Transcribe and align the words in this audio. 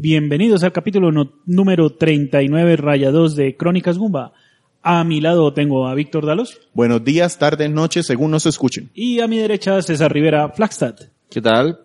Bienvenidos 0.00 0.62
al 0.62 0.70
capítulo 0.72 1.10
no- 1.10 1.32
número 1.44 1.90
39, 1.90 2.76
raya 2.76 3.10
2 3.10 3.34
de 3.34 3.56
Crónicas 3.56 3.98
Gumba. 3.98 4.32
A 4.80 5.02
mi 5.02 5.20
lado 5.20 5.52
tengo 5.52 5.88
a 5.88 5.94
Víctor 5.96 6.24
Dalos 6.24 6.60
Buenos 6.72 7.02
días, 7.02 7.36
tardes, 7.36 7.68
noches, 7.68 8.06
según 8.06 8.30
nos 8.30 8.46
escuchen. 8.46 8.90
y 8.94 9.18
a 9.18 9.26
mi 9.26 9.38
derecha 9.38 9.82
César 9.82 10.12
Rivera 10.12 10.50
Flagstad. 10.50 10.94
¿Qué 11.28 11.42
tal? 11.42 11.80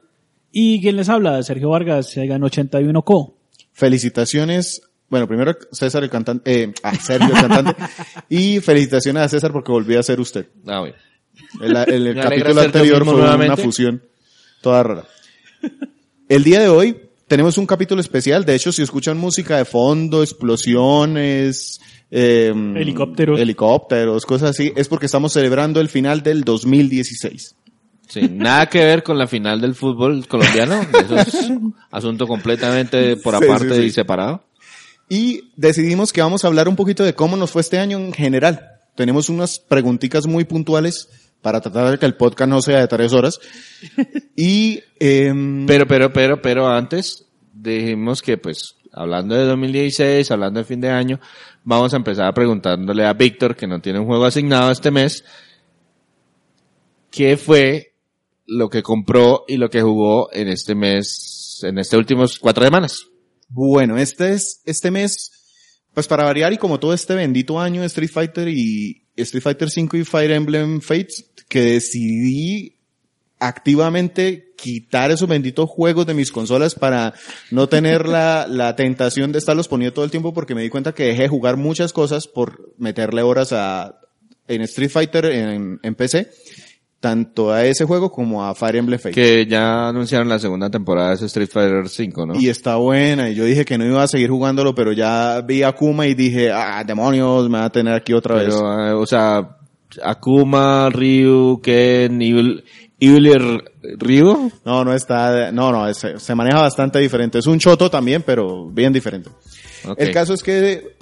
Y 0.51 0.79
quien 0.79 0.95
les 0.95 1.09
habla, 1.09 1.41
Sergio 1.41 1.69
Vargas, 1.69 2.11
Segan 2.11 2.43
81Co. 2.43 3.33
Felicitaciones. 3.71 4.83
Bueno, 5.09 5.27
primero 5.27 5.55
César 5.71 6.03
el 6.03 6.11
cantante, 6.11 6.63
eh, 6.65 6.73
ah, 6.83 6.93
Sergio 6.93 7.33
el 7.33 7.41
cantante. 7.41 7.75
y 8.29 8.59
felicitaciones 8.59 9.23
a 9.23 9.29
César 9.29 9.51
porque 9.51 9.71
volvió 9.71 9.99
a 9.99 10.03
ser 10.03 10.19
usted. 10.19 10.45
Ah, 10.67 10.83
bien. 10.83 10.95
El, 11.63 11.75
el- 12.07 12.15
capítulo 12.21 12.61
anterior 12.61 13.03
fue 13.05 13.15
una 13.15 13.57
fusión 13.57 14.03
toda 14.61 14.83
rara. 14.83 15.03
El 16.29 16.43
día 16.43 16.59
de 16.61 16.67
hoy 16.69 16.95
tenemos 17.33 17.57
un 17.57 17.65
capítulo 17.65 17.99
especial. 17.99 18.45
De 18.45 18.53
hecho, 18.53 18.71
si 18.71 18.83
escuchan 18.83 19.17
música 19.17 19.57
de 19.57 19.65
fondo, 19.65 20.21
explosiones, 20.21 21.81
eh, 22.11 22.53
Helicópteros. 22.75 23.39
helicópteros, 23.39 24.23
cosas 24.27 24.51
así, 24.51 24.71
es 24.75 24.87
porque 24.87 25.07
estamos 25.07 25.33
celebrando 25.33 25.81
el 25.81 25.89
final 25.89 26.21
del 26.21 26.43
2016. 26.43 27.55
Sí, 28.07 28.29
nada 28.31 28.67
que 28.67 28.85
ver 28.85 29.01
con 29.01 29.17
la 29.17 29.25
final 29.25 29.59
del 29.61 29.73
fútbol 29.73 30.27
colombiano. 30.27 30.79
Eso 30.93 31.17
es 31.17 31.51
asunto 31.89 32.27
completamente 32.27 33.17
por 33.17 33.35
Sí, 33.39 33.45
aparte 33.45 33.69
sí, 33.69 33.81
sí. 33.81 33.87
y 33.87 33.89
separado. 33.89 34.43
Y 35.09 35.41
decidimos 35.55 36.13
que 36.13 36.21
vamos 36.21 36.43
a 36.43 36.47
hablar 36.49 36.67
un 36.69 36.75
poquito 36.75 37.03
de 37.03 37.15
cómo 37.15 37.35
nos 37.35 37.49
fue 37.49 37.61
este 37.63 37.79
año 37.79 37.97
en 37.97 38.13
general. 38.13 38.61
Tenemos 38.95 39.27
unas 39.29 39.57
preguntitas 39.57 40.27
muy 40.27 40.43
puntuales 40.43 41.09
para 41.43 41.61
tratar 41.61 41.91
de 41.91 41.99
que 41.99 42.07
el 42.07 42.15
podcast 42.15 42.49
no 42.49 42.61
sea 42.61 42.79
de 42.79 42.87
tres 42.87 43.13
horas. 43.13 43.39
Y, 44.35 44.81
em, 44.99 45.67
Pero, 45.67 45.85
pero, 45.85 46.11
pero, 46.11 46.41
pero 46.41 46.67
antes 46.67 47.27
dijimos 47.53 48.23
que 48.23 48.37
pues 48.37 48.77
hablando 48.91 49.35
de 49.35 49.45
2016, 49.45 50.31
hablando 50.31 50.59
de 50.59 50.65
fin 50.65 50.81
de 50.81 50.89
año, 50.89 51.19
vamos 51.63 51.93
a 51.93 51.97
empezar 51.97 52.33
preguntándole 52.33 53.05
a 53.05 53.13
Víctor, 53.13 53.55
que 53.55 53.67
no 53.67 53.79
tiene 53.79 53.99
un 53.99 54.07
juego 54.07 54.25
asignado 54.25 54.71
este 54.71 54.89
mes, 54.89 55.23
¿qué 57.11 57.37
fue 57.37 57.93
lo 58.47 58.69
que 58.69 58.81
compró 58.81 59.45
y 59.47 59.57
lo 59.57 59.69
que 59.69 59.81
jugó 59.81 60.31
en 60.33 60.47
este 60.47 60.73
mes, 60.73 61.59
en 61.63 61.77
este 61.77 61.97
últimos 61.97 62.39
cuatro 62.39 62.63
semanas? 62.63 63.07
bueno, 63.49 63.97
este 63.97 64.33
es, 64.33 64.63
este 64.65 64.89
mes, 64.89 65.42
pues 65.93 66.07
para 66.07 66.23
variar 66.23 66.53
y 66.53 66.57
como 66.57 66.79
todo 66.79 66.93
este 66.93 67.15
bendito 67.15 67.59
año 67.59 67.81
de 67.81 67.87
Street 67.87 68.09
Fighter 68.11 68.47
y 68.47 69.03
Street 69.15 69.43
Fighter 69.43 69.69
5 69.69 69.97
y 69.97 70.03
Fire 70.03 70.31
Emblem 70.31 70.81
Fates, 70.81 71.25
que 71.47 71.61
decidí 71.61 72.75
activamente 73.39 74.53
quitar 74.55 75.11
esos 75.11 75.27
benditos 75.27 75.69
juegos 75.69 76.05
de 76.05 76.13
mis 76.13 76.31
consolas 76.31 76.75
para 76.75 77.13
no 77.51 77.67
tener 77.67 78.07
la, 78.07 78.47
la 78.49 78.75
tentación 78.75 79.31
de 79.31 79.39
estarlos 79.39 79.67
poniendo 79.67 79.93
todo 79.93 80.05
el 80.05 80.11
tiempo 80.11 80.33
porque 80.33 80.55
me 80.55 80.61
di 80.61 80.69
cuenta 80.69 80.93
que 80.93 81.03
dejé 81.03 81.23
de 81.23 81.27
jugar 81.27 81.57
muchas 81.57 81.91
cosas 81.91 82.27
por 82.27 82.73
meterle 82.77 83.21
horas 83.21 83.51
a, 83.51 83.99
en 84.47 84.61
Street 84.61 84.89
Fighter 84.89 85.25
en, 85.25 85.79
en 85.83 85.95
PC, 85.95 86.31
tanto 87.03 87.51
a 87.51 87.65
ese 87.65 87.83
juego 87.83 88.09
como 88.09 88.45
a 88.45 88.55
Fire 88.55 88.77
Emblem 88.77 88.97
Fates. 88.97 89.13
Que 89.13 89.45
ya 89.45 89.89
anunciaron 89.89 90.29
la 90.29 90.39
segunda 90.39 90.69
temporada 90.69 91.09
de 91.09 91.15
ese 91.15 91.25
Street 91.25 91.49
Fighter 91.51 91.89
5, 91.89 92.25
¿no? 92.25 92.35
Y 92.39 92.47
está 92.47 92.77
buena, 92.77 93.29
y 93.29 93.35
yo 93.35 93.43
dije 93.43 93.65
que 93.65 93.77
no 93.77 93.85
iba 93.85 94.01
a 94.01 94.07
seguir 94.07 94.29
jugándolo, 94.29 94.73
pero 94.73 94.93
ya 94.93 95.41
vi 95.45 95.63
a 95.63 95.73
Kuma 95.73 96.07
y 96.07 96.13
dije, 96.13 96.49
ah, 96.53 96.81
demonios, 96.87 97.49
me 97.49 97.57
va 97.57 97.65
a 97.65 97.69
tener 97.69 97.93
aquí 97.93 98.13
otra 98.13 98.35
vez. 98.35 98.55
Eh, 98.55 98.93
o 98.93 99.05
sea, 99.05 99.57
Akuma, 100.01 100.89
Ryu, 100.89 101.59
Ken, 101.61 102.21
Evil, 102.21 102.63
Evil 102.97 103.61
Ryu. 103.99 104.49
No, 104.63 104.85
no 104.85 104.93
está, 104.93 105.51
no, 105.51 105.73
no, 105.73 105.85
es- 105.89 106.07
se 106.17 106.35
maneja 106.35 106.61
bastante 106.61 106.99
diferente. 106.99 107.39
Es 107.39 107.47
un 107.47 107.59
choto 107.59 107.89
también, 107.91 108.23
pero 108.25 108.69
bien 108.69 108.93
diferente. 108.93 109.29
El 109.97 110.11
caso 110.13 110.33
es 110.33 110.41
que, 110.41 110.95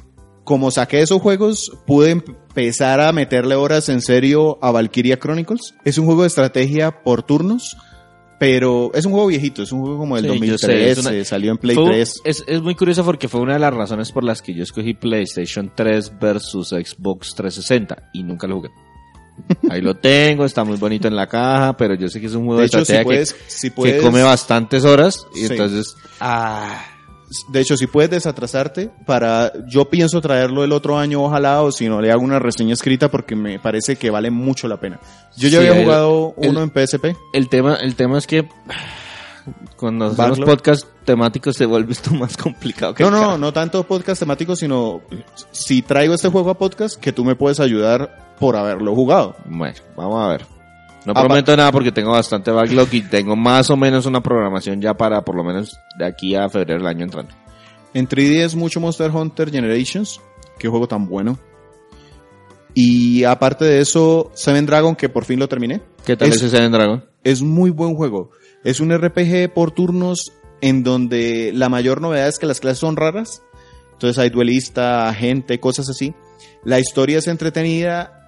como 0.43 0.71
saqué 0.71 1.01
esos 1.01 1.21
juegos, 1.21 1.71
pude 1.85 2.11
empezar 2.11 2.99
a 3.01 3.11
meterle 3.11 3.55
horas 3.55 3.89
en 3.89 4.01
serio 4.01 4.57
a 4.61 4.71
Valkyria 4.71 5.17
Chronicles. 5.19 5.75
Es 5.85 5.97
un 5.97 6.05
juego 6.05 6.21
de 6.21 6.27
estrategia 6.27 7.03
por 7.03 7.23
turnos, 7.23 7.77
pero 8.39 8.91
es 8.95 9.05
un 9.05 9.11
juego 9.11 9.27
viejito, 9.27 9.61
es 9.61 9.71
un 9.71 9.81
juego 9.81 9.99
como 9.99 10.15
del 10.15 10.25
Sí, 10.25 10.39
yo 10.47 10.57
sé, 10.57 10.67
2013, 10.67 10.89
es 10.91 10.97
una- 11.05 11.23
salió 11.25 11.51
en 11.51 11.57
Play 11.57 11.75
Fue 11.75 11.83
un- 11.83 11.91
3. 11.91 12.21
Es, 12.25 12.43
es 12.47 12.61
muy 12.61 12.73
curioso 12.75 13.05
porque 13.05 13.27
fue 13.27 13.39
una 13.41 13.53
de 13.53 13.59
las 13.59 13.73
razones 13.73 14.11
por 14.11 14.23
las 14.23 14.41
que 14.41 14.53
yo 14.55 14.63
escogí 14.63 14.93
PlayStation 14.95 15.71
3 15.75 16.11
versus 16.19 16.69
Xbox 16.69 17.35
360 17.35 18.09
y 18.13 18.23
nunca 18.23 18.47
lo 18.47 18.55
jugué. 18.55 18.69
Ahí 19.69 19.81
lo 19.81 19.95
tengo, 20.01 20.43
está 20.45 20.63
muy 20.63 20.77
bonito 20.77 21.07
en 21.07 21.15
la 21.15 21.27
caja, 21.27 21.77
pero 21.77 21.93
yo 21.95 22.07
sé 22.09 22.19
que 22.19 22.25
es 22.27 22.33
un 22.33 22.45
juego 22.45 22.61
de, 22.61 22.61
De 22.63 22.65
hecho, 22.67 22.77
si 22.79 22.81
estrategia 22.93 23.03
puedes, 23.05 23.33
que, 23.33 23.39
si 23.47 23.69
que 23.69 23.75
puedes, 23.75 24.01
come 24.01 24.23
bastantes 24.23 24.85
horas 24.85 25.25
y 25.35 25.39
Sí. 25.41 25.47
entonces... 25.51 25.95
Ah, 26.19 26.83
De 27.49 27.61
hecho, 27.61 27.77
si 27.77 27.87
puedes 27.87 28.09
desatrasarte 28.11 28.89
para, 29.05 29.51
yo 29.67 29.85
pienso 29.89 30.19
traerlo 30.21 30.63
el 30.63 30.71
otro 30.73 30.97
año, 30.97 31.23
ojalá, 31.23 31.61
o 31.61 31.71
si 31.71 31.87
no, 31.87 32.01
le 32.01 32.11
hago 32.11 32.21
una 32.21 32.39
reseña 32.39 32.73
escrita 32.73 33.09
porque 33.09 33.35
me 33.35 33.57
parece 33.59 33.95
que 33.95 34.09
vale 34.09 34.29
mucho 34.31 34.67
la 34.67 34.77
pena. 34.79 34.99
Yo 35.37 35.47
ya 35.47 35.61
Sí, 35.61 35.67
había 35.67 35.83
jugado 35.83 36.33
el- 36.41 36.49
uno 36.49 36.61
en 36.63 36.69
PSP. 36.71 37.15
el 37.33 37.47
tema, 37.49 37.75
el 37.75 37.95
tema 37.95 38.17
es 38.17 38.27
que 38.27 38.47
cuando 39.75 40.05
hacemos 40.05 40.39
podcasts 40.41 40.87
temáticos 41.05 41.55
se 41.55 41.65
vuelve 41.65 41.93
esto 41.93 42.11
más 42.13 42.37
complicado 42.37 42.93
que 42.93 43.03
No, 43.03 43.09
no, 43.09 43.37
no 43.37 43.51
tanto 43.53 43.83
podcast 43.83 44.19
temático, 44.19 44.55
sino 44.55 45.01
si 45.51 45.81
traigo 45.81 46.13
este 46.13 46.27
juego 46.29 46.51
a 46.51 46.57
podcast, 46.57 46.99
que 46.99 47.11
tú 47.11 47.23
me 47.25 47.35
puedes 47.35 47.59
ayudar 47.59 48.35
por 48.39 48.55
haberlo 48.55 48.93
jugado. 48.93 49.35
Bueno, 49.45 49.75
vamos 49.95 50.23
a 50.23 50.27
ver. 50.29 50.45
No 51.05 51.13
Ah, 51.15 51.23
prometo 51.25 51.55
nada 51.57 51.71
porque 51.71 51.91
tengo 51.91 52.11
bastante 52.11 52.51
backlog 52.51 52.87
y 52.91 53.01
tengo 53.01 53.35
más 53.35 53.69
o 53.69 53.77
menos 53.77 54.05
una 54.05 54.21
programación 54.21 54.79
ya 54.81 54.93
para 54.93 55.23
por 55.23 55.35
lo 55.35 55.43
menos 55.43 55.77
de 55.97 56.05
aquí 56.05 56.35
a 56.35 56.47
febrero 56.49 56.79
del 56.79 56.87
año 56.87 57.03
entrando. 57.05 57.33
En 57.93 58.07
3D 58.07 58.43
es 58.43 58.55
mucho 58.55 58.79
Monster 58.79 59.09
Hunter 59.11 59.49
Generations. 59.51 60.21
Qué 60.59 60.67
juego 60.67 60.87
tan 60.87 61.07
bueno. 61.07 61.37
Y 62.73 63.23
aparte 63.25 63.65
de 63.65 63.81
eso, 63.81 64.31
Seven 64.33 64.65
Dragon, 64.65 64.95
que 64.95 65.09
por 65.09 65.25
fin 65.25 65.39
lo 65.39 65.49
terminé. 65.49 65.81
¿Qué 66.05 66.15
tal 66.15 66.29
Es- 66.29 66.35
ese 66.37 66.49
Seven 66.49 66.71
Dragon? 66.71 67.03
Es 67.23 67.41
muy 67.41 67.69
buen 67.69 67.95
juego. 67.95 68.31
Es 68.63 68.79
un 68.79 68.91
RPG 68.91 69.51
por 69.53 69.71
turnos 69.71 70.31
en 70.61 70.83
donde 70.83 71.51
la 71.53 71.67
mayor 71.69 71.99
novedad 72.01 72.27
es 72.27 72.39
que 72.39 72.45
las 72.45 72.59
clases 72.59 72.79
son 72.79 72.95
raras. 72.95 73.41
Entonces 73.93 74.17
hay 74.19 74.29
duelista, 74.29 75.09
agente, 75.09 75.59
cosas 75.59 75.89
así. 75.89 76.13
La 76.63 76.79
historia 76.79 77.17
es 77.19 77.27
entretenida. 77.27 78.20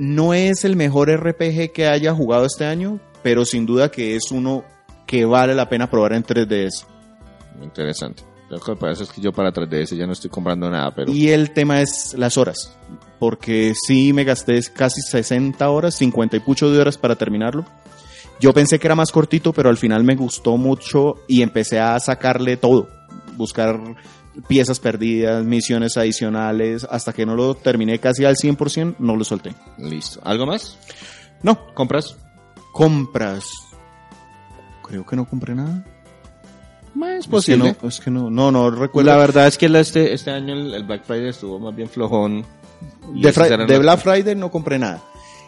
No 0.00 0.32
es 0.32 0.64
el 0.64 0.76
mejor 0.76 1.10
RPG 1.10 1.72
que 1.74 1.86
haya 1.86 2.14
jugado 2.14 2.46
este 2.46 2.64
año, 2.64 2.98
pero 3.22 3.44
sin 3.44 3.66
duda 3.66 3.90
que 3.90 4.16
es 4.16 4.30
uno 4.30 4.64
que 5.06 5.26
vale 5.26 5.54
la 5.54 5.68
pena 5.68 5.90
probar 5.90 6.14
en 6.14 6.24
3DS. 6.24 6.86
Interesante. 7.62 8.22
Lo 8.48 8.58
que 8.60 8.76
pasa 8.76 9.02
es 9.02 9.10
que 9.10 9.20
yo 9.20 9.30
para 9.30 9.52
3DS 9.52 9.94
ya 9.98 10.06
no 10.06 10.14
estoy 10.14 10.30
comprando 10.30 10.70
nada, 10.70 10.90
pero... 10.94 11.12
Y 11.12 11.28
el 11.28 11.50
tema 11.50 11.82
es 11.82 12.14
las 12.16 12.38
horas. 12.38 12.74
Porque 13.18 13.74
sí 13.76 14.14
me 14.14 14.24
gasté 14.24 14.58
casi 14.72 15.02
60 15.02 15.68
horas, 15.68 15.96
50 15.96 16.38
y 16.38 16.40
pucho 16.40 16.70
de 16.70 16.80
horas 16.80 16.96
para 16.96 17.16
terminarlo. 17.16 17.66
Yo 18.40 18.54
pensé 18.54 18.78
que 18.78 18.86
era 18.86 18.94
más 18.94 19.12
cortito, 19.12 19.52
pero 19.52 19.68
al 19.68 19.76
final 19.76 20.02
me 20.02 20.16
gustó 20.16 20.56
mucho 20.56 21.16
y 21.28 21.42
empecé 21.42 21.78
a 21.78 22.00
sacarle 22.00 22.56
todo. 22.56 22.88
Buscar 23.36 23.78
piezas 24.48 24.80
perdidas, 24.80 25.44
misiones 25.44 25.96
adicionales, 25.96 26.86
hasta 26.90 27.12
que 27.12 27.26
no 27.26 27.34
lo 27.34 27.54
terminé 27.54 27.98
casi 27.98 28.24
al 28.24 28.36
100%, 28.36 28.96
no 28.98 29.16
lo 29.16 29.24
solté. 29.24 29.54
Listo. 29.78 30.20
¿Algo 30.24 30.46
más? 30.46 30.78
No, 31.42 31.72
¿Compras? 31.74 32.16
compras. 32.72 33.50
Creo 34.82 35.04
que 35.04 35.16
no 35.16 35.24
compré 35.28 35.54
nada. 35.54 35.84
Es 36.94 37.18
Es 37.20 37.24
que 37.26 37.30
posible. 37.30 37.76
no, 37.82 37.88
es 37.88 38.00
que 38.00 38.10
no, 38.10 38.30
no, 38.30 38.50
no 38.50 38.70
recuerdo. 38.70 39.10
La 39.10 39.16
verdad 39.16 39.46
es 39.46 39.56
que 39.58 39.66
este, 39.66 40.12
este 40.12 40.30
año 40.30 40.54
el, 40.54 40.74
el 40.74 40.84
Black 40.84 41.04
Friday 41.04 41.28
estuvo 41.28 41.58
más 41.58 41.74
bien 41.74 41.88
flojón. 41.88 42.44
De, 43.14 43.32
de 43.66 43.78
Black 43.78 44.00
Friday 44.00 44.34
no 44.34 44.50
compré 44.50 44.78
nada. 44.78 45.02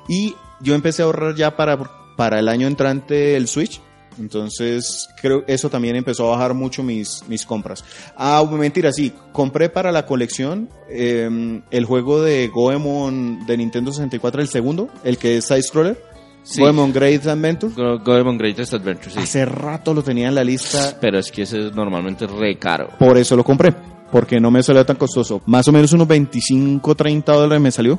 Y 0.08 0.34
yo 0.60 0.74
empecé 0.74 1.02
a 1.02 1.06
ahorrar 1.06 1.34
ya 1.34 1.56
para, 1.56 1.78
para 2.16 2.38
el 2.38 2.48
año 2.48 2.66
entrante 2.66 3.36
el 3.36 3.48
Switch. 3.48 3.80
Entonces, 4.18 5.08
creo 5.20 5.44
que 5.44 5.52
eso 5.54 5.68
también 5.70 5.96
empezó 5.96 6.26
a 6.28 6.36
bajar 6.36 6.54
mucho 6.54 6.82
mis, 6.82 7.22
mis 7.28 7.44
compras. 7.46 7.84
Ah, 8.16 8.44
mentira, 8.50 8.92
sí. 8.92 9.12
Compré 9.32 9.68
para 9.68 9.92
la 9.92 10.06
colección 10.06 10.68
eh, 10.88 11.60
el 11.70 11.84
juego 11.84 12.22
de 12.22 12.48
Goemon 12.48 13.46
de 13.46 13.56
Nintendo 13.56 13.92
64, 13.92 14.42
el 14.42 14.48
segundo, 14.48 14.88
el 15.04 15.18
que 15.18 15.38
es 15.38 15.44
Side 15.46 15.62
Scroller. 15.62 16.12
Sí. 16.44 16.60
Goemon 16.60 16.92
Great 16.92 17.24
Adventure. 17.26 17.72
Go- 17.74 17.98
Goemon 18.00 18.36
Greatest 18.36 18.74
Adventure, 18.74 19.10
sí. 19.12 19.18
Hace 19.18 19.44
rato 19.44 19.94
lo 19.94 20.02
tenía 20.02 20.26
en 20.28 20.34
la 20.34 20.42
lista, 20.42 20.98
Pero 21.00 21.18
es 21.20 21.30
que 21.30 21.42
ese 21.42 21.68
es 21.68 21.74
normalmente 21.74 22.26
re 22.26 22.58
caro. 22.58 22.88
por 22.98 23.16
eso 23.16 23.36
lo 23.36 23.44
compré. 23.44 23.72
Porque 24.10 24.38
no 24.40 24.50
me 24.50 24.62
salió 24.62 24.84
tan 24.84 24.96
costoso. 24.96 25.40
Más 25.46 25.66
o 25.68 25.72
menos 25.72 25.90
unos 25.94 26.06
25, 26.08 26.94
30 26.94 27.32
dólares 27.32 27.62
me 27.62 27.70
salió. 27.70 27.98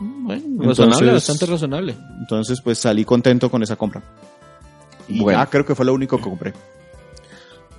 Bueno, 0.00 0.40
Entonces- 0.46 0.84
razonable, 0.86 1.12
bastante 1.12 1.46
razonable. 1.46 1.96
Entonces, 2.20 2.60
pues 2.62 2.78
salí 2.78 3.04
contento 3.04 3.50
con 3.50 3.62
esa 3.64 3.74
compra. 3.74 4.00
Y 5.08 5.20
Bueno. 5.20 5.44
creo 5.50 5.64
que 5.64 5.74
fue 5.74 5.86
lo 5.86 5.94
único 5.94 6.16
que 6.18 6.22
compré. 6.24 6.52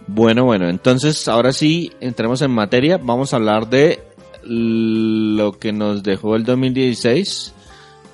Bueno, 0.07 0.45
bueno, 0.45 0.67
entonces 0.69 1.27
ahora 1.27 1.53
sí 1.53 1.91
entremos 1.99 2.41
en 2.41 2.51
materia. 2.51 2.97
Vamos 2.97 3.33
a 3.33 3.37
hablar 3.37 3.69
de 3.69 3.99
lo 4.43 5.51
que 5.59 5.71
nos 5.71 6.01
dejó 6.01 6.35
el 6.35 6.43
2016. 6.43 7.53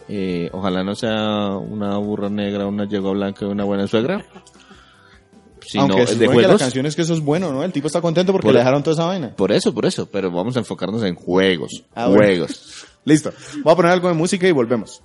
Eh, 0.10 0.50
ojalá 0.52 0.84
no 0.84 0.94
sea 0.96 1.56
una 1.58 1.98
burra 1.98 2.30
negra, 2.30 2.68
una 2.68 2.88
yegua 2.88 3.12
blanca 3.12 3.46
y 3.46 3.48
una 3.48 3.64
buena 3.64 3.88
suegra. 3.88 4.26
Aunque 5.80 6.06
de 6.06 6.18
que 6.20 6.26
la 6.28 6.34
juegos. 6.34 6.62
canción 6.62 6.86
es 6.86 6.96
que 6.96 7.02
eso 7.02 7.14
es 7.14 7.22
bueno, 7.22 7.52
¿no? 7.52 7.64
El 7.64 7.72
tipo 7.72 7.88
está 7.88 8.00
contento 8.02 8.32
porque 8.32 8.46
Por- 8.48 8.54
le 8.54 8.60
dejaron 8.60 8.84
toda 8.84 8.94
esa 8.94 9.06
vaina. 9.06 9.36
Por 9.36 9.52
eso, 9.52 9.74
por 9.74 9.86
eso. 9.86 10.06
Pero 10.06 10.30
vamos 10.30 10.56
a 10.58 10.60
enfocarnos 10.60 11.02
en 11.04 11.16
juegos. 11.16 11.84
Ah, 11.96 12.08
bueno. 12.08 12.24
juegos. 12.24 12.86
Listo. 13.06 13.32
Voy 13.64 13.74
a 13.74 13.76
poner 13.76 13.92
algo 13.94 14.08
de 14.10 14.14
música 14.14 14.48
y 14.48 14.52
volvemos. 14.52 15.02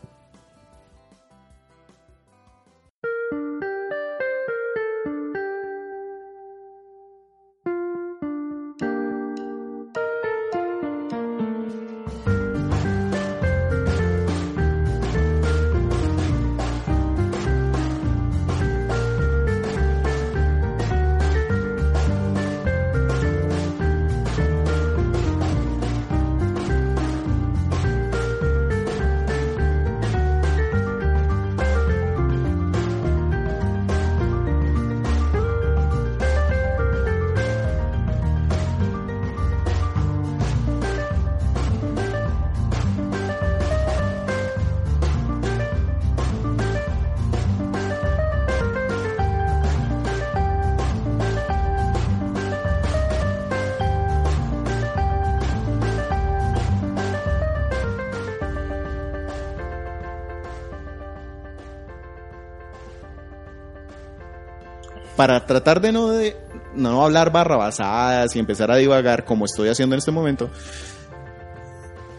Para 65.20 65.44
tratar 65.44 65.82
de 65.82 65.92
no, 65.92 66.08
de 66.08 66.34
no 66.74 67.04
hablar 67.04 67.30
barrabasadas 67.30 68.34
y 68.34 68.38
empezar 68.38 68.70
a 68.70 68.76
divagar 68.76 69.26
como 69.26 69.44
estoy 69.44 69.68
haciendo 69.68 69.94
en 69.94 69.98
este 69.98 70.12
momento, 70.12 70.48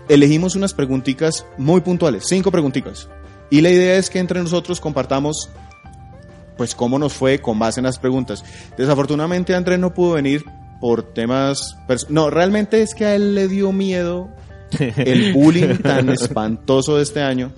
elegimos 0.07 0.55
unas 0.55 0.75
preguntitas 0.75 1.47
muy 1.57 1.81
puntuales, 1.81 2.25
cinco 2.27 2.51
preguntitas. 2.51 3.09
Y 3.49 3.61
la 3.61 3.71
idea 3.71 3.95
es 3.95 4.11
que 4.11 4.19
entre 4.19 4.39
nosotros 4.39 4.79
compartamos 4.79 5.49
pues 6.57 6.75
cómo 6.75 6.99
nos 6.99 7.13
fue 7.13 7.39
con 7.39 7.57
base 7.57 7.79
en 7.79 7.85
las 7.87 7.97
preguntas. 7.97 8.45
Desafortunadamente 8.77 9.55
Andrés 9.55 9.79
no 9.79 9.95
pudo 9.95 10.13
venir 10.13 10.45
por 10.79 11.01
temas... 11.01 11.75
No, 12.07 12.29
realmente 12.29 12.83
es 12.83 12.93
que 12.93 13.05
a 13.05 13.15
él 13.15 13.33
le 13.33 13.47
dio 13.47 13.71
miedo 13.71 14.29
el 14.79 15.33
bullying 15.33 15.75
tan 15.77 16.09
espantoso 16.09 16.97
de 16.97 17.03
este 17.03 17.21
año. 17.21 17.51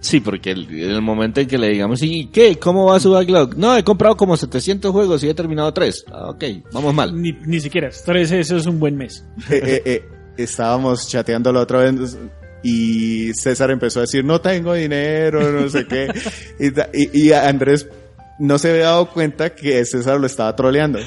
Sí, 0.00 0.20
porque 0.20 0.50
el- 0.52 0.68
en 0.70 0.90
el 0.90 1.02
momento 1.02 1.40
en 1.40 1.46
que 1.48 1.58
le 1.58 1.68
digamos, 1.68 2.02
¿y 2.02 2.26
qué? 2.32 2.58
¿Cómo 2.58 2.86
va 2.86 3.00
su 3.00 3.10
backlog? 3.12 3.56
No, 3.56 3.76
he 3.76 3.82
comprado 3.84 4.16
como 4.16 4.36
700 4.36 4.90
juegos 4.92 5.22
y 5.24 5.28
he 5.28 5.34
terminado 5.34 5.72
3. 5.72 6.04
ok, 6.10 6.44
vamos 6.72 6.94
mal. 6.94 7.20
Ni, 7.20 7.32
ni 7.46 7.60
siquiera. 7.60 7.90
Tres, 8.04 8.30
eso 8.32 8.56
es 8.56 8.66
un 8.66 8.78
buen 8.78 8.96
mes. 8.96 9.24
Eh, 9.50 9.60
eh, 9.62 9.82
eh, 9.84 10.04
estábamos 10.36 11.08
chateando 11.08 11.52
la 11.52 11.60
otra 11.60 11.78
vez 11.90 12.16
y 12.62 13.32
César 13.34 13.70
empezó 13.70 14.00
a 14.00 14.02
decir, 14.02 14.24
no 14.24 14.40
tengo 14.40 14.74
dinero, 14.74 15.50
no 15.60 15.68
sé 15.68 15.86
qué. 15.86 16.08
Y, 16.58 16.68
y- 17.02 17.28
y 17.28 17.32
Andrés 17.32 17.88
no 18.38 18.58
se 18.58 18.70
había 18.70 18.84
dado 18.84 19.10
cuenta 19.10 19.54
que 19.54 19.84
César 19.84 20.18
lo 20.20 20.26
estaba 20.26 20.54
troleando. 20.56 20.98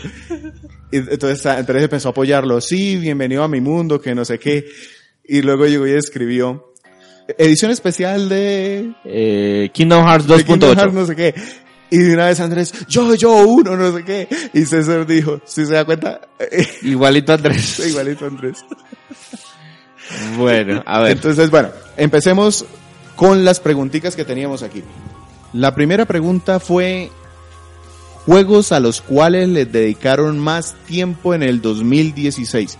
Y 0.93 0.97
entonces 0.97 1.43
Andrés 1.47 1.81
empezó 1.81 2.09
a 2.09 2.11
apoyarlo, 2.11 2.61
sí, 2.61 2.97
bienvenido 2.97 3.41
a 3.41 3.47
mi 3.47 3.59
mundo, 3.59 3.99
que 3.99 4.13
no 4.13 4.23
sé 4.23 4.37
qué. 4.37 4.63
Y 5.23 5.41
luego 5.41 5.65
llegó 5.65 5.87
y 5.87 5.93
escribió, 5.93 6.71
edición 7.35 7.71
especial 7.71 8.29
de... 8.29 8.93
Eh, 9.03 9.71
Kingdom 9.73 10.05
Hearts 10.05 10.27
de 10.27 10.43
Kingdom 10.43 10.69
2.8. 10.69 10.77
Hearts, 10.77 10.93
no 10.93 11.05
sé 11.07 11.15
qué. 11.15 11.33
Y 11.89 11.97
de 11.97 12.13
una 12.13 12.27
vez 12.27 12.39
Andrés, 12.39 12.85
yo, 12.87 13.15
yo, 13.15 13.31
uno, 13.37 13.75
no 13.75 13.91
sé 13.97 14.03
qué. 14.03 14.27
Y 14.53 14.65
César 14.65 15.07
dijo, 15.07 15.41
¿sí 15.45 15.65
se 15.65 15.73
da 15.73 15.83
cuenta? 15.83 16.21
Igualito 16.83 17.33
Andrés. 17.33 17.79
Igualito 17.87 18.27
Andrés. 18.27 18.63
Bueno, 20.37 20.83
a 20.85 20.99
ver. 20.99 21.13
Entonces, 21.13 21.49
bueno, 21.49 21.69
empecemos 21.97 22.67
con 23.15 23.43
las 23.43 23.59
preguntitas 23.59 24.15
que 24.15 24.25
teníamos 24.25 24.61
aquí. 24.61 24.83
La 25.53 25.73
primera 25.73 26.05
pregunta 26.05 26.59
fue 26.59 27.09
juegos 28.25 28.71
a 28.71 28.79
los 28.79 29.01
cuales 29.01 29.49
les 29.49 29.71
dedicaron 29.71 30.39
más 30.39 30.75
tiempo 30.85 31.33
en 31.33 31.43
el 31.43 31.61
2016. 31.61 32.77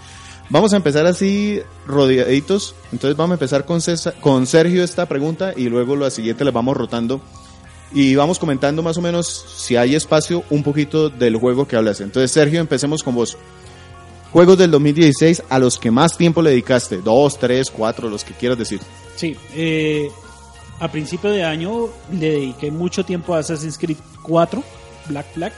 Vamos 0.50 0.74
a 0.74 0.78
empezar 0.78 1.06
así 1.06 1.62
rodeaditos. 1.88 2.76
Entonces 2.92 3.18
vamos 3.18 3.32
a 3.32 3.36
empezar 3.36 3.66
con, 3.66 3.80
con 4.22 4.46
Sergio 4.46 4.84
esta 4.84 5.08
pregunta 5.08 5.54
y 5.56 5.70
luego 5.70 5.96
la 5.96 6.10
siguiente 6.10 6.46
las 6.46 6.54
vamos 6.54 6.78
rotando. 6.78 7.22
Y 7.92 8.16
vamos 8.16 8.40
comentando 8.40 8.82
más 8.82 8.98
o 8.98 9.02
menos 9.02 9.28
si 9.28 9.76
hay 9.76 9.96
espacio 9.96 10.44
un 10.50 10.64
poquito 10.64 11.10
del 11.10 11.38
juego 11.38 11.68
que 11.68 11.76
hablas. 11.76 12.02
Entonces 12.02 12.32
Sergio, 12.32 12.60
empecemos 12.60 13.04
con 13.04 13.16
vos. 13.16 13.38
Juegos 14.32 14.58
del 14.58 14.72
2016 14.72 15.44
a 15.48 15.60
los 15.60 15.78
que 15.78 15.92
más 15.92 16.18
tiempo 16.18 16.42
le 16.42 16.50
dedicaste. 16.50 16.98
Dos, 16.98 17.38
tres, 17.38 17.70
cuatro, 17.70 18.10
los 18.10 18.24
que 18.24 18.34
quieras 18.34 18.58
decir. 18.58 18.80
Sí, 19.16 19.36
eh, 19.56 20.10
a 20.80 20.92
principio 20.92 21.30
de 21.30 21.44
año 21.44 21.90
le 22.12 22.32
dediqué 22.32 22.72
mucho 22.72 23.06
tiempo 23.06 23.36
a 23.36 23.40
Assassin's 23.40 23.78
Creed 23.78 23.98
4, 24.24 24.64
Black 25.08 25.26
Flag. 25.34 25.54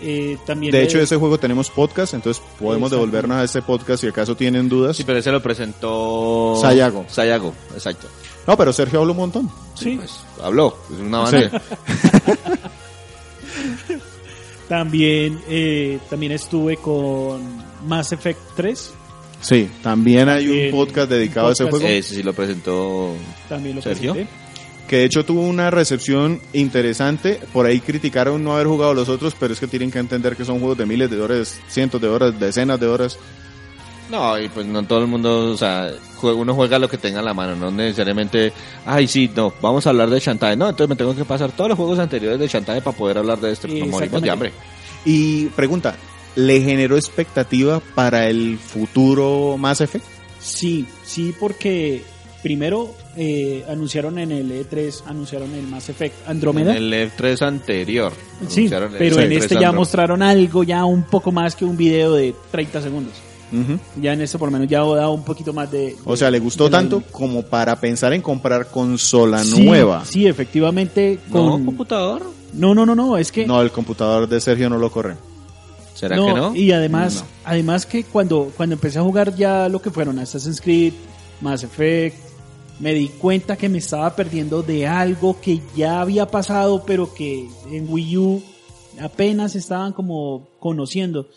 Eh, 0.00 0.36
también 0.46 0.70
De 0.70 0.82
hecho, 0.82 0.98
de 0.98 1.04
ese 1.04 1.16
juego 1.16 1.38
tenemos 1.38 1.70
podcast, 1.70 2.14
entonces 2.14 2.42
podemos 2.58 2.90
devolvernos 2.90 3.36
a 3.38 3.44
ese 3.44 3.62
podcast 3.62 4.00
si 4.02 4.06
acaso 4.08 4.36
tienen 4.36 4.68
dudas. 4.68 4.96
Sí, 4.96 5.02
pero 5.04 5.18
ese 5.18 5.32
lo 5.32 5.42
presentó... 5.42 6.56
Sayago. 6.60 7.04
Sayago, 7.08 7.52
exacto. 7.74 8.06
No, 8.46 8.56
pero 8.56 8.72
Sergio 8.72 9.00
habló 9.00 9.12
un 9.12 9.18
montón. 9.18 9.50
sí, 9.74 9.96
Pues, 9.96 10.20
habló, 10.42 10.78
es 10.92 11.00
una 11.00 11.18
banda. 11.18 11.62
también, 14.68 15.40
eh, 15.48 15.98
también 16.08 16.32
estuve 16.32 16.76
con 16.76 17.40
Mass 17.86 18.12
Effect 18.12 18.40
3, 18.56 18.92
Sí, 19.40 19.70
también 19.82 20.28
hay 20.28 20.48
un 20.48 20.76
podcast 20.76 21.08
dedicado 21.10 21.48
a 21.48 21.52
ese 21.52 21.70
juego, 21.70 21.86
Ese 21.86 22.16
sí 22.16 22.22
lo 22.24 22.32
presentó... 22.32 23.14
también 23.48 23.76
lo 23.76 23.82
¿Sergio? 23.82 24.12
presenté. 24.14 24.47
Que 24.88 24.96
de 24.96 25.04
hecho 25.04 25.24
tuvo 25.24 25.42
una 25.42 25.70
recepción 25.70 26.40
interesante. 26.52 27.38
Por 27.52 27.66
ahí 27.66 27.78
criticaron 27.80 28.42
no 28.42 28.54
haber 28.54 28.66
jugado 28.66 28.94
los 28.94 29.08
otros, 29.08 29.36
pero 29.38 29.52
es 29.52 29.60
que 29.60 29.68
tienen 29.68 29.90
que 29.90 29.98
entender 29.98 30.34
que 30.34 30.44
son 30.44 30.58
juegos 30.58 30.78
de 30.78 30.86
miles 30.86 31.10
de 31.10 31.20
horas, 31.20 31.60
cientos 31.68 32.00
de 32.00 32.08
horas, 32.08 32.40
decenas 32.40 32.80
de 32.80 32.86
horas. 32.86 33.18
No, 34.10 34.40
y 34.40 34.48
pues 34.48 34.66
no 34.66 34.82
todo 34.84 35.00
el 35.00 35.06
mundo, 35.06 35.52
o 35.52 35.56
sea, 35.56 35.90
uno 36.22 36.54
juega 36.54 36.78
lo 36.78 36.88
que 36.88 36.96
tenga 36.96 37.20
a 37.20 37.22
la 37.22 37.34
mano, 37.34 37.54
no 37.54 37.70
necesariamente, 37.70 38.52
ay, 38.86 39.06
sí, 39.06 39.30
no, 39.36 39.52
vamos 39.60 39.86
a 39.86 39.90
hablar 39.90 40.08
de 40.08 40.18
Shantae. 40.18 40.56
No, 40.56 40.70
entonces 40.70 40.88
me 40.88 40.96
tengo 40.96 41.14
que 41.14 41.26
pasar 41.26 41.52
todos 41.52 41.68
los 41.68 41.76
juegos 41.76 41.98
anteriores 41.98 42.38
de 42.38 42.48
Shantae 42.48 42.80
para 42.80 42.96
poder 42.96 43.18
hablar 43.18 43.38
de 43.38 43.52
este, 43.52 43.68
nos 43.68 43.88
morimos 43.88 44.22
de 44.22 44.30
hambre. 44.30 44.52
Y 45.04 45.46
pregunta, 45.48 45.94
¿le 46.36 46.62
generó 46.62 46.96
expectativa 46.96 47.80
para 47.94 48.28
el 48.28 48.58
futuro 48.58 49.56
Mass 49.58 49.82
Effect? 49.82 50.04
Sí, 50.40 50.86
sí, 51.04 51.34
porque 51.38 52.02
primero 52.42 52.94
eh, 53.16 53.64
anunciaron 53.68 54.18
en 54.18 54.30
el 54.32 54.50
E3, 54.50 55.02
anunciaron 55.06 55.52
el 55.54 55.66
Mass 55.66 55.88
Effect 55.88 56.28
Andrómeda. 56.28 56.76
En 56.76 56.92
el 56.92 57.10
F3 57.10 57.42
anterior. 57.42 58.12
Sí, 58.48 58.68
pero 58.68 58.86
en 58.86 58.92
F3 59.30 59.32
este 59.32 59.60
ya 59.60 59.72
mostraron 59.72 60.22
algo, 60.22 60.62
ya 60.64 60.84
un 60.84 61.02
poco 61.04 61.32
más 61.32 61.56
que 61.56 61.64
un 61.64 61.76
video 61.76 62.12
de 62.14 62.34
30 62.50 62.82
segundos. 62.82 63.12
Ya 64.00 64.12
en 64.12 64.20
este 64.20 64.36
por 64.38 64.48
lo 64.48 64.52
menos 64.52 64.68
ya 64.68 64.80
da 64.84 65.08
un 65.08 65.24
poquito 65.24 65.54
más 65.54 65.70
de... 65.72 65.96
O 66.04 66.16
sea, 66.18 66.30
le 66.30 66.38
gustó 66.38 66.64
la- 66.64 66.70
tanto 66.78 67.02
como 67.10 67.42
para 67.42 67.76
pensar 67.80 68.12
en 68.12 68.20
comprar 68.20 68.66
consola 68.70 69.42
Sí, 69.42 69.64
nueva. 69.64 70.04
Sí, 70.04 70.26
efectivamente. 70.26 71.18
¿No? 71.28 71.52
Con... 71.52 71.64
¿Computador? 71.64 72.30
No, 72.52 72.74
no, 72.74 72.84
no, 72.84 72.94
no, 72.94 73.16
es 73.16 73.32
que... 73.32 73.46
No, 73.46 73.62
el 73.62 73.70
computador 73.70 74.28
de 74.28 74.38
Sergio 74.40 74.68
no 74.68 74.76
lo 74.76 74.90
corre. 74.92 75.14
¿Será 75.94 76.16
No, 76.16 76.26
que 76.26 76.32
no? 76.34 76.54
Y 76.54 76.72
además, 76.72 77.16
No. 77.16 77.22
además 77.46 77.86
que 77.86 78.04
cuando, 78.04 78.52
cuando 78.54 78.74
empecé 78.74 78.98
a 78.98 79.02
jugar 79.02 79.34
ya 79.34 79.68
lo 79.70 79.80
que 79.80 79.90
fueron 79.90 80.18
Assassin's 80.18 80.60
Creed, 80.60 80.92
Mass 81.40 81.64
Effect, 81.64 82.16
me 82.80 82.94
di 82.94 83.08
cuenta 83.08 83.56
que 83.56 83.68
me 83.68 83.78
estaba 83.78 84.14
perdiendo 84.14 84.62
de 84.62 84.86
algo 84.86 85.40
que 85.40 85.60
ya 85.76 86.00
había 86.00 86.26
pasado, 86.26 86.84
pero 86.86 87.12
que 87.12 87.48
en 87.70 87.86
Wii 87.88 88.18
U 88.18 88.42
apenas 89.00 89.56
estaban 89.56 89.92
como 89.92 90.48
conociendo. 90.60 91.28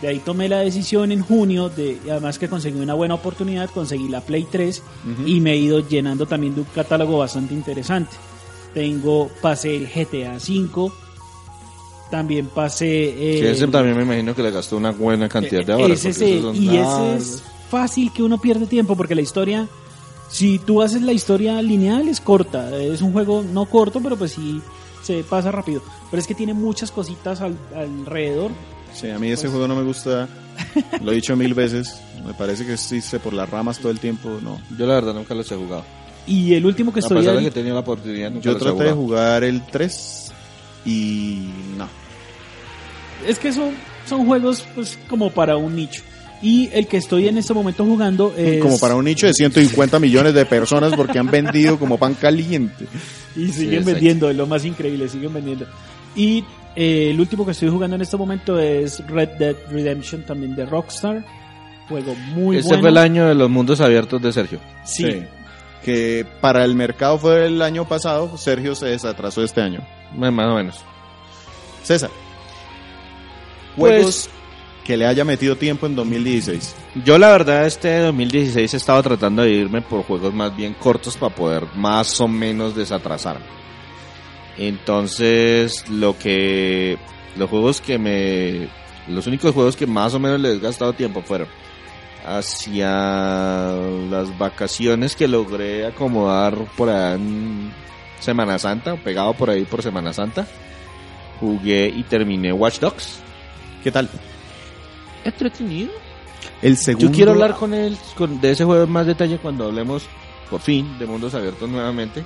De 0.00 0.08
ahí 0.08 0.18
tomé 0.18 0.48
la 0.48 0.58
decisión 0.58 1.10
en 1.10 1.22
junio, 1.22 1.70
de, 1.70 1.98
además 2.10 2.38
que 2.38 2.48
conseguí 2.48 2.78
una 2.78 2.94
buena 2.94 3.14
oportunidad, 3.14 3.70
conseguí 3.70 4.08
la 4.08 4.20
Play 4.20 4.46
3 4.50 4.82
y 5.24 5.40
me 5.40 5.52
he 5.52 5.56
ido 5.56 5.86
llenando 5.88 6.26
también 6.26 6.54
de 6.54 6.60
un 6.60 6.66
catálogo 6.74 7.18
bastante 7.18 7.54
interesante. 7.54 8.14
Tengo, 8.74 9.30
pasé 9.40 9.74
el 9.74 9.86
GTA 9.88 10.36
V, 10.36 10.92
también 12.10 12.46
pasé... 12.46 12.86
Que 12.86 13.50
ese 13.52 13.66
también 13.68 13.96
me 13.96 14.02
imagino 14.02 14.34
que 14.34 14.42
le 14.42 14.50
gastó 14.50 14.76
una 14.76 14.90
buena 14.92 15.30
cantidad 15.30 15.64
de 15.64 15.72
horas. 15.72 16.04
ese 16.04 16.12
sí, 16.12 16.44
y 16.54 16.76
ese 16.76 17.16
es 17.16 17.42
fácil 17.70 18.12
que 18.12 18.22
uno 18.22 18.38
pierde 18.38 18.66
tiempo 18.66 18.96
porque 18.96 19.14
la 19.14 19.22
historia, 19.22 19.66
si 20.30 20.58
tú 20.58 20.82
haces 20.82 21.02
la 21.02 21.12
historia 21.12 21.60
lineal 21.62 22.08
es 22.08 22.20
corta, 22.20 22.74
es 22.76 23.00
un 23.02 23.12
juego 23.12 23.42
no 23.42 23.64
corto, 23.66 24.00
pero 24.00 24.16
pues 24.16 24.32
sí 24.32 24.60
se 25.02 25.22
pasa 25.22 25.50
rápido. 25.52 25.82
Pero 26.10 26.20
es 26.20 26.26
que 26.26 26.34
tiene 26.34 26.52
muchas 26.54 26.90
cositas 26.90 27.40
al- 27.40 27.56
alrededor. 27.74 28.50
Sí, 28.92 29.10
a 29.10 29.18
mí 29.18 29.30
ese 29.30 29.48
juego 29.48 29.68
no 29.68 29.76
me 29.76 29.82
gusta. 29.82 30.28
Lo 31.02 31.12
he 31.12 31.16
dicho 31.16 31.36
mil 31.36 31.54
veces. 31.54 32.00
Me 32.26 32.34
parece 32.34 32.64
que 32.66 32.72
existe 32.74 33.18
por 33.20 33.32
las 33.32 33.48
ramas 33.48 33.78
todo 33.78 33.90
el 33.92 34.00
tiempo. 34.00 34.38
No. 34.42 34.60
Yo 34.76 34.86
la 34.86 34.94
verdad 34.94 35.14
nunca 35.14 35.34
los 35.34 35.50
he 35.52 35.56
jugado. 35.56 35.84
Y 36.26 36.54
el 36.54 36.66
último 36.66 36.92
que 36.92 36.98
A 36.98 37.02
estoy 37.02 37.18
pesar 37.18 37.34
de 37.34 37.38
ahí- 37.38 37.44
que 37.44 37.50
he 37.50 37.54
tenido 37.54 37.74
la 37.74 37.80
oportunidad, 37.82 38.30
nunca 38.30 38.42
Yo 38.44 38.52
los 38.54 38.62
he 38.62 38.64
traté 38.64 38.84
de 38.84 38.92
jugar 38.92 39.44
el 39.44 39.62
3 39.66 40.32
y 40.84 41.48
no. 41.76 41.88
es 43.26 43.38
que 43.38 43.52
son, 43.52 43.70
son 44.08 44.26
juegos 44.26 44.64
pues 44.74 44.98
como 45.08 45.30
para 45.30 45.56
un 45.56 45.76
nicho. 45.76 46.02
Y 46.42 46.68
el 46.72 46.86
que 46.86 46.98
estoy 46.98 47.28
en 47.28 47.38
este 47.38 47.54
momento 47.54 47.84
jugando 47.84 48.34
es... 48.36 48.60
Como 48.62 48.78
para 48.78 48.94
un 48.94 49.04
nicho 49.06 49.26
de 49.26 49.32
150 49.32 49.98
millones 49.98 50.34
de 50.34 50.44
personas 50.44 50.92
porque 50.94 51.18
han 51.18 51.30
vendido 51.30 51.78
como 51.78 51.96
pan 51.98 52.14
caliente. 52.14 52.86
Y 53.34 53.48
siguen 53.48 53.84
vendiendo, 53.84 54.28
es 54.30 54.36
lo 54.36 54.46
más 54.46 54.64
increíble, 54.64 55.08
siguen 55.08 55.32
vendiendo. 55.32 55.66
Y 56.14 56.44
eh, 56.74 57.08
el 57.10 57.18
último 57.20 57.44
que 57.46 57.52
estoy 57.52 57.70
jugando 57.70 57.96
en 57.96 58.02
este 58.02 58.16
momento 58.18 58.58
es 58.58 59.00
Red 59.06 59.30
Dead 59.38 59.56
Redemption, 59.70 60.24
también 60.24 60.54
de 60.54 60.66
Rockstar. 60.66 61.24
Juego 61.88 62.14
muy 62.34 62.56
Este 62.58 62.68
bueno. 62.68 62.82
fue 62.82 62.90
el 62.90 62.98
año 62.98 63.26
de 63.28 63.34
los 63.34 63.48
mundos 63.48 63.80
abiertos 63.80 64.20
de 64.20 64.32
Sergio. 64.32 64.58
Sí. 64.84 65.22
Que 65.84 66.26
para 66.40 66.64
el 66.64 66.74
mercado 66.74 67.16
fue 67.18 67.46
el 67.46 67.62
año 67.62 67.86
pasado. 67.88 68.36
Sergio 68.36 68.74
se 68.74 68.86
desatrasó 68.86 69.42
este 69.42 69.62
año. 69.62 69.80
Más 70.14 70.30
o 70.32 70.54
menos. 70.56 70.80
César. 71.82 72.10
Pues- 73.76 73.92
Juegos 73.94 74.30
que 74.86 74.96
le 74.96 75.04
haya 75.04 75.24
metido 75.24 75.56
tiempo 75.56 75.86
en 75.86 75.96
2016. 75.96 76.76
Yo 77.04 77.18
la 77.18 77.30
verdad 77.30 77.66
este 77.66 77.98
2016 77.98 78.72
he 78.72 78.76
estado 78.76 79.02
tratando 79.02 79.42
de 79.42 79.50
irme 79.50 79.82
por 79.82 80.04
juegos 80.04 80.32
más 80.32 80.56
bien 80.56 80.74
cortos 80.74 81.16
para 81.16 81.34
poder 81.34 81.64
más 81.74 82.20
o 82.20 82.28
menos 82.28 82.76
desatrasarme. 82.76 83.44
Entonces 84.56 85.88
lo 85.90 86.16
que 86.16 86.98
los 87.36 87.50
juegos 87.50 87.80
que 87.80 87.98
me 87.98 88.68
los 89.12 89.26
únicos 89.26 89.52
juegos 89.52 89.74
que 89.74 89.88
más 89.88 90.14
o 90.14 90.20
menos 90.20 90.40
les 90.40 90.56
he 90.56 90.60
gastado 90.60 90.92
tiempo 90.92 91.20
fueron 91.20 91.48
hacia 92.24 92.90
las 94.08 94.38
vacaciones 94.38 95.16
que 95.16 95.26
logré 95.26 95.84
acomodar 95.84 96.56
por 96.76 96.90
allá 96.90 97.14
en 97.14 97.72
Semana 98.20 98.56
Santa, 98.58 98.94
pegado 98.96 99.34
por 99.34 99.50
ahí 99.50 99.64
por 99.64 99.82
Semana 99.82 100.12
Santa. 100.12 100.46
Jugué 101.40 101.92
y 101.94 102.04
terminé 102.04 102.52
Watch 102.52 102.78
Dogs. 102.78 103.20
¿Qué 103.82 103.90
tal? 103.92 104.08
Entretenido. 105.26 105.90
El 106.62 106.76
segundo. 106.76 107.06
Yo 107.06 107.12
quiero 107.12 107.32
hablar 107.32 107.56
con 107.56 107.74
él 107.74 107.96
con, 108.16 108.40
de 108.40 108.52
ese 108.52 108.64
juego 108.64 108.84
en 108.84 108.90
más 108.90 109.06
detalle 109.06 109.38
cuando 109.38 109.66
hablemos, 109.66 110.04
por 110.48 110.60
fin, 110.60 110.98
de 110.98 111.06
mundos 111.06 111.34
abiertos 111.34 111.68
nuevamente. 111.68 112.24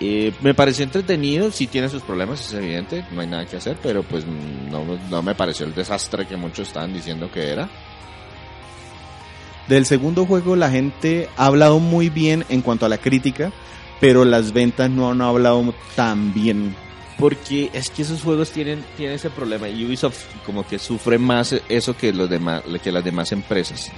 Eh, 0.00 0.32
me 0.40 0.54
pareció 0.54 0.84
entretenido, 0.84 1.50
sí 1.50 1.66
tiene 1.66 1.90
sus 1.90 2.02
problemas, 2.02 2.40
es 2.40 2.54
evidente, 2.54 3.04
no 3.12 3.20
hay 3.20 3.26
nada 3.26 3.44
que 3.44 3.58
hacer, 3.58 3.76
pero 3.82 4.02
pues 4.02 4.24
no, 4.26 4.98
no 5.10 5.22
me 5.22 5.34
pareció 5.34 5.66
el 5.66 5.74
desastre 5.74 6.26
que 6.26 6.38
muchos 6.38 6.68
estaban 6.68 6.94
diciendo 6.94 7.30
que 7.30 7.50
era. 7.50 7.68
Del 9.68 9.84
segundo 9.84 10.24
juego 10.24 10.56
la 10.56 10.70
gente 10.70 11.28
ha 11.36 11.46
hablado 11.46 11.78
muy 11.78 12.08
bien 12.08 12.46
en 12.48 12.62
cuanto 12.62 12.86
a 12.86 12.88
la 12.88 12.96
crítica, 12.96 13.52
pero 14.00 14.24
las 14.24 14.54
ventas 14.54 14.88
no 14.88 15.10
han 15.10 15.20
hablado 15.20 15.74
tan 15.94 16.32
bien. 16.32 16.74
Porque 17.20 17.70
es 17.72 17.90
que 17.90 18.02
esos 18.02 18.22
juegos 18.22 18.50
tienen, 18.50 18.84
tienen 18.96 19.16
ese 19.16 19.30
problema 19.30 19.68
y 19.68 19.84
Ubisoft 19.84 20.24
como 20.44 20.66
que 20.66 20.78
sufre 20.78 21.18
más 21.18 21.54
eso 21.68 21.96
que, 21.96 22.12
los 22.12 22.28
demás, 22.28 22.62
que 22.82 22.90
las 22.90 23.04
demás 23.04 23.32
empresas. 23.32 23.90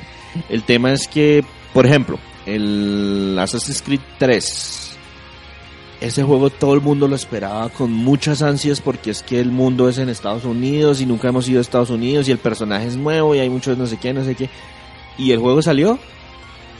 El 0.48 0.64
tema 0.64 0.92
es 0.92 1.08
que, 1.08 1.44
por 1.72 1.86
ejemplo, 1.86 2.18
el 2.44 3.36
Assassin's 3.38 3.82
Creed 3.82 4.00
3, 4.18 4.92
ese 6.02 6.24
juego 6.24 6.50
todo 6.50 6.74
el 6.74 6.80
mundo 6.80 7.06
lo 7.06 7.14
esperaba 7.14 7.68
con 7.68 7.92
muchas 7.92 8.42
ansias 8.42 8.80
porque 8.80 9.12
es 9.12 9.22
que 9.22 9.38
el 9.38 9.52
mundo 9.52 9.88
es 9.88 9.98
en 9.98 10.08
Estados 10.08 10.44
Unidos 10.44 11.00
y 11.00 11.06
nunca 11.06 11.28
hemos 11.28 11.48
ido 11.48 11.58
a 11.58 11.62
Estados 11.62 11.90
Unidos 11.90 12.28
y 12.28 12.32
el 12.32 12.38
personaje 12.38 12.88
es 12.88 12.96
nuevo 12.96 13.36
y 13.36 13.38
hay 13.38 13.48
muchos 13.48 13.78
no 13.78 13.86
sé 13.86 13.98
qué, 13.98 14.12
no 14.12 14.24
sé 14.24 14.34
qué. 14.34 14.50
Y 15.16 15.30
el 15.30 15.38
juego 15.38 15.62
salió. 15.62 16.00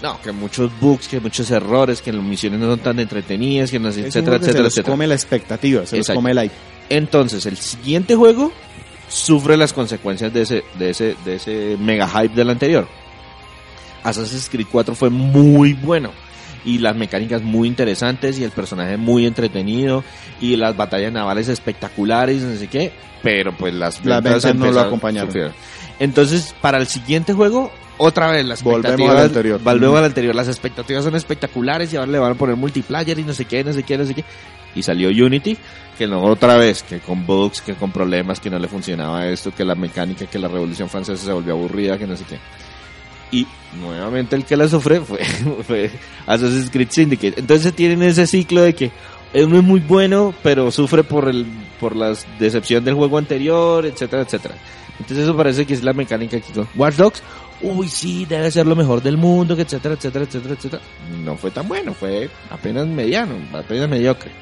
No, 0.03 0.21
que 0.21 0.33
muchos 0.33 0.71
bugs, 0.81 1.07
que 1.07 1.21
muchos 1.21 1.51
errores, 1.53 2.03
que 2.03 2.13
las 2.13 2.23
misiones 2.25 2.59
no 2.59 2.67
son 2.67 2.81
tan 2.81 2.99
entretenidas, 2.99 3.71
que 3.71 3.79
no 3.79 3.89
Es 3.91 3.99
etcétera, 3.99 4.37
etcétera, 4.37 4.53
se 4.59 4.63
les 4.65 4.73
etcétera. 4.73 4.93
come 4.93 5.07
la 5.07 5.15
expectativa, 5.15 5.87
se 5.87 5.97
les 5.97 6.05
Exacto. 6.05 6.19
come 6.19 6.33
el 6.33 6.41
hype. 6.41 6.55
Entonces, 6.89 7.47
el 7.47 7.57
siguiente 7.57 8.17
juego 8.17 8.53
sufre 9.09 9.57
las 9.57 9.73
consecuencias 9.73 10.33
de 10.33 10.43
ese, 10.43 10.65
de 10.79 10.91
ese, 10.91 11.17
de 11.25 11.37
ese 11.37 11.77
mega 11.79 12.09
hype 12.09 12.35
del 12.35 12.51
anterior. 12.51 12.89
Assassin's 14.03 14.49
Creed 14.51 14.67
4 14.71 14.95
fue 14.95 15.11
muy 15.11 15.75
bueno. 15.75 16.11
Y 16.65 16.79
las 16.79 16.95
mecánicas 16.97 17.43
muy 17.43 17.67
interesantes 17.69 18.39
y 18.39 18.45
el 18.45 18.51
personaje 18.53 18.97
muy 18.97 19.27
entretenido 19.27 20.05
y 20.41 20.57
las 20.57 20.77
batallas 20.77 21.13
navales 21.13 21.49
espectaculares, 21.49 22.43
no 22.43 22.57
sé 22.57 22.69
qué, 22.69 22.93
pero 23.23 23.57
pues 23.57 23.75
las 23.75 24.05
Las 24.05 24.23
ventas 24.23 24.55
no 24.55 24.71
lo 24.71 24.81
acompañaron. 24.81 25.53
Entonces, 25.99 26.55
para 26.61 26.79
el 26.79 26.87
siguiente 26.87 27.33
juego, 27.33 27.73
otra 27.99 28.31
vez 28.31 28.45
las 28.45 28.63
Volvemos 28.63 29.11
al 29.11 29.19
anterior. 29.19 29.61
Volvemos 29.63 29.99
al 29.99 30.05
anterior, 30.05 30.35
las 30.35 30.49
expectativas 30.49 31.05
son 31.05 31.15
espectaculares 31.15 31.93
y 31.93 31.97
ahora 31.97 32.11
le 32.11 32.19
van 32.19 32.33
a 32.33 32.35
poner 32.35 32.57
multiplayer 32.57 33.19
y 33.19 33.25
no 33.25 33.33
sé 33.33 33.45
qué, 33.45 33.63
no 33.65 33.73
sé 33.73 33.83
qué, 33.83 33.99
no 33.99 34.05
sé 34.05 34.15
qué. 34.15 34.25
Y 34.75 34.83
salió 34.83 35.09
Unity, 35.09 35.57
que 35.99 36.07
no 36.07 36.23
otra 36.23 36.57
vez, 36.57 36.83
que 36.83 37.01
con 37.01 37.27
bugs, 37.27 37.61
que 37.61 37.75
con 37.75 37.93
problemas, 37.93 38.41
que 38.41 38.51
no 38.51 38.59
le 38.59 38.69
funcionaba 38.69 39.27
esto, 39.27 39.55
que 39.55 39.65
la 39.65 39.75
mecánica, 39.75 40.27
que 40.27 40.39
la 40.39 40.49
revolución 40.49 40.89
francesa 40.89 41.25
se 41.25 41.33
volvió 41.33 41.53
aburrida, 41.53 41.99
que 41.99 42.07
no 42.07 42.17
sé 42.17 42.25
qué. 42.25 42.39
Y 43.31 43.47
nuevamente 43.81 44.37
el 44.37 44.45
que 44.45 44.57
la 44.57 44.69
sufre 44.69 45.01
fue, 45.01 45.25
fue 45.67 45.91
Assassin's 46.27 46.71
Creed 46.71 46.89
Syndicate. 46.91 47.41
Entonces 47.41 47.75
tienen 47.75 48.03
ese 48.03 48.27
ciclo 48.27 48.63
de 48.63 48.75
que 48.75 48.91
uno 49.35 49.59
es 49.59 49.65
muy 49.65 49.81
bueno, 49.81 50.35
pero 50.43 50.71
sufre 50.71 51.05
por 51.05 51.29
el, 51.29 51.47
por 51.81 51.97
la 51.97 52.15
decepción 52.39 52.85
del 52.85 52.95
juego 52.95 53.19
anterior, 53.19 53.87
etcétera, 53.87 54.23
etcétera. 54.23 54.55
Entonces 54.99 55.25
eso 55.25 55.37
parece 55.37 55.67
que 55.67 55.75
es 55.75 55.83
la 55.83 55.95
mecánica 55.95 56.37
aquí 56.37 56.53
con 56.53 56.69
Watch 56.77 56.97
Dogs. 56.97 57.23
Uy, 57.63 57.89
sí, 57.89 58.25
debe 58.25 58.51
ser 58.51 58.67
lo 58.67 58.75
mejor 58.75 59.03
del 59.03 59.17
mundo, 59.17 59.55
etcétera, 59.55 59.95
etcétera, 59.95 60.25
etcétera, 60.25 60.55
etcétera. 60.55 60.83
No 61.25 61.37
fue 61.37 61.51
tan 61.51 61.69
bueno, 61.69 61.95
fue 61.95 62.29
apenas 62.51 62.87
mediano, 62.87 63.35
apenas 63.53 63.89
mediocre. 63.89 64.33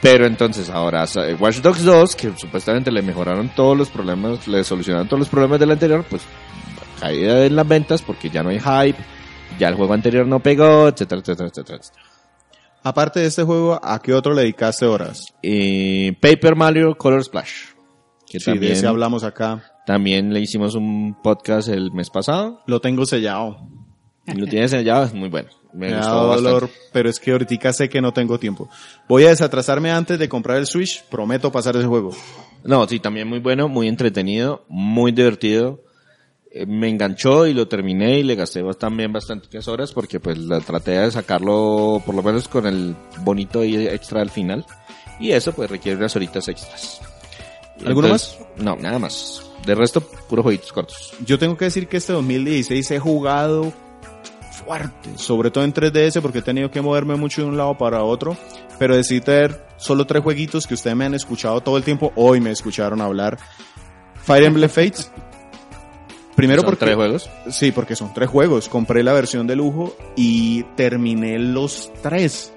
Pero 0.00 0.26
entonces 0.26 0.68
ahora 0.70 1.04
eh, 1.16 1.34
Watch 1.38 1.56
Dogs 1.56 1.82
2, 1.82 2.16
que 2.16 2.32
supuestamente 2.36 2.92
le 2.92 3.02
mejoraron 3.02 3.48
todos 3.48 3.76
los 3.76 3.88
problemas, 3.88 4.46
le 4.46 4.62
solucionaron 4.62 5.08
todos 5.08 5.20
los 5.20 5.28
problemas 5.28 5.58
del 5.58 5.70
anterior, 5.70 6.04
pues 6.08 6.22
caída 7.00 7.44
en 7.44 7.56
las 7.56 7.66
ventas 7.66 8.02
porque 8.02 8.30
ya 8.30 8.42
no 8.42 8.50
hay 8.50 8.60
hype, 8.60 9.02
ya 9.58 9.68
el 9.68 9.74
juego 9.74 9.94
anterior 9.94 10.26
no 10.26 10.40
pegó, 10.40 10.88
etcétera, 10.88 11.20
etcétera, 11.20 11.48
etcétera. 11.48 11.78
etcétera. 11.78 12.04
Aparte 12.84 13.20
de 13.20 13.26
este 13.26 13.42
juego, 13.42 13.80
¿a 13.82 14.00
qué 14.00 14.14
otro 14.14 14.32
le 14.34 14.42
dedicaste 14.42 14.86
horas? 14.86 15.34
Eh, 15.42 16.16
Paper 16.20 16.54
Mario 16.54 16.96
Color 16.96 17.24
Splash, 17.24 17.72
que 18.26 18.38
Sí, 18.38 18.50
de 18.50 18.52
también, 18.52 18.72
ese 18.72 18.86
hablamos 18.86 19.24
acá. 19.24 19.62
También 19.88 20.34
le 20.34 20.40
hicimos 20.40 20.74
un 20.74 21.16
podcast 21.22 21.68
el 21.68 21.92
mes 21.92 22.10
pasado. 22.10 22.60
Lo 22.66 22.78
tengo 22.78 23.06
sellado. 23.06 23.56
Lo 24.26 24.46
tienes 24.46 24.74
allá, 24.74 25.04
es 25.04 25.14
muy 25.14 25.30
bueno. 25.30 25.48
Me, 25.72 25.86
Me, 25.86 25.92
da 25.92 26.00
gustó 26.00 26.28
bastante. 26.28 26.50
dolor, 26.50 26.70
pero 26.92 27.08
es 27.08 27.18
que 27.18 27.32
ahorita 27.32 27.72
sé 27.72 27.88
que 27.88 28.02
no 28.02 28.12
tengo 28.12 28.38
tiempo. 28.38 28.68
Voy 29.08 29.24
a 29.24 29.30
desatrasarme 29.30 29.90
antes 29.90 30.18
de 30.18 30.28
comprar 30.28 30.58
el 30.58 30.66
Switch. 30.66 31.02
Prometo 31.04 31.50
pasar 31.50 31.74
ese 31.74 31.86
juego. 31.86 32.10
No, 32.64 32.86
sí, 32.86 33.00
también 33.00 33.28
muy 33.28 33.38
bueno, 33.38 33.66
muy 33.68 33.88
entretenido, 33.88 34.66
muy 34.68 35.10
divertido. 35.10 35.80
Eh, 36.50 36.66
me 36.66 36.90
enganchó 36.90 37.46
y 37.46 37.54
lo 37.54 37.66
terminé 37.66 38.18
y 38.18 38.24
le 38.24 38.34
gasté 38.34 38.62
también 38.78 39.10
bastantes 39.10 39.68
horas 39.68 39.92
porque 39.92 40.20
pues 40.20 40.36
la 40.36 40.60
traté 40.60 40.98
de 40.98 41.10
sacarlo 41.10 42.02
por 42.04 42.14
lo 42.14 42.22
menos 42.22 42.46
con 42.46 42.66
el 42.66 42.94
bonito 43.20 43.64
y 43.64 43.86
extra 43.86 44.20
al 44.20 44.28
final. 44.28 44.66
Y 45.18 45.30
eso 45.30 45.52
pues 45.52 45.70
requiere 45.70 45.96
unas 45.96 46.14
horitas 46.14 46.46
extras. 46.46 47.00
¿Alguno 47.86 48.08
Entonces, 48.08 48.38
No, 48.58 48.76
nada 48.76 48.98
más. 48.98 49.47
De 49.66 49.74
resto, 49.74 50.00
puros 50.00 50.42
jueguitos 50.42 50.72
cortos. 50.72 51.14
Yo 51.24 51.38
tengo 51.38 51.56
que 51.56 51.66
decir 51.66 51.88
que 51.88 51.98
este 51.98 52.12
2016 52.12 52.90
he 52.90 52.98
jugado 52.98 53.72
fuerte, 54.64 55.10
sobre 55.16 55.50
todo 55.50 55.64
en 55.64 55.72
3DS 55.72 56.20
porque 56.20 56.38
he 56.38 56.42
tenido 56.42 56.70
que 56.70 56.80
moverme 56.80 57.16
mucho 57.16 57.42
de 57.42 57.48
un 57.48 57.56
lado 57.56 57.76
para 57.76 58.02
otro, 58.02 58.36
pero 58.78 58.96
decidí 58.96 59.20
traer 59.20 59.66
solo 59.76 60.06
tres 60.06 60.22
jueguitos 60.22 60.66
que 60.66 60.74
ustedes 60.74 60.96
me 60.96 61.04
han 61.04 61.14
escuchado 61.14 61.60
todo 61.60 61.76
el 61.76 61.84
tiempo, 61.84 62.12
hoy 62.16 62.40
me 62.40 62.50
escucharon 62.50 63.00
hablar. 63.00 63.38
Fire 64.22 64.44
Emblem 64.44 64.68
Fates. 64.68 65.10
Primero 66.36 66.60
¿Son 66.60 66.70
porque 66.70 66.84
tres 66.84 66.94
juegos? 66.94 67.30
Sí, 67.50 67.72
porque 67.72 67.96
son 67.96 68.14
tres 68.14 68.28
juegos. 68.28 68.68
Compré 68.68 69.02
la 69.02 69.12
versión 69.12 69.46
de 69.46 69.56
lujo 69.56 69.96
y 70.16 70.62
terminé 70.76 71.38
los 71.38 71.90
tres. 72.02 72.52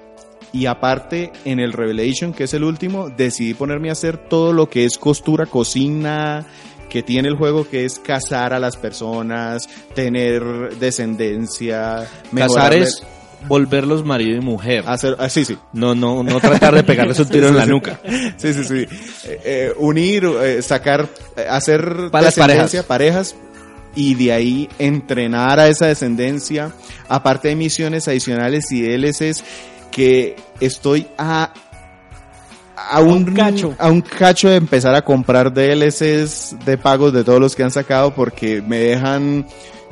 Y 0.52 0.66
aparte, 0.66 1.32
en 1.44 1.60
el 1.60 1.72
Revelation, 1.72 2.34
que 2.34 2.44
es 2.44 2.52
el 2.52 2.62
último, 2.62 3.08
decidí 3.08 3.54
ponerme 3.54 3.88
a 3.88 3.92
hacer 3.92 4.18
todo 4.18 4.52
lo 4.52 4.68
que 4.68 4.84
es 4.84 4.98
costura, 4.98 5.46
cocina, 5.46 6.46
que 6.92 7.02
tiene 7.02 7.28
el 7.28 7.36
juego, 7.36 7.66
que 7.66 7.86
es 7.86 7.98
cazar 7.98 8.52
a 8.52 8.58
las 8.58 8.76
personas, 8.76 9.66
tener 9.94 10.42
descendencia, 10.78 12.06
Casar 12.34 12.72
mejorarle- 12.74 12.82
es 12.82 13.02
volverlos 13.48 14.04
marido 14.04 14.36
y 14.36 14.40
mujer. 14.40 14.84
hacer, 14.86 15.16
ah, 15.18 15.28
sí, 15.28 15.44
sí, 15.44 15.56
No, 15.72 15.94
no, 15.94 16.22
no 16.22 16.38
tratar 16.38 16.74
de 16.74 16.84
pegarles 16.84 17.18
un 17.18 17.28
tiro 17.30 17.48
Sí, 17.48 17.54
en 17.54 17.54
sí, 17.54 17.58
la 17.58 17.64
sí. 17.64 17.70
nuca. 17.70 18.00
Sí, 18.36 18.52
sí, 18.54 18.64
sí. 18.64 18.86
Eh, 19.24 19.40
eh, 19.44 19.72
unir, 19.78 20.24
eh, 20.42 20.60
sacar, 20.62 21.08
hacer 21.48 22.10
Para 22.10 22.26
las 22.26 22.34
descendencia, 22.36 22.82
parejas. 22.86 23.34
y 23.96 24.14
de 24.14 24.32
ahí 24.32 24.68
entrenar 24.78 25.58
a 25.60 25.68
esa 25.68 25.86
descendencia. 25.86 26.72
Aparte 27.08 27.48
de 27.48 27.56
misiones 27.56 28.06
adicionales 28.06 28.70
y 28.70 28.82
DLCs 28.82 29.42
que 29.90 30.36
estoy 30.60 31.06
a 31.18 31.52
a 32.76 33.00
un, 33.00 33.28
un 33.28 33.34
cacho. 33.34 33.74
a 33.78 33.90
un 33.90 34.00
cacho 34.00 34.48
de 34.48 34.56
empezar 34.56 34.94
a 34.94 35.02
comprar 35.02 35.52
DLCs 35.52 36.56
de 36.64 36.78
pagos 36.78 37.12
de 37.12 37.24
todos 37.24 37.40
los 37.40 37.54
que 37.54 37.62
han 37.62 37.70
sacado 37.70 38.14
porque 38.14 38.62
me 38.62 38.78
dejan 38.78 39.46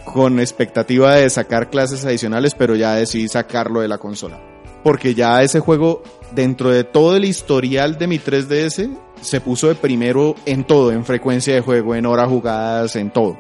con 0.05 0.41
expectativa 0.41 1.17
de 1.17 1.31
sacar 1.31 1.71
clases 1.71 2.05
adicionales, 2.05 2.55
pero 2.55 2.75
ya 2.75 2.95
decidí 2.95 3.29
sacarlo 3.29 3.81
de 3.81 3.89
la 3.89 3.99
consola. 3.99 4.41
Porque 4.83 5.15
ya 5.15 5.43
ese 5.43 5.61
juego, 5.61 6.03
dentro 6.33 6.71
de 6.71 6.85
todo 6.85 7.17
el 7.17 7.25
historial 7.25 7.99
de 7.99 8.07
mi 8.07 8.19
3DS, 8.19 8.91
se 9.21 9.41
puso 9.41 9.69
de 9.69 9.75
primero 9.75 10.35
en 10.47 10.65
todo, 10.65 10.91
en 10.91 11.05
frecuencia 11.05 11.55
de 11.55 11.61
juego, 11.61 11.95
en 11.95 12.07
horas 12.07 12.29
jugadas, 12.29 12.97
en 12.97 13.11
todo. 13.11 13.39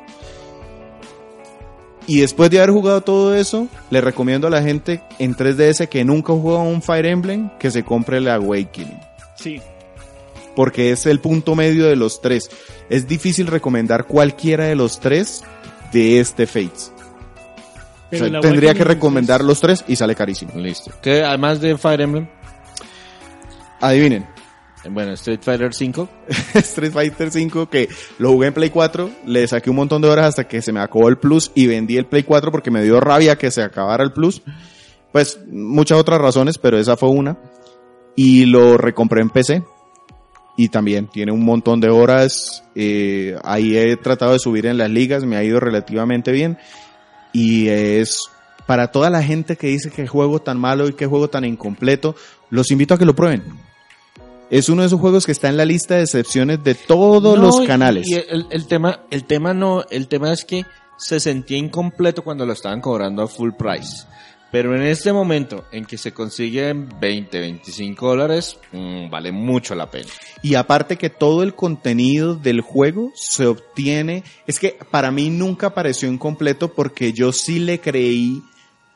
Y 2.07 2.21
después 2.21 2.51
de 2.51 2.59
haber 2.59 2.71
jugado 2.71 3.01
todo 3.01 3.35
eso, 3.35 3.69
le 3.91 4.01
recomiendo 4.01 4.47
a 4.47 4.51
la 4.51 4.63
gente 4.63 5.03
en 5.19 5.35
3DS 5.35 5.89
que 5.89 6.05
nunca 6.05 6.33
jugó 6.33 6.57
a 6.57 6.63
un 6.63 6.83
Fire 6.83 7.07
Emblem 7.07 7.51
que 7.59 7.71
se 7.71 7.85
compre 7.85 8.19
el 8.19 8.29
Awakening 8.29 9.10
Sí. 9.41 9.61
porque 10.55 10.91
es 10.93 11.07
el 11.07 11.21
punto 11.21 11.55
medio 11.55 11.87
de 11.87 11.97
los 11.97 12.21
tres. 12.21 12.51
Es 12.89 13.07
difícil 13.09 13.47
recomendar 13.47 14.07
cualquiera 14.07 14.67
de 14.67 14.77
los 14.77 15.01
tres 15.01 15.43
de 15.93 16.21
este 16.21 16.47
Fates. 16.47 16.93
O 18.13 18.17
sea, 18.17 18.41
tendría 18.41 18.75
que 18.75 18.85
recomendar 18.85 19.43
los 19.43 19.61
tres 19.61 19.85
y 19.87 19.97
sale 19.97 20.15
carísimo. 20.15 20.53
Listo. 20.57 20.91
Que 21.01 21.23
además 21.23 21.61
de 21.61 21.79
Fire 21.79 22.01
Emblem, 22.01 22.29
Adivinen, 23.81 24.27
bueno, 24.89 25.13
Street 25.13 25.41
Fighter 25.43 25.73
5, 25.75 26.09
Street 26.55 26.93
Fighter 26.93 27.31
5 27.31 27.69
que 27.69 27.89
lo 28.19 28.31
jugué 28.33 28.49
en 28.49 28.55
Play 28.55 28.71
4, 28.71 29.11
le 29.27 29.47
saqué 29.47 29.71
un 29.71 29.77
montón 29.77 30.03
de 30.03 30.09
horas 30.09 30.27
hasta 30.27 30.49
que 30.49 30.63
se 30.63 30.73
me 30.73 30.81
acabó 30.81 31.09
el 31.09 31.19
Plus 31.19 31.51
y 31.55 31.67
vendí 31.67 31.97
el 31.97 32.07
Play 32.07 32.23
4 32.23 32.51
porque 32.51 32.71
me 32.71 32.83
dio 32.83 33.01
rabia 33.01 33.37
que 33.37 33.51
se 33.51 33.63
acabara 33.63 34.03
el 34.03 34.13
Plus. 34.13 34.43
Pues 35.13 35.41
muchas 35.51 35.99
otras 35.99 36.21
razones, 36.21 36.57
pero 36.59 36.79
esa 36.79 36.97
fue 36.97 37.11
una. 37.11 37.37
Y 38.17 38.47
lo 38.47 38.77
recompré 38.77 39.21
en 39.23 39.31
PC. 39.31 39.63
Y 40.57 40.69
también 40.69 41.07
tiene 41.07 41.33
un 41.33 41.45
montón 41.45 41.81
de 41.81 41.89
horas. 41.89 42.65
eh, 42.75 43.37
ahí 43.45 43.77
he 43.77 43.97
tratado 43.97 44.33
de 44.33 44.39
subir 44.39 44.67
en 44.67 44.77
las 44.79 44.91
ligas, 44.91 45.25
me 45.25 45.37
ha 45.37 45.45
ido 45.45 45.59
relativamente 45.61 46.33
bien. 46.33 46.59
Y 47.33 47.69
es 47.69 48.21
para 48.67 48.89
toda 48.89 49.11
la 49.11 49.23
gente 49.23 49.57
que 49.57 49.69
dice 49.69 49.91
que 49.91 50.07
juego 50.07 50.41
tan 50.41 50.59
malo 50.59 50.89
y 50.89 50.93
que 50.93 51.07
juego 51.07 51.29
tan 51.31 51.45
incompleto, 51.45 52.15
los 52.51 52.71
invito 52.71 52.95
a 52.95 52.99
que 52.99 53.05
lo 53.07 53.15
prueben. 53.17 53.43
Es 54.51 54.69
uno 54.69 54.83
de 54.83 54.89
esos 54.89 55.01
juegos 55.01 55.27
que 55.27 55.33
está 55.33 55.49
en 55.49 55.57
la 55.57 55.65
lista 55.65 55.95
de 55.95 56.03
excepciones 56.03 56.63
de 56.65 56.75
todos 56.75 57.39
No, 57.39 57.45
los 57.45 57.61
canales. 57.63 58.07
Y 58.09 58.15
el, 58.15 58.47
el 58.51 58.67
tema, 58.67 59.01
el 59.11 59.25
tema 59.25 59.55
no, 59.55 59.85
el 59.91 60.09
tema 60.09 60.33
es 60.33 60.45
que 60.45 60.67
se 60.99 61.21
sentía 61.21 61.57
incompleto 61.57 62.23
cuando 62.23 62.45
lo 62.45 62.53
estaban 62.53 62.81
cobrando 62.81 63.23
a 63.23 63.29
full 63.29 63.53
price. 63.57 64.07
Pero 64.51 64.75
en 64.75 64.83
este 64.83 65.13
momento 65.13 65.65
en 65.71 65.85
que 65.85 65.97
se 65.97 66.13
consigue 66.13 66.71
en 66.71 66.89
20, 67.01 67.39
25 67.39 68.09
dólares, 68.09 68.59
mm, 68.73 69.09
vale 69.09 69.31
mucho 69.31 69.75
la 69.75 69.91
pena. 69.91 70.09
Y 70.43 70.57
aparte 70.57 70.97
que 70.97 71.11
todo 71.11 71.43
el 71.43 71.55
contenido 71.55 72.35
del 72.35 72.61
juego 72.61 73.13
se 73.15 73.47
obtiene, 73.47 74.25
es 74.47 74.59
que 74.59 74.79
para 74.91 75.11
mí 75.11 75.31
nunca 75.31 75.71
pareció 75.71 76.11
incompleto 76.11 76.75
porque 76.75 77.13
yo 77.13 77.33
sí 77.33 77.61
le 77.61 77.81
creí 77.81 78.43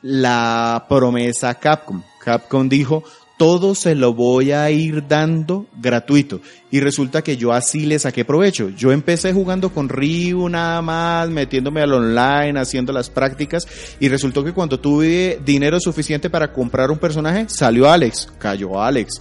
la 0.03 0.87
promesa 0.88 1.51
a 1.51 1.55
Capcom. 1.55 2.03
Capcom 2.19 2.69
dijo, 2.69 3.05
todo 3.37 3.75
se 3.75 3.94
lo 3.94 4.14
voy 4.14 4.53
a 4.53 4.70
ir 4.70 5.09
dando 5.09 5.66
gratuito. 5.81 6.40
Y 6.70 6.81
resulta 6.81 7.23
que 7.23 7.37
yo 7.37 7.53
así 7.53 7.85
le 7.87 7.99
saqué 7.99 8.25
provecho. 8.25 8.68
Yo 8.70 8.92
empecé 8.92 9.33
jugando 9.33 9.70
con 9.70 9.88
Ryu 9.88 10.49
nada 10.49 10.83
más, 10.83 11.29
metiéndome 11.31 11.81
al 11.83 11.92
online, 11.92 12.59
haciendo 12.61 12.92
las 12.92 13.11
prácticas. 13.11 13.66
Y 14.01 14.09
resultó 14.09 14.44
que 14.44 14.53
cuando 14.53 14.79
tuve 14.79 15.40
dinero 15.44 15.81
suficiente 15.81 16.31
para 16.31 16.53
comprar 16.53 16.90
un 16.90 16.99
personaje, 16.99 17.47
salió 17.49 17.90
Alex, 17.90 18.33
cayó 18.38 18.81
Alex. 18.81 19.20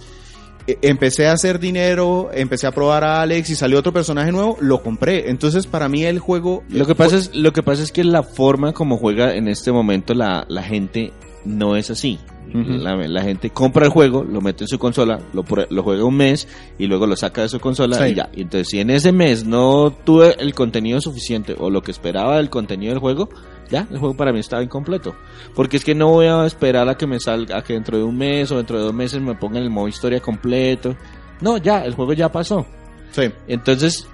E- 0.66 0.78
Empecé 0.82 1.26
a 1.26 1.32
hacer 1.32 1.58
dinero, 1.58 2.30
empecé 2.32 2.66
a 2.66 2.72
probar 2.72 3.04
a 3.04 3.20
Alex 3.22 3.50
y 3.50 3.56
salió 3.56 3.78
otro 3.78 3.92
personaje 3.92 4.32
nuevo, 4.32 4.56
lo 4.60 4.82
compré. 4.82 5.28
Entonces 5.28 5.66
para 5.66 5.88
mí 5.88 6.04
el 6.04 6.18
juego... 6.20 6.62
Lo 6.68 6.86
que 6.86 6.94
pasa 6.94 7.16
es, 7.16 7.34
lo 7.34 7.52
que 7.52 7.62
pasa 7.62 7.82
es 7.82 7.92
que 7.92 8.04
la 8.04 8.22
forma 8.22 8.72
como 8.72 8.96
juega 8.96 9.34
en 9.34 9.48
este 9.48 9.72
momento 9.72 10.14
la, 10.14 10.44
la 10.48 10.62
gente 10.62 11.12
no 11.44 11.76
es 11.76 11.90
así. 11.90 12.18
La, 12.54 12.94
la 12.94 13.22
gente 13.22 13.50
compra 13.50 13.86
el 13.86 13.90
juego, 13.90 14.22
lo 14.22 14.40
mete 14.40 14.62
en 14.62 14.68
su 14.68 14.78
consola, 14.78 15.18
lo, 15.32 15.42
juega 15.82 16.04
un 16.04 16.16
mes 16.16 16.46
y 16.78 16.86
luego 16.86 17.04
lo 17.04 17.16
saca 17.16 17.42
de 17.42 17.48
su 17.48 17.58
consola 17.58 17.96
Sí. 17.98 18.12
y 18.12 18.14
ya. 18.14 18.30
Entonces, 18.32 18.68
si 18.68 18.78
en 18.78 18.90
ese 18.90 19.10
mes 19.10 19.44
no 19.44 19.90
tuve 20.04 20.36
el 20.38 20.54
contenido 20.54 21.00
suficiente 21.00 21.56
o 21.58 21.68
lo 21.68 21.82
que 21.82 21.90
esperaba 21.90 22.36
del 22.36 22.50
contenido 22.50 22.92
del 22.92 23.00
juego, 23.00 23.28
ya, 23.70 23.88
el 23.90 23.98
juego 23.98 24.16
para 24.16 24.32
mí 24.32 24.38
estaba 24.38 24.62
incompleto. 24.62 25.16
Porque 25.56 25.78
es 25.78 25.84
que 25.84 25.96
no 25.96 26.10
voy 26.10 26.26
a 26.26 26.46
esperar 26.46 26.88
a 26.88 26.96
que 26.96 27.08
me 27.08 27.18
salga, 27.18 27.58
a 27.58 27.62
que 27.64 27.72
dentro 27.72 27.98
de 27.98 28.04
un 28.04 28.16
mes 28.16 28.52
o 28.52 28.56
dentro 28.58 28.78
de 28.78 28.84
dos 28.84 28.94
meses 28.94 29.20
me 29.20 29.34
pongan 29.34 29.64
el 29.64 29.70
modo 29.70 29.88
historia 29.88 30.20
completo. 30.20 30.94
No, 31.40 31.56
ya, 31.56 31.84
el 31.84 31.94
juego 31.94 32.12
ya 32.12 32.30
pasó. 32.30 32.64
Sí. 33.10 33.22
Entonces, 33.48 34.06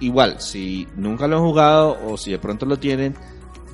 igual, 0.00 0.40
si 0.40 0.88
nunca 0.96 1.26
lo 1.28 1.36
han 1.36 1.42
jugado 1.44 1.98
o 2.06 2.16
si 2.16 2.30
de 2.30 2.38
pronto 2.38 2.64
lo 2.64 2.78
tienen, 2.78 3.14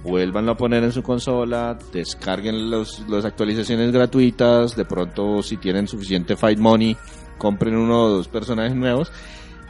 vuélvanlo 0.03 0.53
a 0.53 0.57
poner 0.57 0.85
en 0.85 0.93
su 0.93 1.03
consola, 1.03 1.79
descarguen 1.93 2.71
los, 2.71 3.01
las 3.09 3.25
actualizaciones 3.25 3.93
gratuitas, 3.93 4.77
de 4.77 4.85
pronto 4.85 5.43
si 5.43 5.57
tienen 5.57 5.89
suficiente 5.89 6.37
Fight 6.37 6.59
Money, 6.59 6.97
compren 7.39 7.77
uno 7.77 8.05
o 8.05 8.09
dos 8.11 8.29
personajes 8.29 8.75
nuevos 8.75 9.11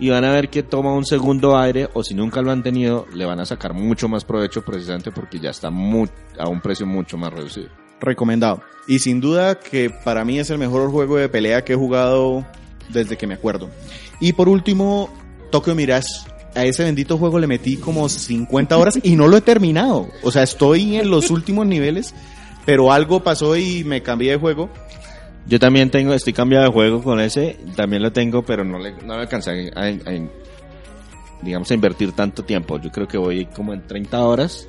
y 0.01 0.11
van 0.11 0.25
a 0.25 0.33
ver 0.33 0.49
que 0.49 0.63
toma 0.63 0.93
un 0.95 1.05
segundo 1.05 1.59
aire 1.59 1.89
o 1.93 2.05
si 2.05 2.15
nunca 2.15 2.41
lo 2.41 2.53
han 2.53 2.63
tenido, 2.63 3.07
le 3.15 3.25
van 3.25 3.41
a 3.41 3.45
sacar 3.47 3.75
mucho 3.75 4.09
más 4.09 4.25
provecho 4.25 4.63
precisamente 4.65 5.11
porque 5.11 5.41
ya 5.41 5.51
está 5.51 5.71
mu- 5.71 6.07
a 6.39 6.49
un 6.49 6.61
precio 6.61 6.87
mucho 6.87 7.17
más 7.19 7.33
reducido. 7.33 7.69
recomendado. 8.01 8.63
Y 8.87 9.01
sin 9.01 9.21
duda 9.21 9.57
que 9.59 9.91
para 9.91 10.25
mí 10.25 10.39
es 10.39 10.51
el 10.51 10.59
mejor 10.59 10.89
juego 10.93 11.17
de 11.17 11.29
pelea 11.29 11.65
que 11.65 11.73
he 11.73 11.77
jugado 11.77 12.47
desde 12.91 13.17
que 13.17 13.27
me 13.27 13.35
acuerdo. 13.35 13.69
Y 14.21 14.33
por 14.35 14.49
último, 14.49 15.13
Tokyo 15.51 15.75
Mirage. 15.75 16.07
A 16.55 16.65
ese 16.65 16.83
bendito 16.85 17.19
juego 17.19 17.39
le 17.39 17.47
metí 17.47 17.77
como 17.77 18.09
50 18.09 18.77
horas 18.77 18.99
y 19.03 19.17
no 19.17 19.29
lo 19.29 19.37
he 19.37 19.41
terminado. 19.41 20.09
O 20.23 20.31
sea, 20.31 20.43
estoy 20.43 20.97
en 20.97 21.11
los 21.11 21.31
últimos 21.31 21.67
niveles, 21.67 22.15
pero 22.65 22.93
algo 22.93 23.23
pasó 23.23 23.57
y 23.57 23.85
me 23.85 24.03
cambié 24.03 24.33
de 24.33 24.39
juego. 24.39 24.71
Yo 25.47 25.59
también 25.59 25.91
tengo, 25.91 26.13
estoy 26.15 26.33
cambiado 26.33 26.65
de 26.67 26.73
juego 26.73 27.03
con 27.03 27.21
ese, 27.21 27.59
también 27.77 28.03
lo 28.03 28.13
tengo, 28.13 28.45
pero 28.45 28.65
no 28.65 28.79
le, 28.79 28.93
no 29.05 29.15
le 29.15 29.21
alcancé 29.23 29.71
a, 29.75 29.85
a- 29.85 30.29
digamos, 31.43 31.71
a 31.71 31.75
invertir 31.75 32.13
tanto 32.13 32.43
tiempo. 32.45 32.79
Yo 32.81 32.91
creo 32.91 33.07
que 33.09 33.17
voy 33.19 33.47
como 33.47 33.73
en 33.73 33.87
30 33.87 34.21
horas. 34.25 34.67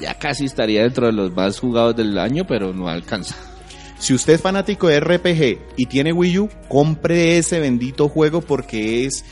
Ya 0.00 0.14
casi 0.14 0.46
estaría 0.46 0.82
dentro 0.82 1.06
de 1.06 1.12
los 1.12 1.30
más 1.32 1.60
jugados 1.60 1.94
del 1.94 2.18
año, 2.18 2.46
pero 2.46 2.72
no 2.72 2.88
alcanza. 2.88 3.36
Si 3.98 4.14
usted 4.14 4.32
es 4.34 4.40
fanático 4.40 4.88
de 4.88 4.98
RPG 4.98 5.58
y 5.76 5.86
tiene 5.86 6.12
Wii 6.12 6.38
U, 6.38 6.48
compre 6.68 7.36
ese 7.36 7.60
bendito 7.60 8.08
juego 8.08 8.40
porque 8.40 9.04
es 9.04 9.24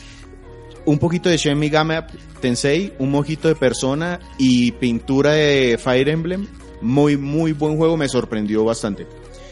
un 0.88 0.98
poquito 0.98 1.28
de 1.28 1.36
Shin 1.36 1.58
Megami 1.58 1.96
Tensei, 2.40 2.94
un 2.98 3.10
mojito 3.10 3.48
de 3.48 3.54
persona 3.54 4.18
y 4.38 4.72
pintura 4.72 5.32
de 5.32 5.78
Fire 5.78 6.08
Emblem. 6.08 6.46
Muy, 6.80 7.16
muy 7.16 7.52
buen 7.52 7.76
juego, 7.76 7.96
me 7.96 8.08
sorprendió 8.08 8.64
bastante. 8.64 9.06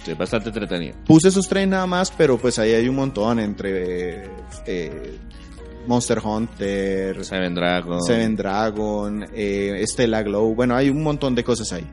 Sí, 0.04 0.14
bastante 0.14 0.48
entretenido. 0.48 0.94
Puse 1.04 1.28
esos 1.28 1.46
tres 1.46 1.68
nada 1.68 1.86
más, 1.86 2.10
pero 2.10 2.38
pues 2.38 2.58
ahí 2.58 2.72
hay 2.72 2.88
un 2.88 2.96
montón 2.96 3.38
entre 3.40 4.30
eh, 4.66 5.18
Monster 5.86 6.20
Hunter, 6.24 7.22
Seven 7.22 7.54
Dragon. 7.54 8.02
Seven 8.02 8.36
Dragon, 8.36 9.26
eh, 9.34 9.84
Stella 9.86 10.22
Glow, 10.22 10.54
bueno, 10.54 10.74
hay 10.74 10.88
un 10.88 11.02
montón 11.02 11.34
de 11.34 11.44
cosas 11.44 11.70
ahí. 11.72 11.86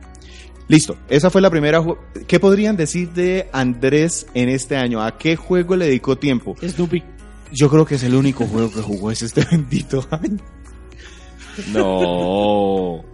Listo, 0.68 0.96
esa 1.10 1.28
fue 1.28 1.42
la 1.42 1.50
primera. 1.50 1.84
¿Qué 2.26 2.40
podrían 2.40 2.76
decir 2.76 3.10
de 3.10 3.50
Andrés 3.52 4.26
en 4.32 4.48
este 4.48 4.76
año? 4.76 5.02
¿A 5.02 5.18
qué 5.18 5.36
juego 5.36 5.76
le 5.76 5.86
dedicó 5.86 6.16
tiempo? 6.16 6.56
Snoopy. 6.62 7.13
Yo 7.54 7.70
creo 7.70 7.86
que 7.86 7.94
es 7.94 8.02
el 8.02 8.14
único 8.14 8.46
juego 8.46 8.70
que 8.70 8.82
jugó 8.82 9.10
es 9.10 9.22
este 9.22 9.44
bendito 9.50 10.04
año. 10.10 10.38
No. 11.72 13.04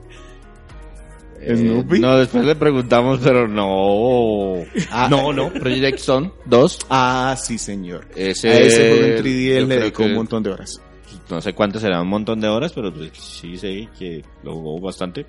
Eh, 1.42 1.57
¿Snoopy? 1.57 2.00
no, 2.00 2.18
después 2.18 2.44
le 2.44 2.55
preguntamos, 2.55 3.20
pero 3.22 3.48
no. 3.48 4.64
Ah, 4.90 5.09
no, 5.11 5.33
no. 5.33 5.53
Project 5.53 5.98
Son 5.98 6.33
2. 6.46 6.79
Ah, 6.90 7.37
sí, 7.38 7.59
señor. 7.59 8.09
Ese, 8.14 8.48
a 8.48 8.59
ese 8.61 8.88
juego 8.90 9.07
en 9.07 9.24
3D 9.24 9.48
yo 9.48 9.59
él 9.59 9.68
le 9.68 9.79
dedicó 9.79 10.05
un 10.05 10.14
montón 10.14 10.42
de 10.42 10.50
horas. 10.50 10.81
No 11.29 11.40
sé 11.40 11.53
cuánto 11.55 11.79
será, 11.79 12.00
un 12.03 12.09
montón 12.09 12.40
de 12.40 12.48
horas, 12.48 12.72
pero 12.72 12.92
pues 12.92 13.12
sí 13.14 13.57
sé 13.57 13.88
que 13.98 14.24
lo 14.42 14.55
jugó 14.55 14.81
bastante. 14.81 15.26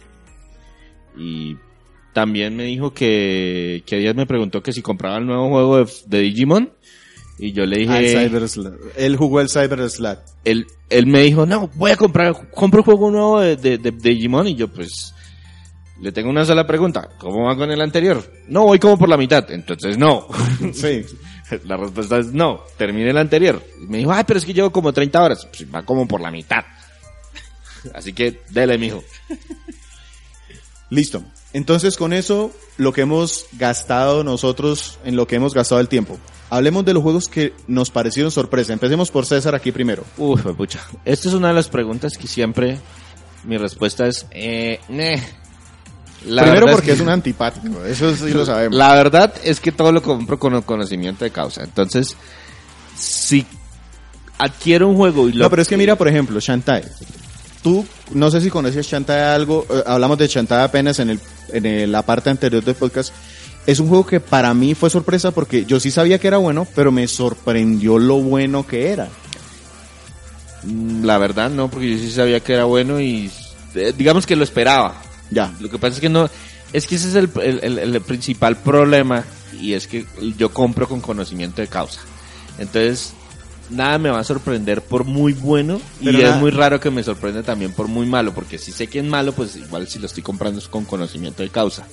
Y 1.17 1.57
también 2.13 2.55
me 2.55 2.63
dijo 2.63 2.93
que, 2.93 3.83
que 3.85 3.97
ayer 3.97 4.15
me 4.15 4.25
preguntó 4.25 4.61
que 4.61 4.73
si 4.73 4.81
compraba 4.81 5.17
el 5.17 5.25
nuevo 5.25 5.49
juego 5.49 5.77
de, 5.77 5.91
de 6.07 6.19
Digimon. 6.19 6.71
Y 7.43 7.53
yo 7.53 7.65
le 7.65 7.79
dije, 7.79 7.97
el 7.97 8.29
Cyber. 8.29 8.43
Él 8.95 9.17
jugó 9.17 9.41
el 9.41 9.49
Cyber 9.49 9.89
Slot. 9.89 10.19
él, 10.45 10.67
él 10.89 11.07
me 11.07 11.21
dijo, 11.23 11.45
no, 11.47 11.69
voy 11.73 11.89
a 11.91 11.97
comprar, 11.97 12.49
compro 12.51 12.81
un 12.81 12.85
juego 12.85 13.09
nuevo 13.11 13.39
de, 13.41 13.55
de, 13.57 13.77
de- 13.79 13.91
de 13.91 14.09
Digimon. 14.11 14.47
Y 14.47 14.55
yo 14.55 14.67
pues, 14.67 15.13
le 15.99 16.11
tengo 16.11 16.29
una 16.29 16.45
sola 16.45 16.67
pregunta, 16.67 17.09
¿cómo 17.17 17.45
va 17.47 17.57
con 17.57 17.71
el 17.71 17.81
anterior? 17.81 18.23
No, 18.47 18.65
voy 18.65 18.77
como 18.77 18.97
por 18.97 19.09
la 19.09 19.17
mitad, 19.17 19.49
entonces 19.51 19.97
no. 19.97 20.27
Sí. 20.73 21.03
La 21.65 21.75
respuesta 21.75 22.17
es 22.19 22.27
no, 22.27 22.61
termine 22.77 23.09
el 23.09 23.17
anterior. 23.17 23.61
Y 23.83 23.87
me 23.87 23.97
dijo, 23.97 24.13
ay, 24.13 24.23
pero 24.25 24.37
es 24.39 24.45
que 24.45 24.53
llevo 24.53 24.71
como 24.71 24.93
30 24.93 25.21
horas. 25.21 25.45
Pues 25.47 25.65
va 25.73 25.81
como 25.83 26.07
por 26.07 26.21
la 26.21 26.31
mitad. 26.31 26.63
Así 27.93 28.13
que, 28.13 28.39
dele, 28.51 28.77
mijo. 28.77 29.03
Listo. 30.89 31.23
Entonces 31.53 31.97
con 31.97 32.13
eso, 32.13 32.51
lo 32.77 32.93
que 32.93 33.01
hemos 33.01 33.47
gastado 33.53 34.23
nosotros, 34.23 34.99
en 35.03 35.15
lo 35.15 35.27
que 35.27 35.35
hemos 35.37 35.53
gastado 35.53 35.81
el 35.81 35.87
tiempo. 35.89 36.17
Hablemos 36.51 36.83
de 36.85 36.93
los 36.93 37.01
juegos 37.01 37.27
que 37.27 37.53
nos 37.67 37.89
parecieron 37.89 38.29
sorpresa. 38.31 38.73
Empecemos 38.73 39.09
por 39.09 39.25
César 39.25 39.55
aquí 39.55 39.71
primero. 39.71 40.03
Uf, 40.17 40.45
pucha. 40.57 40.79
Esta 41.05 41.29
es 41.29 41.33
una 41.33 41.47
de 41.47 41.53
las 41.53 41.69
preguntas 41.69 42.17
que 42.17 42.27
siempre 42.27 42.77
mi 43.45 43.57
respuesta 43.57 44.05
es, 44.05 44.27
eh, 44.31 44.79
neh. 44.89 45.23
La 46.27 46.43
primero 46.43 46.67
porque 46.67 46.87
que- 46.87 46.91
es 46.91 46.99
un 46.99 47.09
antipático. 47.09 47.83
Eso 47.85 48.13
sí 48.15 48.31
lo 48.31 48.45
sabemos. 48.45 48.77
La 48.77 48.93
verdad 48.93 49.33
es 49.43 49.59
que 49.59 49.71
todo 49.71 49.91
lo 49.91 50.03
compro 50.03 50.37
con 50.37 50.61
conocimiento 50.61 51.23
de 51.23 51.31
causa. 51.31 51.63
Entonces, 51.63 52.15
si 52.95 53.45
adquiero 54.37 54.87
un 54.89 54.97
juego 54.97 55.29
y 55.29 55.33
lo... 55.33 55.45
No, 55.45 55.49
pero 55.49 55.61
es 55.61 55.67
que 55.67 55.77
mira, 55.77 55.95
por 55.95 56.07
ejemplo, 56.07 56.39
Shantae. 56.39 56.83
Tú, 57.63 57.85
no 58.11 58.29
sé 58.29 58.41
si 58.41 58.49
conoces 58.49 58.85
Shantae 58.85 59.21
algo, 59.23 59.65
eh, 59.69 59.83
hablamos 59.85 60.17
de 60.17 60.27
Shantae 60.27 60.63
apenas 60.63 60.99
en, 60.99 61.11
el, 61.11 61.19
en 61.53 61.65
el- 61.65 61.91
la 61.91 62.01
parte 62.03 62.29
anterior 62.29 62.63
del 62.63 62.75
podcast. 62.75 63.13
Es 63.67 63.79
un 63.79 63.87
juego 63.89 64.05
que 64.05 64.19
para 64.19 64.53
mí 64.53 64.73
fue 64.75 64.89
sorpresa 64.89 65.31
porque 65.31 65.65
yo 65.65 65.79
sí 65.79 65.91
sabía 65.91 66.17
que 66.19 66.27
era 66.27 66.37
bueno, 66.37 66.67
pero 66.75 66.91
me 66.91 67.07
sorprendió 67.07 67.99
lo 67.99 68.15
bueno 68.17 68.65
que 68.65 68.89
era. 68.91 69.07
Mm, 70.63 71.05
La 71.05 71.17
verdad 71.17 71.49
no, 71.49 71.69
porque 71.69 71.91
yo 71.91 71.97
sí 71.97 72.11
sabía 72.11 72.39
que 72.39 72.53
era 72.53 72.65
bueno 72.65 72.99
y 72.99 73.29
eh, 73.75 73.93
digamos 73.97 74.25
que 74.25 74.35
lo 74.35 74.43
esperaba. 74.43 75.01
Ya. 75.29 75.53
Lo 75.59 75.69
que 75.69 75.77
pasa 75.77 75.95
es 75.95 76.01
que 76.01 76.09
no, 76.09 76.29
es 76.73 76.87
que 76.87 76.95
ese 76.95 77.09
es 77.09 77.15
el, 77.15 77.29
el- 77.41 77.59
el- 77.79 77.95
el 77.95 78.01
principal 78.01 78.57
problema 78.57 79.23
y 79.59 79.73
es 79.73 79.87
que 79.87 80.05
yo 80.37 80.49
compro 80.53 80.87
con 80.87 80.99
conocimiento 81.01 81.61
de 81.61 81.67
causa. 81.67 82.01
Entonces, 82.57 83.13
nada 83.69 83.97
me 83.97 84.09
va 84.09 84.19
a 84.19 84.23
sorprender 84.23 84.81
por 84.81 85.05
muy 85.05 85.33
bueno 85.33 85.79
Pero 86.03 86.17
y 86.19 86.21
nada- 86.21 86.35
es 86.35 86.41
muy 86.41 86.51
raro 86.51 86.79
que 86.79 86.91
me 86.91 87.03
sorprenda 87.03 87.43
también 87.43 87.71
por 87.73 87.87
muy 87.87 88.05
malo, 88.05 88.33
porque 88.33 88.57
si 88.57 88.71
sé 88.71 88.87
que 88.87 88.99
es 88.99 89.05
malo, 89.05 89.33
pues 89.33 89.55
igual 89.55 89.87
si 89.87 89.99
lo 89.99 90.07
estoy 90.07 90.23
comprando 90.23 90.59
es 90.59 90.67
con 90.67 90.83
conocimiento 90.85 91.43
de 91.43 91.49
causa. 91.49 91.85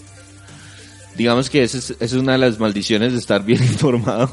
Digamos 1.19 1.51
que 1.51 1.65
es, 1.65 1.95
es 1.99 2.13
una 2.15 2.33
de 2.33 2.39
las 2.39 2.59
maldiciones 2.59 3.13
de 3.13 3.19
estar 3.19 3.45
bien 3.45 3.63
informado. 3.73 4.33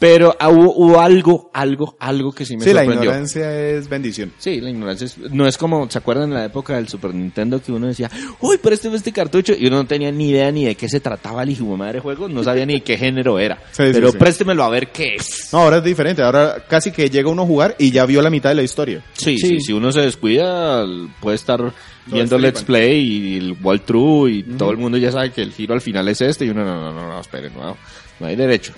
Pero 0.00 0.36
ah, 0.38 0.48
hubo, 0.48 0.72
hubo 0.76 1.00
algo, 1.00 1.50
algo, 1.52 1.96
algo 1.98 2.30
que 2.32 2.44
sí 2.44 2.56
me 2.56 2.62
Sí, 2.62 2.72
la 2.72 2.82
sorprendió. 2.82 3.10
ignorancia 3.10 3.58
es 3.70 3.88
bendición. 3.88 4.32
Sí, 4.38 4.60
la 4.60 4.70
ignorancia 4.70 5.06
es, 5.06 5.18
no 5.18 5.44
es 5.46 5.58
como, 5.58 5.90
¿se 5.90 5.98
acuerdan 5.98 6.28
en 6.28 6.34
la 6.34 6.44
época 6.44 6.76
del 6.76 6.86
Super 6.88 7.12
Nintendo 7.12 7.60
que 7.60 7.72
uno 7.72 7.88
decía, 7.88 8.08
uy, 8.40 8.58
présteme 8.58 8.94
este 8.96 9.10
cartucho? 9.10 9.54
Y 9.58 9.66
uno 9.66 9.78
no 9.78 9.86
tenía 9.86 10.12
ni 10.12 10.30
idea 10.30 10.52
ni 10.52 10.66
de 10.66 10.76
qué 10.76 10.88
se 10.88 11.00
trataba 11.00 11.42
el 11.42 11.50
hijo 11.50 11.64
de 11.64 11.76
madre 11.76 11.98
juego, 11.98 12.28
no 12.28 12.44
sabía 12.44 12.64
ni 12.64 12.80
qué 12.80 12.96
género 12.96 13.40
era. 13.40 13.56
Sí, 13.72 13.86
sí, 13.88 13.90
pero 13.92 14.12
sí. 14.12 14.18
préstemelo 14.18 14.62
a 14.62 14.68
ver 14.70 14.92
qué 14.92 15.16
es. 15.16 15.48
No, 15.52 15.60
ahora 15.60 15.78
es 15.78 15.84
diferente. 15.84 16.22
Ahora 16.22 16.64
casi 16.68 16.92
que 16.92 17.10
llega 17.10 17.28
uno 17.28 17.42
a 17.42 17.46
jugar 17.46 17.74
y 17.78 17.90
ya 17.90 18.06
vio 18.06 18.22
la 18.22 18.30
mitad 18.30 18.50
de 18.50 18.54
la 18.56 18.62
historia. 18.62 19.02
Sí, 19.14 19.36
Sí. 19.38 19.48
sí, 19.48 19.60
si 19.60 19.72
uno 19.72 19.90
se 19.90 20.00
descuida, 20.02 20.84
puede 21.20 21.34
estar 21.34 21.72
viendo. 22.06 22.38
Let's 22.38 22.62
Play 22.62 23.00
y 23.00 23.36
el 23.38 23.56
walkthrough 23.60 24.28
y 24.28 24.42
todo 24.44 24.70
el 24.70 24.76
mundo 24.76 24.96
ya 24.96 25.10
sabe 25.10 25.32
que 25.32 25.42
el 25.42 25.52
giro 25.52 25.74
al 25.74 25.80
final 25.80 26.06
es 26.08 26.20
este 26.20 26.44
y 26.44 26.50
uno, 26.50 26.64
no, 26.64 26.80
no, 26.80 26.92
no, 26.92 27.08
no, 27.08 27.20
espere, 27.20 27.50
no, 27.50 27.76
no 28.20 28.26
hay 28.26 28.36
derecho. 28.36 28.72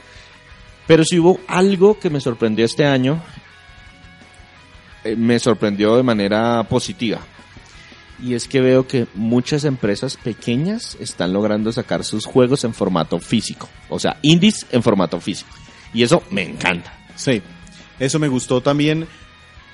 Pero 0.91 1.05
si 1.05 1.21
hubo 1.21 1.39
algo 1.47 2.01
que 2.01 2.11
me 2.11 2.21
sorprendió 2.21 2.65
este 2.65 2.85
año, 2.85 3.23
eh, 5.05 5.15
me 5.15 5.39
sorprendió 5.39 5.95
de 5.95 6.03
manera 6.03 6.65
positiva. 6.65 7.21
Y 8.21 8.35
es 8.35 8.49
que 8.49 8.61
veo 8.61 8.89
que 8.89 9.07
muchas 9.15 9.63
empresas 9.63 10.17
pequeñas 10.17 10.97
están 10.99 11.33
logrando 11.33 11.71
sacar 11.71 12.03
sus 12.03 12.27
juegos 12.27 12.65
en 12.65 12.75
formato 12.75 13.21
físico. 13.21 13.69
O 13.89 14.01
sea, 14.01 14.17
indies 14.23 14.67
en 14.73 14.83
formato 14.83 15.21
físico. 15.21 15.53
Y 15.95 16.03
eso 16.03 16.25
me 16.33 16.43
encanta. 16.43 16.93
Sí. 17.15 17.41
Eso 18.01 18.19
me 18.19 18.27
gustó 18.27 18.61
también 18.61 19.07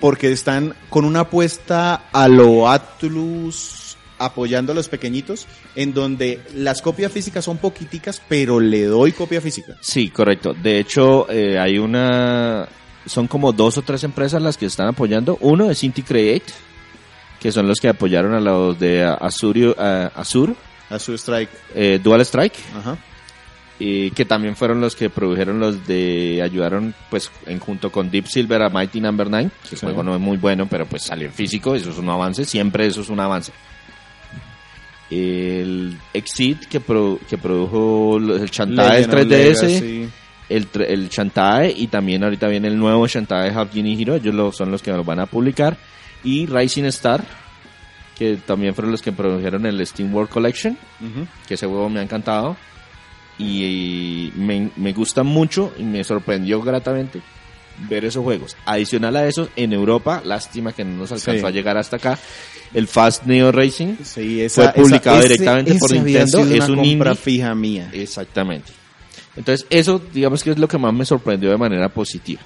porque 0.01 0.31
están 0.31 0.75
con 0.91 1.07
una 1.07 1.21
apuesta 1.21 2.11
a 2.13 2.29
lo 2.29 2.69
Atlus 2.69 3.86
apoyando 4.19 4.73
a 4.73 4.75
los 4.75 4.89
pequeñitos 4.89 5.47
en 5.75 5.93
donde 5.93 6.41
las 6.55 6.81
copias 6.83 7.13
físicas 7.13 7.45
son 7.45 7.59
poquiticas 7.59 8.23
pero 8.29 8.61
le 8.61 8.85
doy 8.85 9.13
copia 9.13 9.41
física. 9.41 9.77
Sí, 9.81 10.09
correcto. 10.11 10.55
De 10.55 10.79
hecho, 10.79 11.27
eh, 11.31 11.59
hay 11.59 11.79
una... 11.79 12.69
Son 13.07 13.29
como 13.29 13.53
dos 13.53 13.79
o 13.79 13.83
tres 13.83 14.03
empresas 14.05 14.43
las 14.43 14.57
que 14.57 14.67
están 14.67 14.89
apoyando. 14.89 15.39
Uno 15.41 15.71
es 15.71 15.85
Inti 15.85 16.03
Create, 16.03 16.47
que 17.41 17.53
son 17.53 17.69
los 17.69 17.79
que 17.79 17.89
apoyaron 17.89 18.35
a 18.35 18.41
los 18.41 18.79
de 18.81 19.05
Azurio, 19.05 19.77
Azure, 20.15 20.55
Azure 20.91 21.17
Strike. 21.17 21.51
eh, 21.75 22.01
Dual 22.03 22.21
Strike, 22.23 22.57
Ajá. 22.77 22.97
y 23.79 24.11
que 24.13 24.25
también 24.25 24.57
fueron 24.57 24.81
los 24.81 24.97
que 24.97 25.09
produjeron 25.11 25.61
los 25.61 25.87
de... 25.87 26.41
Ayudaron, 26.43 26.95
pues, 27.11 27.31
en 27.47 27.61
junto 27.61 27.93
con 27.93 28.11
Deep 28.11 28.27
Silver 28.27 28.63
a 28.63 28.71
Mighty 28.71 29.01
Number 29.01 29.29
9, 29.31 29.51
que 29.63 29.75
el 29.75 29.79
Sí. 29.79 29.87
juego 29.87 30.03
no 30.03 30.15
es 30.15 30.21
muy 30.21 30.37
bueno, 30.39 30.67
pero 30.69 30.87
pues 30.87 31.03
salió 31.05 31.27
en 31.29 31.33
físico, 31.35 31.75
eso 31.77 31.91
es 31.91 31.99
un 31.99 32.09
avance, 32.09 32.45
siempre 32.45 32.87
eso 32.87 33.03
es 33.03 33.09
un 33.09 33.21
avance. 33.21 33.53
El 35.11 35.97
Exit, 36.13 36.65
que, 36.67 36.81
pro- 36.81 37.19
que 37.29 37.39
produjo 37.39 38.17
el 38.19 38.31
of 38.33 38.41
3DS, 38.43 39.25
Legacy. 39.27 40.09
el, 40.49 40.69
el 40.89 41.09
Shantae 41.09 41.73
y 41.77 41.87
también 41.87 42.25
ahorita 42.25 42.49
viene 42.49 42.69
el 42.69 42.77
nuevo 42.79 43.07
Shantae 43.07 43.51
Half 43.51 43.73
Genie 43.73 44.01
Hero, 44.01 44.17
ellos 44.17 44.35
lo- 44.35 44.53
son 44.53 44.71
los 44.73 44.83
que 44.83 44.91
lo 44.93 45.05
van 45.05 45.21
a 45.21 45.27
publicar 45.27 45.77
y 46.25 46.47
Rising 46.47 46.85
Star 46.87 47.23
que 48.19 48.37
también 48.39 48.75
fueron 48.75 48.91
los 48.93 49.03
que 49.03 49.13
produjeron 49.13 49.67
el 49.67 49.87
Steam 49.87 50.13
World 50.15 50.31
Collection, 50.31 50.77
Ujú. 51.01 51.27
que 51.47 51.55
ese 51.55 51.67
juego 51.67 51.89
me 51.91 52.01
ha 52.01 52.03
encantado 52.03 52.57
y 53.39 54.33
me, 54.37 54.71
me 54.77 54.93
gusta 54.95 55.23
mucho 55.23 55.73
y 55.79 55.83
me 55.83 56.03
sorprendió 56.03 56.63
gratamente 56.63 57.21
ver 57.89 58.05
esos 58.05 58.23
juegos. 58.25 58.57
Adicional 58.65 59.17
a 59.17 59.27
eso, 59.27 59.49
en 59.57 59.73
Europa, 59.73 60.23
lástima 60.25 60.73
que 60.73 60.85
no 60.85 60.97
nos 60.97 61.13
alcanzó 61.13 61.41
Sí. 61.41 61.47
a 61.47 61.51
llegar 61.51 61.77
hasta 61.77 61.97
acá, 61.97 62.19
el 62.75 62.89
Fast 62.89 63.25
Neo 63.25 63.53
Racing 63.53 63.97
Sí, 64.03 64.41
esa, 64.43 64.73
Fue 64.73 64.83
publicado 64.83 65.19
esa- 65.19 65.29
directamente 65.29 65.75
por 65.79 65.91
ese 65.91 66.01
había 66.01 66.19
Nintendo, 66.25 66.45
sido 66.45 66.63
es 66.65 66.69
una 66.71 66.81
un 66.83 66.89
compra 66.89 67.11
indie. 67.11 67.23
fija 67.23 67.55
mía. 67.55 67.91
Exactamente. 67.93 68.73
Entonces, 69.37 69.67
eso 69.71 70.01
digamos 70.13 70.43
que 70.43 70.51
es 70.51 70.59
lo 70.59 70.67
que 70.69 70.79
más 70.79 70.93
me 70.95 71.05
sorprendió 71.05 71.51
de 71.51 71.59
manera 71.59 71.89
positiva. 71.91 72.41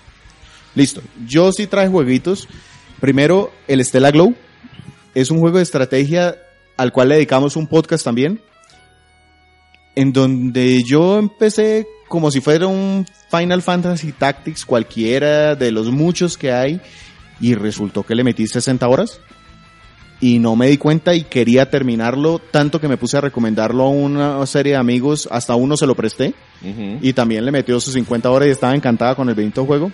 Listo. 0.74 1.02
Yo 1.26 1.52
sí 1.52 1.66
traje 1.66 1.88
jueguitos. 1.88 2.48
Primero, 3.00 3.52
el 3.68 3.84
Stella 3.84 4.10
Glow. 4.10 4.34
Es 5.14 5.30
un 5.30 5.38
juego 5.40 5.56
de 5.56 5.62
estrategia 5.64 6.36
al 6.76 6.92
cual 6.92 7.08
le 7.08 7.14
dedicamos 7.16 7.56
un 7.56 7.66
podcast 7.66 8.04
también. 8.04 8.40
En 9.96 10.12
donde 10.12 10.82
yo 10.84 11.18
empecé 11.18 11.86
como 12.10 12.32
si 12.32 12.40
fuera 12.40 12.66
un 12.66 13.06
Final 13.30 13.62
Fantasy 13.62 14.10
Tactics 14.10 14.66
cualquiera 14.66 15.54
de 15.54 15.70
los 15.70 15.92
muchos 15.92 16.36
que 16.36 16.50
hay. 16.50 16.80
Y 17.40 17.54
resultó 17.54 18.02
que 18.02 18.16
le 18.16 18.24
metí 18.24 18.48
60 18.48 18.86
horas. 18.88 19.20
Y 20.20 20.40
no 20.40 20.56
me 20.56 20.66
di 20.66 20.76
cuenta 20.76 21.14
y 21.14 21.22
quería 21.22 21.70
terminarlo. 21.70 22.40
Tanto 22.40 22.80
que 22.80 22.88
me 22.88 22.96
puse 22.96 23.16
a 23.16 23.20
recomendarlo 23.20 23.84
a 23.84 23.90
una 23.90 24.44
serie 24.46 24.72
de 24.72 24.78
amigos. 24.78 25.28
Hasta 25.30 25.54
uno 25.54 25.76
se 25.76 25.86
lo 25.86 25.94
presté 25.94 26.34
y 27.00 27.12
también 27.12 27.44
le 27.44 27.52
metió 27.52 27.78
sus 27.78 27.94
50 27.94 28.28
horas 28.28 28.48
y 28.48 28.50
estaba 28.50 28.74
encantada 28.74 29.14
con 29.14 29.28
el 29.28 29.36
bendito 29.36 29.64
juego. 29.64 29.92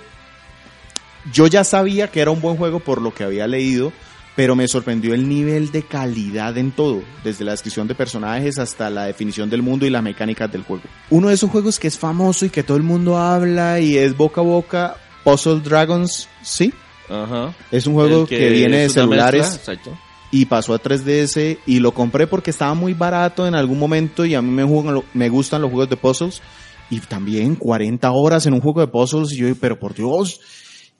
Yo 1.34 1.46
ya 1.48 1.64
sabía 1.64 2.08
que 2.10 2.20
era 2.20 2.30
un 2.30 2.40
buen 2.40 2.56
juego 2.56 2.80
por 2.80 3.02
lo 3.02 3.12
que 3.12 3.24
había 3.24 3.46
leído, 3.46 3.92
pero 4.36 4.54
me 4.54 4.68
sorprendió 4.68 5.14
el 5.14 5.28
nivel 5.28 5.72
de 5.72 5.82
calidad 5.82 6.56
en 6.58 6.70
todo, 6.70 7.02
desde 7.24 7.44
la 7.44 7.52
descripción 7.52 7.88
de 7.88 7.94
personajes 7.94 8.58
hasta 8.58 8.90
la 8.90 9.06
definición 9.06 9.48
del 9.48 9.62
mundo 9.62 9.86
y 9.86 9.90
las 9.90 10.02
mecánicas 10.02 10.52
del 10.52 10.62
juego. 10.62 10.84
Uno 11.08 11.28
de 11.28 11.34
esos 11.34 11.50
juegos 11.50 11.78
que 11.78 11.88
es 11.88 11.98
famoso 11.98 12.44
y 12.44 12.50
que 12.50 12.62
todo 12.62 12.76
el 12.76 12.82
mundo 12.82 13.16
habla 13.16 13.80
y 13.80 13.96
es 13.96 14.14
boca 14.14 14.42
a 14.42 14.44
boca, 14.44 14.96
Puzzle 15.24 15.60
Dragons, 15.60 16.28
sí, 16.42 16.72
Ajá. 17.08 17.54
es 17.72 17.86
un 17.86 17.94
juego 17.94 18.26
que, 18.26 18.50
viene 18.50 18.80
de 18.80 18.90
celulares 18.90 19.42
mezcla, 19.42 19.72
exacto. 19.72 19.98
y 20.30 20.44
pasó 20.44 20.74
a 20.74 20.82
3DS 20.82 21.58
y 21.66 21.80
lo 21.80 21.92
compré 21.92 22.26
porque 22.26 22.50
estaba 22.50 22.74
muy 22.74 22.92
barato 22.92 23.46
en 23.46 23.54
algún 23.54 23.78
momento 23.78 24.26
y 24.26 24.34
a 24.34 24.42
mí 24.42 24.50
me, 24.50 24.64
juegan 24.64 25.02
me 25.14 25.30
gustan 25.30 25.62
los 25.62 25.70
juegos 25.70 25.88
de 25.88 25.96
puzzles 25.96 26.42
y 26.90 27.00
también 27.00 27.56
40 27.56 28.10
horas 28.12 28.44
en 28.46 28.52
un 28.52 28.60
juego 28.60 28.80
de 28.80 28.88
puzzles 28.88 29.32
y 29.32 29.36
yo, 29.36 29.54
pero 29.58 29.78
por 29.78 29.94
Dios. 29.94 30.40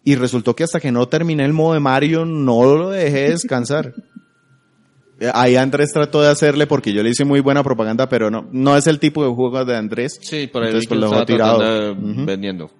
Y 0.06 0.14
resultó 0.14 0.54
que 0.56 0.64
hasta 0.64 0.80
que 0.80 0.90
no 0.92 1.06
terminé 1.08 1.44
el 1.44 1.52
modo 1.52 1.74
de 1.74 1.80
Mario, 1.80 2.24
no 2.24 2.64
lo 2.64 2.90
dejé 2.90 3.30
descansar. 3.30 3.92
Ahí 5.34 5.56
Andrés 5.56 5.92
trató 5.92 6.20
de 6.22 6.28
hacerle 6.28 6.66
porque 6.66 6.92
yo 6.92 7.02
le 7.02 7.10
hice 7.10 7.24
muy 7.24 7.40
buena 7.40 7.62
propaganda, 7.64 8.08
pero 8.08 8.30
no, 8.30 8.46
no 8.52 8.76
es 8.76 8.86
el 8.86 8.98
tipo 9.00 9.24
de 9.26 9.34
juego 9.34 9.64
de 9.64 9.74
Andrés. 9.76 10.18
Sí, 10.22 10.46
por 10.46 10.62
ahí 10.62 10.72
pues, 10.72 10.90
lo 10.90 11.10
dejó 11.10 11.24
tirado. 11.24 11.96
vendiendo. 11.98 12.70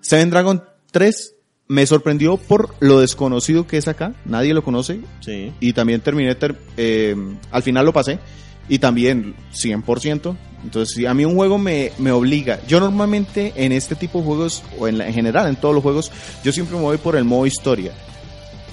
Seven 0.00 0.30
Dragon 0.30 0.62
3 0.90 1.34
me 1.68 1.86
sorprendió 1.86 2.36
por 2.36 2.74
lo 2.80 3.00
desconocido 3.00 3.66
que 3.66 3.78
es 3.78 3.88
acá. 3.88 4.12
Nadie 4.26 4.52
lo 4.52 4.62
conoce. 4.62 5.00
Sí. 5.20 5.50
Y 5.60 5.72
también 5.72 6.00
terminé, 6.02 6.34
ter- 6.34 6.58
eh, 6.76 7.16
al 7.50 7.62
final 7.62 7.86
lo 7.86 7.92
pasé. 7.92 8.18
Y 8.68 8.78
también 8.78 9.34
100%. 9.54 10.36
Entonces, 10.64 10.94
si 10.94 11.06
a 11.06 11.14
mí 11.14 11.24
un 11.24 11.34
juego 11.34 11.58
me, 11.58 11.92
me 11.98 12.12
obliga. 12.12 12.60
Yo 12.68 12.78
normalmente 12.78 13.52
en 13.56 13.72
este 13.72 13.96
tipo 13.96 14.20
de 14.20 14.24
juegos, 14.24 14.62
o 14.78 14.86
en, 14.86 15.00
en 15.00 15.12
general 15.12 15.48
en 15.48 15.56
todos 15.56 15.74
los 15.74 15.82
juegos, 15.82 16.12
yo 16.44 16.52
siempre 16.52 16.76
me 16.76 16.82
voy 16.82 16.98
por 16.98 17.16
el 17.16 17.24
modo 17.24 17.46
historia. 17.46 17.92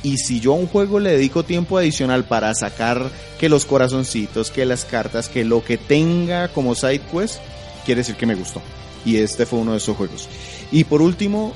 Y 0.02 0.18
si 0.18 0.40
yo 0.40 0.54
a 0.54 0.56
un 0.56 0.68
juego 0.68 1.00
le 1.00 1.12
dedico 1.12 1.44
tiempo 1.44 1.78
adicional 1.78 2.24
para 2.24 2.54
sacar 2.56 3.10
que 3.40 3.50
los 3.50 3.66
corazoncitos, 3.66 4.52
que 4.52 4.66
las 4.66 4.86
cartas, 4.86 5.28
que 5.28 5.44
lo 5.44 5.64
que 5.64 5.78
tenga 5.78 6.48
como 6.50 6.76
side 6.76 7.02
quest, 7.12 7.40
quiere 7.86 8.02
decir 8.02 8.16
que 8.16 8.26
me 8.26 8.36
gustó. 8.36 8.62
Y 9.04 9.18
este 9.18 9.46
fue 9.46 9.60
uno 9.60 9.72
de 9.72 9.78
esos 9.78 9.98
juegos. 9.98 10.30
Y 10.72 10.86
por 10.86 11.02
último, 11.02 11.54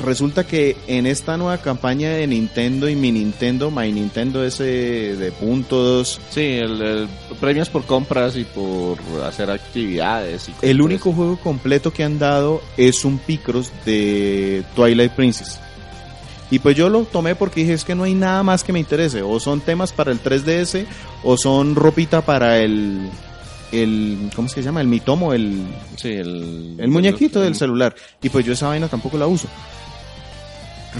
resulta 0.00 0.46
que 0.46 0.76
en 0.86 1.06
esta 1.06 1.36
nueva 1.36 1.58
campaña 1.58 2.10
de 2.10 2.26
Nintendo 2.26 2.88
y 2.88 2.96
mi 2.96 3.12
Nintendo, 3.12 3.70
My 3.70 3.90
Nintendo 3.92 4.44
ese 4.44 4.64
de 5.16 5.32
puntos, 5.32 6.20
Sí, 6.30 6.40
el, 6.40 6.80
el- 6.82 7.08
premios 7.40 7.68
por 7.68 7.84
compras 7.84 8.36
y 8.36 8.44
por 8.44 8.98
hacer 9.24 9.50
actividades. 9.50 10.48
Y 10.48 10.52
el 10.66 10.80
único 10.80 11.12
juego 11.12 11.36
completo 11.38 11.92
que 11.92 12.04
han 12.04 12.18
dado 12.18 12.62
es 12.76 13.04
un 13.04 13.18
Picross 13.18 13.70
de 13.84 14.64
Twilight 14.74 15.12
Princess. 15.12 15.60
Y 16.50 16.60
pues 16.60 16.76
yo 16.76 16.88
lo 16.88 17.02
tomé 17.04 17.34
porque 17.34 17.60
dije 17.62 17.72
es 17.72 17.84
que 17.84 17.94
no 17.96 18.04
hay 18.04 18.14
nada 18.14 18.42
más 18.44 18.62
que 18.62 18.72
me 18.72 18.78
interese. 18.78 19.20
O 19.22 19.40
son 19.40 19.60
temas 19.60 19.92
para 19.92 20.12
el 20.12 20.22
3DS, 20.22 20.86
o 21.24 21.36
son 21.36 21.74
ropita 21.74 22.20
para 22.20 22.58
el, 22.60 23.10
el 23.72 24.30
¿cómo 24.34 24.46
es 24.46 24.54
que 24.54 24.60
se 24.62 24.66
llama? 24.66 24.80
El 24.80 24.86
mitomo, 24.86 25.32
el. 25.32 25.60
Sí, 25.96 26.08
el, 26.12 26.76
el 26.78 26.88
muñequito 26.88 27.40
el- 27.40 27.46
del 27.46 27.54
celular. 27.56 27.94
Y 28.22 28.28
pues 28.28 28.46
yo 28.46 28.52
esa 28.52 28.68
vaina 28.68 28.86
tampoco 28.86 29.18
la 29.18 29.26
uso. 29.26 29.48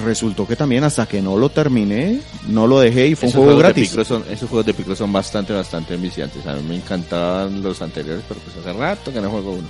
Resultó 0.04 0.46
que 0.46 0.56
también 0.56 0.84
hasta 0.84 1.06
que 1.06 1.22
no 1.22 1.36
lo 1.36 1.48
terminé, 1.48 2.20
no 2.48 2.66
lo 2.66 2.80
dejé 2.80 3.08
y 3.08 3.14
fue 3.14 3.28
un 3.28 3.34
juego 3.34 3.56
gratis. 3.56 3.90
Son, 4.04 4.24
esos 4.30 4.48
juegos 4.48 4.66
de 4.66 4.74
Picross 4.74 4.98
son 4.98 5.12
bastante, 5.12 5.52
bastante 5.52 5.94
enviciantes. 5.94 6.46
A 6.46 6.54
mí 6.54 6.62
me 6.68 6.76
encantaban 6.76 7.62
los 7.62 7.80
anteriores, 7.80 8.22
pero 8.28 8.40
pues 8.40 8.56
hace 8.56 8.72
rato 8.72 9.12
que 9.12 9.20
no 9.20 9.30
juego 9.30 9.52
uno. 9.52 9.68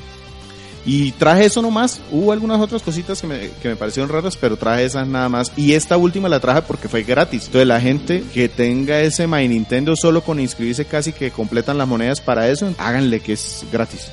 Y 0.85 1.11
traje 1.13 1.47
eso 1.47 1.61
nomás. 1.63 2.01
Hubo 2.13 2.33
algunas 2.33 2.61
otras 2.61 2.81
cositas 2.81 3.21
que 3.21 3.27
me, 3.27 3.51
que 3.61 3.69
me 3.69 3.77
parecieron 3.77 4.09
raras, 4.09 4.37
pero 4.37 4.57
traje 4.57 4.85
esas 4.85 5.07
nada 5.07 5.29
más. 5.29 5.53
Y 5.57 5.73
esta 5.73 5.97
última 5.97 6.29
la 6.29 6.39
traje 6.39 6.63
porque 6.63 6.89
fue 6.89 7.03
gratis. 7.03 7.47
Entonces 7.47 7.67
la 7.67 7.81
gente 7.81 8.25
que 8.33 8.49
tenga 8.49 9.01
ese 9.01 9.27
My 9.27 9.47
Nintendo 9.49 9.97
solo 9.97 10.23
con 10.23 10.39
inscribirse 10.39 10.85
casi 10.85 11.13
que 11.13 11.33
completan 11.33 11.77
las 11.77 11.89
monedas 11.89 12.21
para 12.21 12.49
eso, 12.49 12.73
háganle 12.79 13.21
que 13.21 13.33
es 13.33 13.65
gratis. 13.73 14.09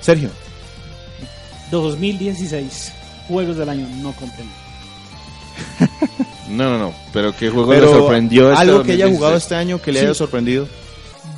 Sergio. 0.00 0.30
2016. 1.72 2.92
Juegos 3.26 3.56
del 3.56 3.68
año, 3.68 3.88
no 4.00 4.12
compren. 4.12 4.65
No, 6.48 6.70
no, 6.70 6.78
no. 6.78 6.94
Pero 7.12 7.34
qué 7.36 7.50
juego 7.50 7.68
Pero 7.70 7.86
le 7.86 7.92
sorprendió 7.92 8.50
este 8.50 8.62
algo 8.62 8.82
que 8.82 8.92
haya 8.92 9.04
2016? 9.06 9.16
jugado 9.18 9.36
este 9.36 9.54
año 9.56 9.82
que 9.82 9.92
le 9.92 9.98
Sí. 10.00 10.04
haya 10.06 10.14
sorprendido. 10.14 10.68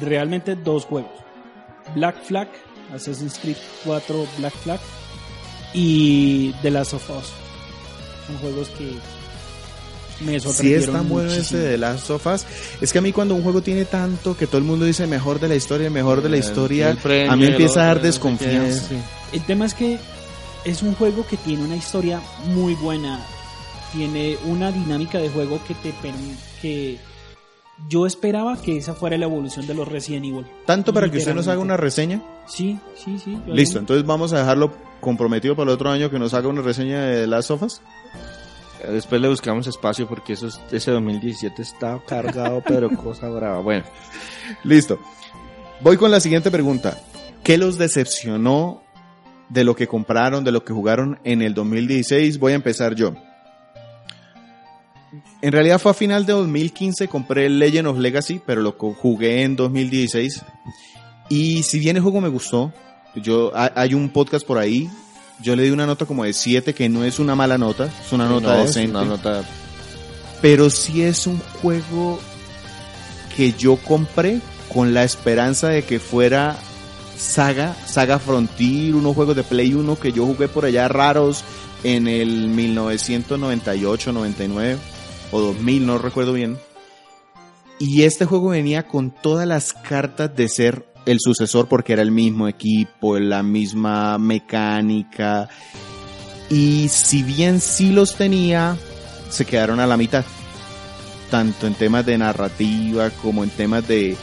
Realmente 0.01 0.55
dos 0.57 0.85
juegos. 0.85 1.11
Black 1.95 2.23
Flag, 2.25 2.49
Assassin's 2.95 3.39
Creed 3.39 3.57
4 3.85 4.27
Black 4.39 4.53
Flag 4.63 4.81
y 5.75 6.53
The 6.63 6.71
Last 6.71 6.95
of 6.95 7.09
Us. 7.11 7.27
Son 8.27 8.37
juegos 8.39 8.69
que 8.77 8.91
me 10.25 10.35
Si 10.35 10.41
sorprendieron 10.47 10.85
es 10.85 10.93
tan 10.93 11.09
bueno 11.09 11.33
ese 11.33 11.57
de 11.59 11.79
las 11.79 12.01
sofás, 12.01 12.45
es 12.81 12.93
que 12.93 12.99
a 12.99 13.03
mí 13.03 13.13
cuando 13.13 13.35
un 13.35 13.43
juego 13.43 13.63
tiene 13.63 13.85
tanto 13.85 14.37
que 14.37 14.47
todo 14.47 14.59
el 14.59 14.65
mundo 14.65 14.85
dice 14.85 15.07
mejor 15.07 15.39
de 15.41 15.49
la 15.49 15.55
historia, 15.55 15.89
mejor 15.91 16.23
de 16.23 16.29
la 16.29 16.37
El- 16.37 16.43
historia, 16.45 16.91
el 16.91 16.97
premio, 16.99 17.33
a 17.33 17.37
mí 17.37 17.47
empieza 17.47 17.83
a 17.83 17.87
dar 17.87 18.03
desconfianza. 18.03 18.89
sí. 18.89 18.97
El 19.33 19.43
tema 19.47 19.65
es 19.67 19.75
que 19.75 19.99
es 20.65 20.83
un 20.83 20.95
juego 20.97 21.25
que 21.27 21.37
tiene 21.37 21.65
una 21.65 21.77
historia 21.77 22.21
muy 22.47 22.75
buena. 22.75 23.21
Tiene 23.93 24.37
una 24.45 24.71
dinámica 24.73 25.19
de 25.19 25.29
juego 25.31 25.61
que 25.67 25.75
te 25.75 25.93
permite 26.03 26.37
que 26.61 26.99
yo 27.89 28.07
esperaba 28.07 28.61
que 28.61 28.77
esa 28.77 28.95
fuera 28.95 29.17
la 29.17 29.25
evolución 29.27 29.67
de 29.67 29.75
los 29.75 29.89
Resident 29.89 30.27
Evil. 30.27 30.47
Tanto 30.67 30.93
para 30.93 31.11
que 31.11 31.19
usted 31.19 31.35
nos 31.35 31.49
haga 31.49 31.61
una 31.61 31.77
reseña. 31.77 32.21
Sí, 32.47 32.79
sí, 32.97 33.19
sí. 33.19 33.39
Listo, 33.47 33.79
entonces 33.79 34.05
vamos 34.05 34.33
a 34.33 34.39
dejarlo 34.41 34.73
comprometido 35.01 35.55
para 35.55 35.71
el 35.71 35.75
otro 35.75 35.91
año 35.91 36.11
que 36.11 36.19
nos 36.19 36.35
haga 36.35 36.49
una 36.49 36.61
reseña 36.63 37.03
de 37.03 37.27
las 37.27 37.47
sofas. 37.47 37.81
Después 38.93 39.21
le 39.21 39.29
buscamos 39.29 39.67
espacio 39.67 40.07
porque 40.09 40.35
eso 40.35 40.49
es- 40.49 40.61
ese 40.71 40.91
2017 40.93 41.63
está 41.63 42.01
cargado, 42.07 42.63
pero 42.67 42.89
cosa 42.97 43.29
brava. 43.29 43.61
Bueno, 43.61 43.85
Listo. 44.65 44.99
Voy 45.81 45.97
con 45.97 46.11
la 46.11 46.21
siguiente 46.21 46.51
pregunta. 46.51 46.99
¿Qué 47.45 47.57
los 47.59 47.79
decepcionó 47.79 48.83
de 49.49 49.63
lo 49.65 49.75
que 49.77 49.87
compraron, 49.87 50.43
de 50.45 50.53
lo 50.53 50.65
que 50.65 50.73
jugaron 50.73 51.21
en 51.25 51.43
el 51.43 51.55
2016? 51.55 52.39
Voy 52.41 52.53
a 52.53 52.57
empezar 52.57 52.95
yo. 52.97 53.15
En 55.43 55.53
realidad 55.53 55.79
fue 55.81 55.91
a 55.91 55.95
final 55.95 56.27
de 56.27 56.33
2015, 56.33 57.09
compré 57.09 57.49
Legend 57.49 57.89
of 57.89 57.99
Legacy, 57.99 58.41
pero 58.45 58.61
lo 58.63 58.73
jugué 58.73 59.43
en 59.43 59.57
2016. 59.57 60.43
Y 61.29 61.63
si 61.63 61.79
bien 61.79 61.97
el 61.97 62.03
juego 62.03 62.21
me 62.21 62.29
gustó, 62.29 62.73
yo 63.15 63.53
ha- 63.55 63.73
hay 63.75 63.95
un 63.95 64.09
podcast 64.11 64.47
por 64.47 64.59
ahí, 64.59 64.89
yo 65.43 65.55
le 65.57 65.63
di 65.65 65.71
una 65.71 65.87
nota 65.87 66.07
como 66.07 66.25
de 66.25 66.33
7, 66.33 66.75
que 66.75 66.89
no 66.89 67.05
es 67.05 67.19
una 67.19 67.35
mala 67.35 67.59
nota, 67.59 67.89
es 68.05 68.13
una 68.13 68.27
nota 68.29 68.57
no, 68.57 68.65
decente 68.65 68.91
una 68.97 69.05
nota 69.05 69.45
pero 70.41 70.71
sí 70.71 71.03
es 71.03 71.27
un 71.27 71.39
juego 71.61 72.19
que 73.37 73.53
yo 73.53 73.77
compré 73.77 74.41
con 74.73 74.95
la 74.95 75.03
esperanza 75.05 75.69
de 75.69 75.83
que 75.83 75.99
fuera 75.99 76.57
Saga, 77.17 77.75
Saga 77.87 78.19
Frontier, 78.21 78.95
unos 78.95 79.17
juegos 79.17 79.35
de 79.35 79.43
Play 79.43 79.75
1 79.75 79.99
que 79.99 80.13
yo 80.13 80.25
jugué 80.27 80.47
por 80.49 80.65
allá 80.65 80.87
raros 80.87 81.43
en 81.83 82.07
el 82.09 82.49
1998, 82.49 84.13
99 84.13 84.79
o 85.31 85.41
2000, 85.41 85.87
no 85.87 85.99
recuerdo 85.99 86.33
bien. 86.33 86.59
Y 87.79 88.03
este 88.03 88.25
juego 88.25 88.49
venía 88.51 88.87
con 88.87 89.11
todas 89.11 89.47
las 89.47 89.73
cartas 89.73 90.35
de 90.35 90.49
ser 90.49 90.89
el 91.07 91.21
sucesor 91.21 91.69
porque 91.69 91.93
era 91.93 92.03
el 92.03 92.11
mismo 92.11 92.49
equipo, 92.49 93.19
la 93.19 93.43
misma 93.43 94.19
mecánica. 94.19 95.49
Y 96.51 96.89
si 96.89 97.23
bien 97.23 97.61
sí 97.61 97.93
los 97.93 98.17
tenía, 98.17 98.77
se 99.31 99.45
quedaron 99.45 99.81
a 99.81 99.87
la 99.87 99.97
mitad. 99.97 100.25
Tanto 101.31 101.67
en 101.67 101.75
temas 101.75 102.05
de 102.05 102.19
narrativa 102.19 103.11
como 103.11 103.45
en 103.45 103.51
temas 103.51 103.87
de, 103.87 104.17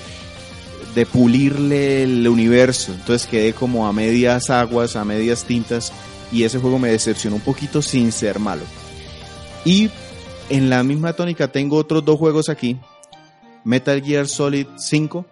de 0.94 1.06
pulirle 1.06 2.04
el 2.04 2.28
universo. 2.28 2.92
Entonces 2.94 3.28
quedé 3.28 3.54
como 3.54 3.88
a 3.88 3.94
medias 3.94 4.50
aguas, 4.50 4.96
a 4.96 5.06
medias 5.06 5.46
tintas. 5.46 5.94
Y 6.32 6.44
ese 6.44 6.60
juego 6.60 6.78
me 6.78 6.90
decepcionó 6.90 7.38
un 7.38 7.42
poquito 7.42 7.82
sin 7.82 8.12
ser 8.12 8.40
malo. 8.40 8.64
Y 9.64 9.90
en 10.50 10.70
la 10.70 10.84
misma 10.84 11.14
tónica 11.14 11.52
tengo 11.52 11.78
otros 11.78 12.04
dos 12.04 12.18
juegos 12.18 12.50
aquí. 12.50 12.78
Metal 13.64 14.02
Gear 14.02 14.28
Solid 14.28 14.68
5. 14.78 15.26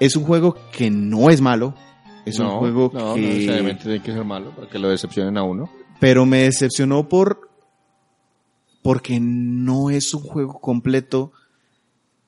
Es 0.00 0.16
un 0.16 0.24
juego 0.24 0.56
que 0.72 0.90
no 0.90 1.30
es 1.30 1.40
malo. 1.40 1.74
Es 2.24 2.38
no, 2.38 2.52
un 2.52 2.58
juego 2.58 2.90
no, 2.92 3.14
que 3.14 3.20
no 3.20 3.28
necesariamente 3.28 3.84
tiene 3.84 4.02
que 4.02 4.12
ser 4.12 4.24
malo 4.24 4.54
para 4.54 4.68
que 4.68 4.78
lo 4.78 4.88
decepcionen 4.88 5.38
a 5.38 5.42
uno. 5.42 5.70
pero 5.98 6.26
me 6.26 6.42
decepcionó 6.42 7.08
por 7.08 7.48
porque 8.82 9.18
no 9.20 9.90
es 9.90 10.14
un 10.14 10.22
juego 10.22 10.60
completo. 10.60 11.32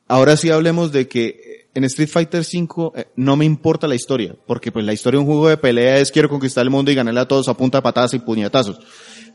Ahora 0.09 0.37
sí 0.37 0.51
hablemos 0.51 0.91
de 0.91 1.07
que 1.07 1.69
en 1.75 1.85
Street 1.85 2.09
Fighter 2.09 2.41
V 2.41 2.93
eh, 2.97 3.07
no 3.17 3.37
me 3.37 3.45
importa 3.45 3.87
la 3.87 3.95
historia, 3.95 4.35
porque 4.47 4.73
pues 4.73 4.85
la 4.85 4.93
historia 4.93 5.19
de 5.19 5.25
un 5.25 5.31
juego 5.31 5.49
de 5.49 5.57
pelea 5.57 5.99
es 5.99 6.11
quiero 6.11 6.29
conquistar 6.29 6.65
el 6.65 6.71
mundo 6.71 6.91
y 6.91 6.95
ganarle 6.95 7.21
a 7.21 7.29
todos 7.29 7.49
a 7.49 7.57
punta 7.57 7.79
de 7.79 7.83
patadas 7.83 8.15
y 8.15 8.19
puñetazos. 8.19 8.81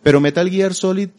Pero 0.04 0.20
Metal 0.20 0.50
Gear 0.50 0.74
Solid, 0.74 1.10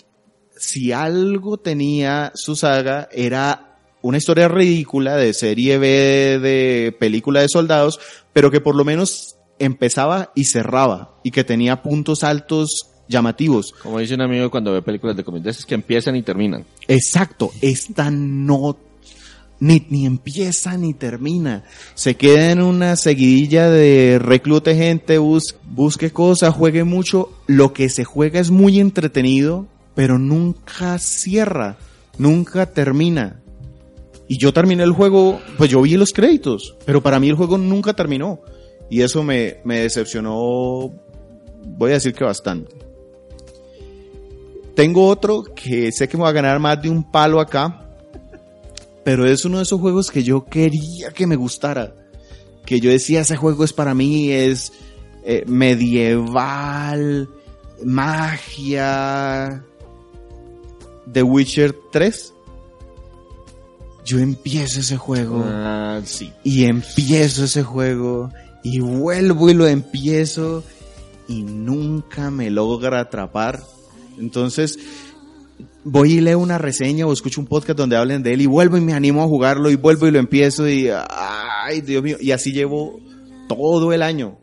si 0.57 0.93
algo 0.93 1.59
tenía 1.59 2.33
su 2.35 2.57
saga, 2.57 3.09
era 3.13 3.79
una 4.03 4.19
historia 4.19 4.49
ridícula 4.49 5.17
de 5.17 5.35
serie 5.35 5.79
B 5.79 6.39
de 6.41 6.97
película 6.99 7.41
de 7.41 7.49
soldados, 7.49 7.99
pero 8.33 8.51
que 8.51 8.61
por 8.61 8.75
lo 8.77 8.85
menos 8.85 9.37
empezaba 9.59 10.33
y 10.35 10.45
cerraba 10.45 11.15
y 11.23 11.31
que 11.31 11.45
tenía 11.45 11.83
puntos 11.83 12.23
altos 12.25 12.91
llamativos. 13.09 13.73
Como 13.83 13.99
dice 13.99 14.15
un 14.15 14.23
amigo 14.23 14.51
cuando 14.51 14.73
ve 14.73 14.83
películas 14.83 15.17
de 15.17 15.25
comedia, 15.25 15.51
es 15.51 15.67
que 15.67 15.75
empiezan 15.75 16.17
y 16.17 16.23
terminan. 16.23 16.65
Exacto, 16.89 17.51
esta 17.61 18.11
no 18.11 18.77
ni, 19.59 19.87
ni 19.89 20.07
empieza 20.07 20.77
ni 20.77 20.95
termina. 20.95 21.65
Se 21.95 22.17
queda 22.17 22.51
en 22.51 22.63
una 22.63 22.97
seguidilla 22.97 23.71
de 23.71 24.19
reclute 24.21 24.75
gente, 24.75 25.19
bus, 25.19 25.57
busque 25.65 26.11
cosas, 26.11 26.55
juegue 26.55 26.85
mucho. 26.85 27.31
Lo 27.47 27.73
que 27.73 27.89
se 27.89 28.05
juega 28.05 28.41
es 28.41 28.51
muy 28.51 28.81
entretenido, 28.81 29.67
pero 29.97 30.19
nunca 30.19 30.99
cierra, 30.99 31.79
nunca 32.19 32.67
termina. 32.67 33.43
Y 34.29 34.37
yo 34.39 34.53
terminé 34.53 34.83
el 34.83 34.93
juego, 34.93 35.41
pues 35.57 35.71
yo 35.71 35.81
vi 35.81 35.97
los 35.97 36.13
créditos, 36.13 36.77
pero 36.85 37.03
para 37.03 37.19
mí 37.19 37.31
el 37.31 37.35
juego 37.35 37.57
nunca 37.57 37.95
terminó. 37.95 38.41
Y 38.91 39.01
eso 39.01 39.23
me, 39.25 39.57
me 39.65 39.81
decepcionó, 39.81 40.93
voy 41.65 41.91
a 41.91 41.95
decir 41.95 42.13
que 42.13 42.25
bastante. 42.25 42.77
tengo 44.75 45.09
otro 45.09 45.43
que 45.43 45.91
sé 45.91 46.09
que 46.09 46.19
me 46.19 46.25
va 46.25 46.29
a 46.29 46.33
ganar 46.33 46.61
más 46.61 46.81
de 46.83 46.91
un 46.91 47.11
palo 47.11 47.41
acá, 47.41 47.89
pero 49.03 49.27
es 49.27 49.47
uno 49.47 49.57
de 49.57 49.63
esos 49.63 49.81
juegos 49.81 50.11
que 50.11 50.23
yo 50.23 50.45
quería 50.45 51.11
que 51.15 51.27
me 51.27 51.37
gustara. 51.37 51.95
Que 52.67 52.81
yo 52.81 52.91
decía, 52.91 53.21
ese 53.21 53.37
juego 53.37 53.65
es 53.65 53.73
para 53.73 53.95
mí, 53.95 54.31
es 54.31 54.73
eh, 55.25 55.45
medieval, 55.47 57.29
magia. 57.83 59.65
The 61.13 61.23
Witcher 61.23 61.75
3. 61.93 62.35
Yo 64.05 64.19
empiezo 64.19 64.81
ese 64.81 64.97
juego. 64.97 65.45
Ah, 65.47 66.01
sí. 66.05 66.33
Y 66.45 66.65
empiezo 66.65 67.45
ese 67.45 67.63
juego. 67.63 68.31
Y 68.63 68.81
vuelvo 68.81 69.51
y 69.51 69.55
lo 69.55 69.67
empiezo. 69.67 70.63
Y 71.29 71.43
nunca 71.43 72.31
me 72.31 72.51
logra 72.51 73.01
atrapar. 73.01 73.63
Entonces, 74.19 74.79
voy 75.89 76.15
y 76.15 76.21
leo 76.21 76.39
una 76.39 76.59
reseña 76.59 77.07
o 77.07 77.13
escucho 77.13 77.41
un 77.41 77.47
podcast 77.47 77.79
donde 77.79 77.97
hablen 77.97 78.23
de 78.23 78.33
él 78.33 78.43
y 78.43 78.47
vuelvo 78.47 78.77
y 78.77 78.81
me 78.81 78.93
animo 78.93 79.23
a 79.23 79.27
jugarlo 79.27 79.71
y 79.71 79.77
vuelvo 79.77 80.09
y 80.09 80.11
lo 80.11 80.19
empiezo 80.19 80.69
y 80.69 80.89
ay 80.91 81.81
Dios 81.81 82.03
mío 82.03 82.17
y 82.21 82.33
así 82.33 82.53
llevo 82.53 82.99
todo 83.49 83.93
el 83.93 84.03
año 84.03 84.37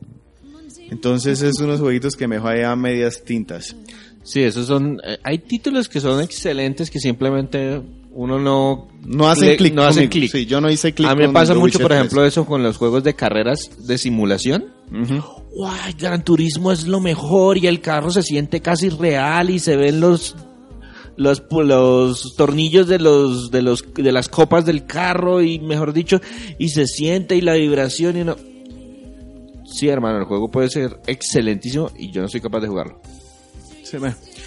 entonces 0.90 1.42
es 1.42 1.60
unos 1.60 1.82
jueguitos 1.82 2.16
que 2.16 2.30
me 2.30 2.36
dejó 2.36 2.48
ahí 2.48 2.62
a 2.62 2.76
medias 2.78 3.24
tintas 3.24 3.76
Sí, 4.24 4.42
esos 4.42 4.68
son. 4.68 5.00
eh, 5.06 5.18
hay 5.24 5.38
títulos 5.40 5.90
que 5.90 6.00
son 6.00 6.22
excelentes 6.22 6.90
que 6.90 7.00
simplemente 7.00 7.82
uno 8.12 8.40
no. 8.40 8.88
no 9.06 9.30
hacen 9.30 9.50
le- 9.50 9.58
clic 9.58 9.74
No 9.74 9.88
conmigo. 9.88 10.10
clic. 10.10 10.32
sí 10.32 10.46
yo 10.46 10.62
no 10.62 10.70
hice 10.70 10.94
clic 10.94 11.08
A 11.10 11.16
mí 11.16 11.28
me 11.28 11.34
pasa 11.34 11.54
mucho, 11.56 11.80
por 11.80 11.90
3. 11.90 12.00
ejemplo, 12.00 12.26
eso 12.26 12.46
con 12.46 12.64
los 12.64 12.78
juegos 12.78 13.04
de 13.04 13.16
carreras 13.16 13.70
de 13.86 13.98
simulación. 13.98 14.66
¡Guay! 14.92 15.94
Gran 16.00 16.24
Turismo 16.24 16.72
es 16.72 16.88
lo 16.88 17.00
mejor 17.00 17.58
y 17.58 17.68
el 17.68 17.82
carro 17.82 18.12
se 18.12 18.22
siente 18.24 18.62
casi 18.62 18.90
real 18.90 19.50
y 19.50 19.60
se 19.60 19.76
ven 19.76 20.00
los 20.00 20.36
los 21.16 21.44
los 21.52 22.36
tornillos 22.36 22.88
de 22.88 22.98
los 23.00 23.52
de 23.52 23.62
los 23.62 23.84
de 23.94 24.12
las 24.12 24.30
copas 24.30 24.66
del 24.66 24.86
carro 24.86 25.42
y 25.44 25.60
mejor 25.60 25.94
dicho 25.94 26.20
y 26.58 26.70
se 26.70 26.88
siente 26.88 27.36
y 27.36 27.42
la 27.42 27.54
vibración 27.54 28.18
y 28.18 28.22
uno 28.22 28.36
Sí, 29.66 29.88
hermano, 29.90 30.20
el 30.20 30.26
juego 30.26 30.50
puede 30.52 30.70
ser 30.70 31.00
excelentísimo 31.08 31.90
y 31.98 32.12
yo 32.12 32.22
no 32.22 32.28
soy 32.28 32.42
capaz 32.42 32.60
de 32.62 32.68
jugarlo. 32.68 33.02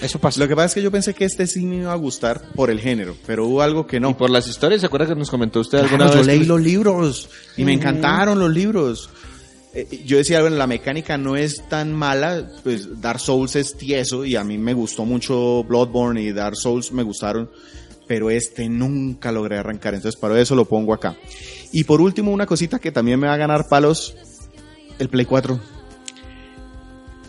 Eso 0.02 0.18
pasa. 0.18 0.40
lo 0.40 0.48
que 0.48 0.54
pasa 0.56 0.66
es 0.66 0.74
que 0.74 0.82
yo 0.82 0.90
pensé 0.90 1.14
que 1.14 1.24
este 1.24 1.46
sí 1.46 1.64
me 1.64 1.76
iba 1.76 1.92
a 1.92 1.96
gustar 1.96 2.42
por 2.54 2.70
el 2.70 2.80
género 2.80 3.16
pero 3.26 3.46
hubo 3.46 3.62
algo 3.62 3.86
que 3.86 3.98
no 4.00 4.10
Y 4.10 4.14
por 4.14 4.30
las 4.30 4.46
historias, 4.48 4.80
¿se 4.80 4.86
acuerda 4.86 5.06
que 5.06 5.14
nos 5.14 5.30
comentó 5.30 5.60
usted 5.60 5.78
alguna 5.78 6.10
yo 6.10 6.18
vez? 6.18 6.26
leí 6.26 6.40
que- 6.40 6.46
los 6.46 6.60
libros 6.60 7.28
y 7.56 7.64
me 7.64 7.72
encantaron 7.72 8.38
los 8.38 8.50
libros. 8.50 9.10
Eh, 9.74 10.02
yo 10.06 10.16
decía, 10.16 10.40
bueno, 10.40 10.56
la 10.56 10.66
mecánica 10.66 11.18
no 11.18 11.36
es 11.36 11.68
tan 11.68 11.92
mala, 11.92 12.48
pues 12.64 13.00
Dark 13.02 13.20
Souls 13.20 13.56
es 13.56 13.76
tieso 13.76 14.24
y 14.24 14.34
a 14.36 14.42
mí 14.44 14.56
me 14.56 14.72
gustó 14.72 15.04
mucho 15.04 15.64
Bloodborne 15.64 16.22
y 16.22 16.32
Dark 16.32 16.56
Souls 16.56 16.92
me 16.92 17.02
gustaron, 17.02 17.50
pero 18.06 18.30
este 18.30 18.68
nunca 18.70 19.30
logré 19.32 19.58
arrancar, 19.58 19.92
entonces 19.94 20.18
para 20.18 20.40
eso 20.40 20.54
lo 20.54 20.64
pongo 20.64 20.94
acá. 20.94 21.14
Y 21.72 21.84
por 21.84 22.00
último, 22.00 22.30
una 22.32 22.46
cosita 22.46 22.78
que 22.78 22.90
también 22.90 23.20
me 23.20 23.26
va 23.26 23.34
a 23.34 23.38
ganar 23.38 23.68
palos, 23.68 24.14
el 24.98 25.10
Play 25.10 25.26
4. 25.26 25.60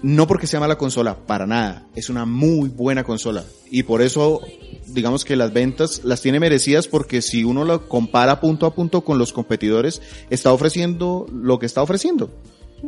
No 0.04 0.28
porque 0.28 0.48
sea 0.48 0.60
mala 0.60 0.78
consola, 0.78 1.16
para 1.26 1.46
nada. 1.48 1.86
Es 1.96 2.10
una 2.10 2.26
muy 2.26 2.70
buena 2.70 3.04
consola. 3.04 3.44
Y 3.72 3.84
por 3.84 4.02
eso, 4.02 4.42
digamos 4.88 5.26
que 5.26 5.36
las 5.36 5.52
ventas 5.54 6.02
las 6.04 6.22
tiene 6.22 6.40
merecidas 6.40 6.88
porque 6.88 7.22
si 7.22 7.44
uno 7.44 7.64
lo 7.66 7.88
compara 7.90 8.40
punto 8.40 8.66
a 8.66 8.74
punto 8.76 9.04
con 9.04 9.18
los 9.18 9.34
competidores, 9.34 10.02
está 10.30 10.54
ofreciendo 10.54 11.26
lo 11.32 11.60
que 11.60 11.66
está 11.66 11.82
ofreciendo. 11.82 12.30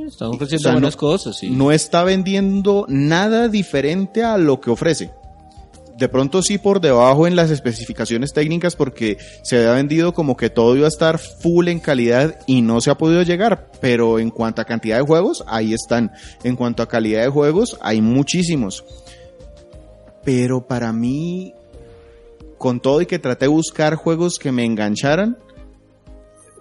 Están 0.07 0.29
ofreciendo 0.29 0.61
O 0.61 0.63
sea, 0.63 0.71
buenas 0.73 0.93
no- 0.93 0.99
cosas, 0.99 1.37
sí. 1.37 1.49
No 1.49 1.71
está 1.71 2.03
vendiendo 2.03 2.85
nada 2.89 3.47
diferente 3.47 4.23
a 4.23 4.37
lo 4.37 4.61
que 4.61 4.69
ofrece. 4.69 5.11
De 5.99 6.07
pronto 6.07 6.41
sí 6.41 6.57
por 6.57 6.79
debajo 6.79 7.27
en 7.27 7.35
las 7.35 7.51
especificaciones 7.51 8.31
técnicas 8.31 8.77
porque 8.77 9.17
se 9.43 9.57
había 9.57 9.73
vendido 9.73 10.13
como 10.13 10.37
que 10.37 10.49
todo 10.49 10.77
iba 10.77 10.85
a 10.85 10.87
estar 10.87 11.19
full 11.19 11.67
en 11.67 11.81
calidad 11.81 12.39
y 12.47 12.61
no 12.61 12.79
se 12.79 12.89
ha 12.89 12.97
podido 12.97 13.21
llegar. 13.21 13.69
Pero 13.81 14.17
en 14.17 14.29
cuanto 14.29 14.61
a 14.61 14.65
cantidad 14.65 14.95
de 14.95 15.03
juegos, 15.03 15.43
ahí 15.45 15.73
están. 15.73 16.11
En 16.45 16.55
cuanto 16.55 16.83
a 16.83 16.87
calidad 16.87 17.23
de 17.23 17.27
juegos, 17.27 17.77
hay 17.81 18.01
muchísimos. 18.01 18.85
Pero 20.23 20.65
para 20.65 20.93
mí, 20.93 21.53
con 22.57 22.79
todo 22.79 23.01
y 23.01 23.05
que 23.05 23.19
traté 23.19 23.45
de 23.45 23.49
buscar 23.49 23.95
juegos 23.95 24.39
que 24.39 24.53
me 24.53 24.63
engancharan, 24.63 25.37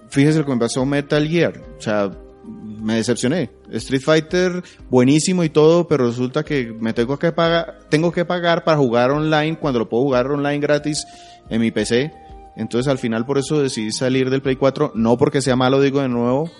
fíjese 0.08 0.40
lo 0.40 0.46
que 0.46 0.52
me 0.52 0.58
pasó 0.58 0.84
Metal 0.84 1.28
Gear. 1.28 1.62
O 1.78 1.80
sea, 1.80 2.10
me 2.48 2.94
decepcioné. 2.94 3.50
Street 3.70 4.02
Fighter, 4.02 4.62
buenísimo 4.90 5.44
y 5.44 5.50
todo, 5.50 5.86
pero 5.88 6.06
resulta 6.06 6.44
que 6.44 6.72
me 6.72 6.92
tengo 6.92 7.18
que 7.18 7.32
pagar, 7.32 7.80
tengo 7.90 8.12
que 8.12 8.24
pagar 8.24 8.64
para 8.64 8.78
jugar 8.78 9.10
online 9.10 9.58
cuando 9.58 9.80
lo 9.80 9.88
puedo 9.88 10.04
jugar 10.04 10.26
online 10.30 10.60
gratis 10.60 11.06
en 11.50 11.60
mi 11.60 11.70
PC. 11.70 12.12
Entonces 12.56 12.88
al 12.90 12.98
final 12.98 13.24
por 13.24 13.38
eso 13.38 13.62
decidí 13.62 13.92
salir 13.92 14.30
del 14.30 14.42
Play 14.42 14.56
4, 14.56 14.92
no 14.94 15.16
porque 15.16 15.40
sea 15.40 15.56
malo, 15.56 15.80
digo 15.80 16.00
de 16.00 16.08
nuevo, 16.08 16.50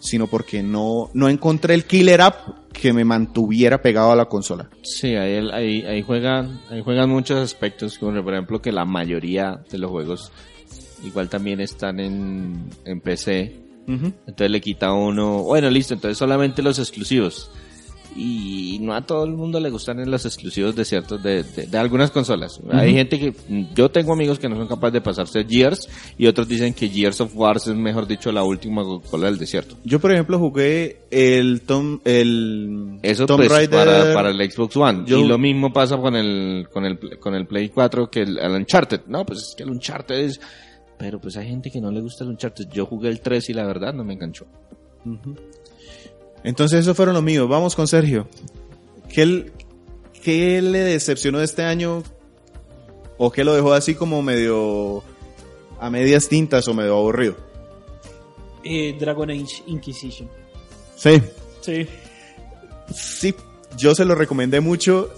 sino 0.00 0.26
porque 0.26 0.62
no, 0.62 1.10
no 1.12 1.28
encontré 1.28 1.74
el 1.74 1.84
killer 1.84 2.20
app 2.20 2.70
que 2.72 2.92
me 2.92 3.04
mantuviera 3.04 3.82
pegado 3.82 4.12
a 4.12 4.16
la 4.16 4.26
consola. 4.26 4.70
Sí, 4.82 5.16
ahí, 5.16 5.48
ahí, 5.52 5.82
ahí 5.82 6.02
juegan, 6.02 6.60
ahí 6.70 6.82
juegan 6.82 7.10
muchos 7.10 7.38
aspectos, 7.38 7.98
como 7.98 8.22
por 8.22 8.34
ejemplo 8.34 8.62
que 8.62 8.72
la 8.72 8.84
mayoría 8.84 9.60
de 9.70 9.78
los 9.78 9.90
juegos 9.90 10.32
igual 11.04 11.28
también 11.28 11.60
están 11.60 12.00
en, 12.00 12.68
en 12.84 13.00
PC. 13.00 13.69
Entonces 14.26 14.50
le 14.50 14.60
quita 14.60 14.88
a 14.88 14.92
uno, 14.94 15.42
bueno, 15.42 15.68
listo, 15.70 15.94
entonces 15.94 16.16
solamente 16.18 16.62
los 16.62 16.78
exclusivos. 16.78 17.50
Y 18.16 18.78
no 18.80 18.92
a 18.92 19.02
todo 19.06 19.24
el 19.24 19.30
mundo 19.30 19.60
le 19.60 19.70
gustan 19.70 20.10
los 20.10 20.26
exclusivos 20.26 20.74
de 20.74 20.84
ciertos, 20.84 21.22
de, 21.22 21.44
de, 21.44 21.66
de 21.68 21.78
algunas 21.78 22.10
consolas. 22.10 22.58
Hay 22.72 22.92
gente 22.92 23.20
que, 23.20 23.32
yo 23.72 23.88
tengo 23.92 24.12
amigos 24.12 24.40
que 24.40 24.48
no 24.48 24.56
son 24.56 24.66
capaces 24.66 24.94
de 24.94 25.00
pasarse 25.00 25.44
Gears 25.48 25.88
y 26.18 26.26
otros 26.26 26.48
dicen 26.48 26.74
que 26.74 26.88
Gears 26.88 27.20
of 27.20 27.30
War 27.36 27.58
es 27.58 27.68
mejor 27.68 28.08
dicho 28.08 28.32
la 28.32 28.42
última 28.42 28.82
Coca-Cola 28.82 29.26
del 29.26 29.38
desierto. 29.38 29.76
Yo 29.84 30.00
por 30.00 30.10
ejemplo 30.12 30.40
jugué 30.40 31.02
el 31.12 31.60
Tom, 31.62 32.00
el 32.04 32.98
Eso 33.02 33.26
Tomb 33.26 33.38
pues, 33.42 33.48
Raider 33.52 33.86
para, 33.86 34.12
para 34.14 34.30
el 34.30 34.50
Xbox 34.50 34.76
One. 34.76 35.04
Yo- 35.06 35.18
Y 35.20 35.24
lo 35.28 35.38
mismo 35.38 35.72
pasa 35.72 35.96
con 35.96 36.16
el, 36.16 36.66
con 36.72 36.84
el, 36.84 36.98
con 37.20 37.36
el 37.36 37.46
Play 37.46 37.68
4 37.68 38.10
que 38.10 38.22
el, 38.22 38.38
el 38.38 38.50
Uncharted. 38.52 39.02
No, 39.06 39.24
pues 39.24 39.38
es 39.38 39.54
que 39.56 39.62
el 39.62 39.70
Uncharted 39.70 40.16
es... 40.18 40.40
Pero 41.00 41.18
pues 41.18 41.34
hay 41.38 41.48
gente 41.48 41.70
que 41.70 41.80
no 41.80 41.90
le 41.90 42.02
gusta 42.02 42.24
el 42.24 42.30
Uncharted. 42.30 42.68
Yo 42.68 42.84
jugué 42.84 43.08
el 43.08 43.22
3 43.22 43.48
y 43.48 43.54
la 43.54 43.66
verdad 43.66 43.94
no 43.94 44.04
me 44.04 44.12
enganchó. 44.12 44.46
Entonces 46.44 46.80
esos 46.80 46.94
fueron 46.94 47.14
los 47.14 47.22
míos. 47.22 47.48
Vamos 47.48 47.74
con 47.74 47.88
Sergio. 47.88 48.28
¿Qué, 49.08 49.50
qué 50.22 50.60
le 50.60 50.80
decepcionó 50.80 51.38
de 51.38 51.46
este 51.46 51.62
año? 51.62 52.02
¿O 53.16 53.32
qué 53.32 53.44
lo 53.44 53.54
dejó 53.54 53.72
así 53.72 53.94
como 53.94 54.20
medio 54.20 55.02
a 55.80 55.88
medias 55.88 56.28
tintas 56.28 56.68
o 56.68 56.74
medio 56.74 56.98
aburrido? 56.98 57.34
Eh, 58.62 58.94
Dragon 59.00 59.30
Age 59.30 59.62
Inquisition. 59.68 60.28
Sí. 60.96 61.22
Sí. 61.62 61.86
Sí, 62.94 63.34
yo 63.78 63.94
se 63.94 64.04
lo 64.04 64.14
recomendé 64.14 64.60
mucho 64.60 65.10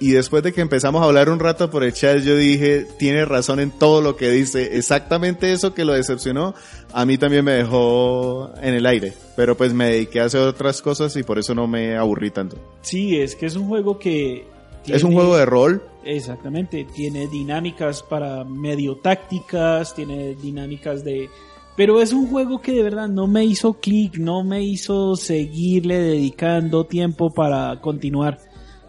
y 0.00 0.12
después 0.12 0.42
de 0.42 0.52
que 0.52 0.60
empezamos 0.60 1.02
a 1.02 1.06
hablar 1.06 1.28
un 1.28 1.40
rato 1.40 1.70
por 1.70 1.82
el 1.82 1.92
chat 1.92 2.18
yo 2.18 2.36
dije, 2.36 2.86
tiene 2.98 3.24
razón 3.24 3.58
en 3.58 3.70
todo 3.70 4.00
lo 4.00 4.16
que 4.16 4.30
dice. 4.30 4.76
Exactamente 4.76 5.52
eso 5.52 5.74
que 5.74 5.84
lo 5.84 5.92
decepcionó, 5.92 6.54
a 6.92 7.04
mí 7.04 7.18
también 7.18 7.44
me 7.44 7.52
dejó 7.52 8.52
en 8.62 8.74
el 8.74 8.86
aire. 8.86 9.14
Pero 9.36 9.56
pues 9.56 9.72
me 9.74 9.86
dediqué 9.90 10.20
a 10.20 10.24
hacer 10.24 10.40
otras 10.40 10.82
cosas 10.82 11.16
y 11.16 11.22
por 11.22 11.38
eso 11.38 11.54
no 11.54 11.66
me 11.66 11.96
aburrí 11.96 12.30
tanto. 12.30 12.56
Sí, 12.82 13.16
es 13.16 13.34
que 13.34 13.46
es 13.46 13.56
un 13.56 13.66
juego 13.66 13.98
que... 13.98 14.46
Es 14.86 15.02
un 15.02 15.12
juego 15.12 15.36
de 15.36 15.44
rol. 15.44 15.82
Exactamente, 16.04 16.86
tiene 16.94 17.26
dinámicas 17.26 18.02
para 18.02 18.44
medio 18.44 18.96
tácticas, 18.96 19.94
tiene 19.94 20.34
dinámicas 20.34 21.04
de... 21.04 21.28
Pero 21.76 22.00
es 22.00 22.12
un 22.12 22.26
juego 22.28 22.60
que 22.60 22.72
de 22.72 22.82
verdad 22.82 23.08
no 23.08 23.26
me 23.26 23.44
hizo 23.44 23.74
clic, 23.74 24.16
no 24.16 24.42
me 24.42 24.62
hizo 24.62 25.14
seguirle 25.14 25.98
dedicando 25.98 26.86
tiempo 26.86 27.30
para 27.32 27.80
continuar. 27.80 28.47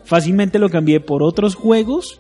Fácilmente 0.10 0.58
lo 0.58 0.70
cambié 0.70 1.00
por 1.00 1.22
otros 1.22 1.54
juegos 1.54 2.20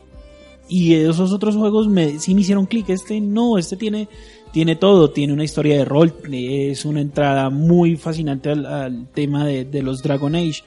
y 0.67 0.93
esos 0.93 1.31
otros 1.31 1.55
juegos 1.55 1.87
me, 1.87 2.19
sí 2.19 2.35
me 2.35 2.41
hicieron 2.41 2.67
clic. 2.67 2.87
Este 2.89 3.19
no, 3.19 3.57
este 3.57 3.77
tiene, 3.77 4.07
tiene 4.51 4.75
todo, 4.75 5.09
tiene 5.09 5.33
una 5.33 5.43
historia 5.43 5.75
de 5.75 5.85
rol, 5.85 6.13
es 6.31 6.85
una 6.85 7.01
entrada 7.01 7.49
muy 7.49 7.95
fascinante 7.97 8.51
al, 8.51 8.67
al 8.67 9.07
tema 9.07 9.43
de, 9.43 9.65
de 9.65 9.81
los 9.81 10.03
Dragon 10.03 10.35
Age. 10.35 10.61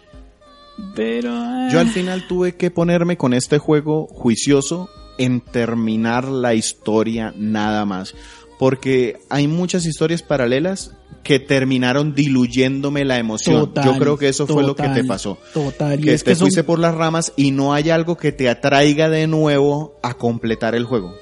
Pero... 0.97 1.31
Yo 1.71 1.79
al 1.79 1.87
ah, 1.87 1.93
final 1.95 2.27
tuve 2.27 2.57
que 2.57 2.73
ponerme 2.73 3.17
con 3.17 3.35
este 3.35 3.59
juego 3.59 4.09
juicioso 4.09 4.91
en 5.17 5.43
terminar 5.43 6.25
la 6.27 6.55
historia 6.55 7.33
nada 7.37 7.85
más. 7.85 8.17
Porque 8.63 9.19
hay 9.29 9.49
muchas 9.49 9.85
historias 9.87 10.23
paralelas 10.23 10.93
que 11.25 11.41
terminaron 11.41 12.15
diluyéndome 12.15 13.05
la 13.05 13.19
emoción. 13.19 13.57
Total, 13.67 13.85
Yo 13.85 13.99
creo 13.99 14.17
que 14.17 14.29
eso 14.29 14.47
fue 14.47 14.63
lo 14.63 14.77
que 14.77 14.89
te 14.89 15.03
pasó. 15.03 15.37
Total, 15.53 15.99
y 15.99 16.05
Que 16.05 16.15
es 16.15 16.23
te 16.23 16.31
que 16.31 16.35
son- 16.37 16.43
fuiste 16.45 16.63
por 16.63 16.79
las 16.79 16.95
ramas 16.95 17.33
y 17.37 17.51
no 17.51 17.73
hay 17.75 17.91
algo 17.91 18.17
que 18.17 18.31
te 18.31 18.49
atraiga 18.49 19.09
de 19.09 19.27
nuevo 19.27 19.97
a 20.01 20.15
completar 20.15 20.77
el 20.77 20.85
juego. 20.85 21.13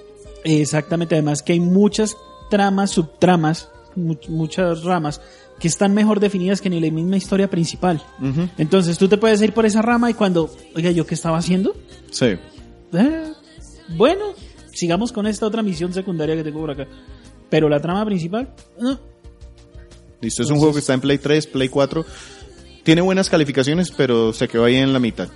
Exactamente, 0.45 1.14
además 1.14 1.43
que 1.43 1.55
hay 1.55 1.61
muchas 1.61 2.14
tramas, 2.51 2.91
subtramas, 2.91 3.70
mu- 3.97 4.16
muchas 4.28 4.84
ramas 4.84 5.22
que 5.59 5.68
están 5.68 5.95
mejor 5.95 6.20
definidas 6.20 6.61
que 6.61 6.68
ni 6.68 6.78
la 6.78 6.91
misma 6.91 7.16
historia 7.16 7.49
principal. 7.49 8.03
Entonces 8.59 8.99
tú 8.99 9.09
te 9.09 9.16
puedes 9.16 9.41
ir 9.41 9.55
por 9.55 9.64
esa 9.64 9.80
rama 9.80 10.11
y 10.11 10.14
cuando, 10.14 10.51
oiga, 10.76 10.91
¿yo 10.91 11.07
qué 11.07 11.14
estaba 11.14 11.38
haciendo? 11.38 11.74
Sí. 12.11 12.36
eh, 12.93 13.32
bueno, 13.97 14.26
sigamos 14.74 15.11
con 15.11 15.26
esta 15.26 15.47
otra 15.47 15.62
misión 15.62 15.95
secundaria 15.95 16.36
que 16.36 16.45
tengo 16.45 16.61
por 16.61 16.70
acá. 16.72 16.86
Pero 17.51 17.68
la 17.68 17.80
trama 17.80 18.05
principal, 18.07 18.55
no. 18.78 18.98
Listo, 20.20 20.42
es 20.42 20.51
un 20.51 20.59
juego 20.59 20.72
que 20.74 20.80
está 20.80 20.94
en 20.94 21.01
Play 21.01 21.18
3, 21.18 21.46
Play 21.48 21.68
4. 21.68 22.05
Tiene 22.82 23.01
buenas 23.01 23.28
calificaciones, 23.28 23.90
pero 23.90 24.32
se 24.32 24.48
quedó 24.48 24.64
ahí 24.64 24.76
en 24.76 24.92
la 24.92 24.98
mitad. 24.98 25.28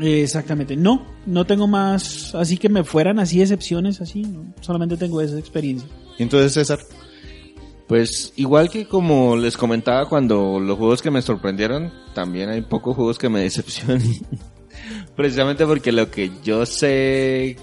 Exactamente, 0.00 0.76
no, 0.76 1.06
no 1.24 1.46
tengo 1.46 1.66
más, 1.66 2.34
así 2.34 2.58
que 2.58 2.68
me 2.68 2.84
fueran 2.84 3.18
así 3.18 3.40
excepciones, 3.40 4.02
así, 4.02 4.22
no, 4.22 4.52
solamente 4.60 4.98
tengo 4.98 5.22
esa 5.22 5.38
experiencia. 5.38 5.88
Y 6.18 6.22
entonces, 6.22 6.52
César, 6.52 6.80
Pues 7.88 8.32
igual 8.36 8.68
que 8.68 8.86
como 8.86 9.36
les 9.36 9.56
comentaba 9.56 10.06
cuando 10.06 10.60
los 10.60 10.76
juegos 10.76 11.00
que 11.00 11.10
me 11.10 11.22
sorprendieron, 11.22 11.92
también 12.14 12.50
hay 12.50 12.60
pocos 12.60 12.94
juegos 12.94 13.16
que 13.16 13.28
me 13.30 13.40
decepcionan. 13.44 14.02
Precisamente 15.16 15.64
porque 15.64 15.92
lo 15.92 16.10
que 16.10 16.30
yo 16.44 16.66
sé 16.66 17.56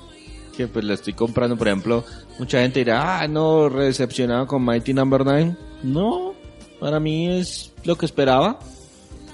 que 0.58 0.68
pues 0.68 0.86
lo 0.86 0.94
estoy 0.94 1.14
comprando, 1.14 1.58
por 1.58 1.68
ejemplo, 1.68 2.04
mucha 2.40 2.62
gente 2.62 2.80
dirá, 2.80 3.22
ah, 3.22 3.28
no, 3.28 3.70
decepcionado 3.70 4.48
con 4.48 4.64
Mighty 4.66 4.94
Number 4.94 5.24
9. 5.26 5.56
No, 5.84 6.34
para 6.80 7.00
mí 7.00 7.28
es 7.30 7.72
lo 7.84 7.96
que 7.98 8.06
esperaba. 8.06 8.60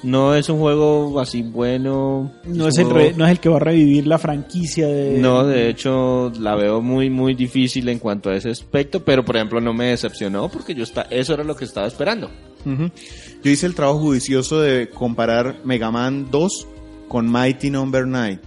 No 0.02 0.34
es 0.34 0.48
un 0.48 0.60
juego 0.60 1.20
así 1.20 1.42
bueno. 1.44 2.32
No 2.46 2.70
es, 2.70 2.78
el 2.78 2.86
juego- 2.86 3.00
re- 3.00 3.14
no 3.18 3.26
es 3.26 3.32
el 3.32 3.40
que 3.42 3.50
va 3.50 3.58
a 3.58 3.60
revivir 3.60 4.08
la 4.08 4.18
franquicia 4.18 4.88
de... 4.88 5.18
No, 5.20 5.46
de 5.46 5.68
hecho 5.70 6.32
la 6.40 6.56
veo 6.56 6.82
muy 6.82 7.10
muy 7.10 7.34
difícil 7.34 7.90
en 7.90 8.00
cuanto 8.00 8.30
a 8.30 8.36
ese 8.36 8.50
aspecto, 8.50 9.04
pero 9.04 9.26
por 9.26 9.36
ejemplo 9.36 9.60
no 9.60 9.74
me 9.74 9.88
decepcionó 9.88 10.48
porque 10.48 10.74
yo 10.74 10.84
está, 10.84 11.02
eso 11.10 11.34
era 11.34 11.44
lo 11.44 11.54
que 11.58 11.66
estaba 11.66 11.86
esperando. 11.86 12.32
Yo 12.66 13.50
hice 13.52 13.66
el 13.66 13.76
trabajo 13.76 14.00
judicioso 14.00 14.62
de 14.62 14.88
comparar 14.90 15.58
Mega 15.66 15.92
Man 15.92 16.28
2 16.32 16.68
con 17.10 17.30
Mighty 17.30 17.70
Number 17.70 18.08
9. 18.08 18.40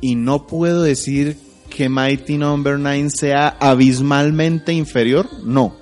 Y 0.00 0.14
no 0.14 0.46
puedo 0.46 0.82
decir 0.82 1.36
que 1.74 1.88
Mighty 1.88 2.38
Number 2.38 2.78
9 2.78 3.08
sea 3.10 3.48
abismalmente 3.58 4.72
inferior. 4.72 5.28
No. 5.42 5.76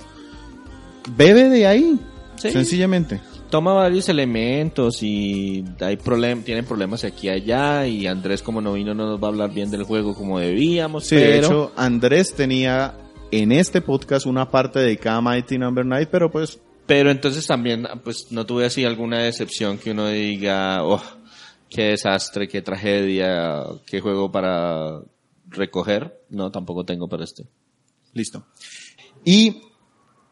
Bebe 1.17 1.51
de 1.51 1.67
ahí. 1.67 1.99
Sí. 2.37 2.51
Sencillamente. 2.51 3.21
Toma 3.51 3.75
varios 3.75 4.09
elementos 4.09 5.03
y 5.03 5.63
hay 5.81 5.99
problem 5.99 6.43
tienen 6.43 6.65
problemas 6.65 7.05
aquí 7.05 7.27
y 7.27 7.31
allá 7.31 7.87
y 7.87 8.07
Andrés 8.07 8.43
como 8.43 8.63
no 8.63 8.73
vino 8.73 8.95
no 8.95 9.05
nos 9.07 9.23
va 9.23 9.27
a 9.27 9.31
hablar 9.31 9.53
bien 9.53 9.71
del 9.71 9.83
juego 9.83 10.15
como 10.15 10.39
debíamos, 10.39 11.05
Sí, 11.05 11.17
de 11.17 11.27
pero 11.27 11.47
hecho, 11.47 11.73
Andrés 11.77 12.33
tenía 12.33 12.95
en 13.31 13.53
este 13.53 13.83
podcast 13.83 14.25
una 14.25 14.51
parte 14.51 14.79
dedicada 14.79 15.19
a 15.19 15.21
Mighty 15.21 15.59
Number 15.59 15.85
9, 15.85 16.09
pero 16.11 16.31
pues 16.31 16.59
pero 16.87 17.11
entonces 17.11 17.47
también 17.47 17.87
pues 18.03 18.33
no 18.33 18.47
tuve 18.47 18.65
así 18.65 18.87
alguna 18.87 19.23
decepción 19.23 19.77
que 19.77 19.91
uno 19.91 20.09
diga, 20.09 20.83
oh, 20.83 21.03
qué 21.69 21.89
desastre, 21.89 22.49
qué 22.49 22.63
tragedia, 22.63 23.65
qué 23.87 24.01
juego 24.01 24.33
para 24.33 25.01
recoger. 25.53 26.21
No, 26.31 26.51
tampoco 26.51 26.85
tengo 26.85 27.09
para 27.09 27.25
este. 27.25 27.47
Listo. 28.13 28.45
Y 29.25 29.63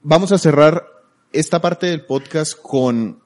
vamos 0.02 0.32
a 0.32 0.38
cerrar 0.38 0.84
esta 1.32 1.60
parte 1.60 1.86
del 1.86 2.04
podcast 2.04 2.58
con 2.60 3.20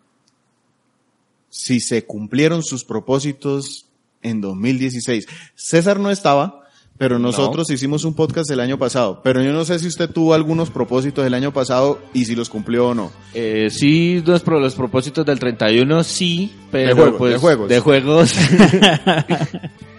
si 1.49 1.81
se 1.81 2.05
cumplieron 2.05 2.63
sus 2.63 2.85
propósitos 2.85 3.87
en 4.23 4.41
2016. 4.41 5.27
César 5.55 6.01
no 6.01 6.11
estaba, 6.11 6.65
pero 6.99 7.19
nosotros 7.19 7.71
hicimos 7.71 8.05
un 8.05 8.15
podcast 8.15 8.51
el 8.51 8.61
año 8.61 8.79
pasado. 8.79 9.21
Pero 9.23 9.43
yo 9.43 9.53
no 9.53 9.65
sé 9.65 9.79
si 9.79 9.87
usted 9.87 10.11
tuvo 10.11 10.35
algunos 10.35 10.71
propósitos 10.71 11.27
el 11.27 11.35
año 11.35 11.53
pasado 11.53 12.01
y 12.13 12.25
si 12.25 12.35
los 12.35 12.49
cumplió 12.49 12.89
o 12.89 12.95
no. 12.95 13.13
Eh, 13.35 13.69
sí, 13.71 14.23
los, 14.25 14.47
los 14.47 14.75
propósitos 14.75 15.25
del 15.25 15.39
31, 15.39 16.05
sí, 16.05 16.53
pero 16.71 17.17
pues 17.17 17.35
de 17.35 17.39
juegos. 17.39 17.69
de 17.69 17.81
juegos, 17.81 18.35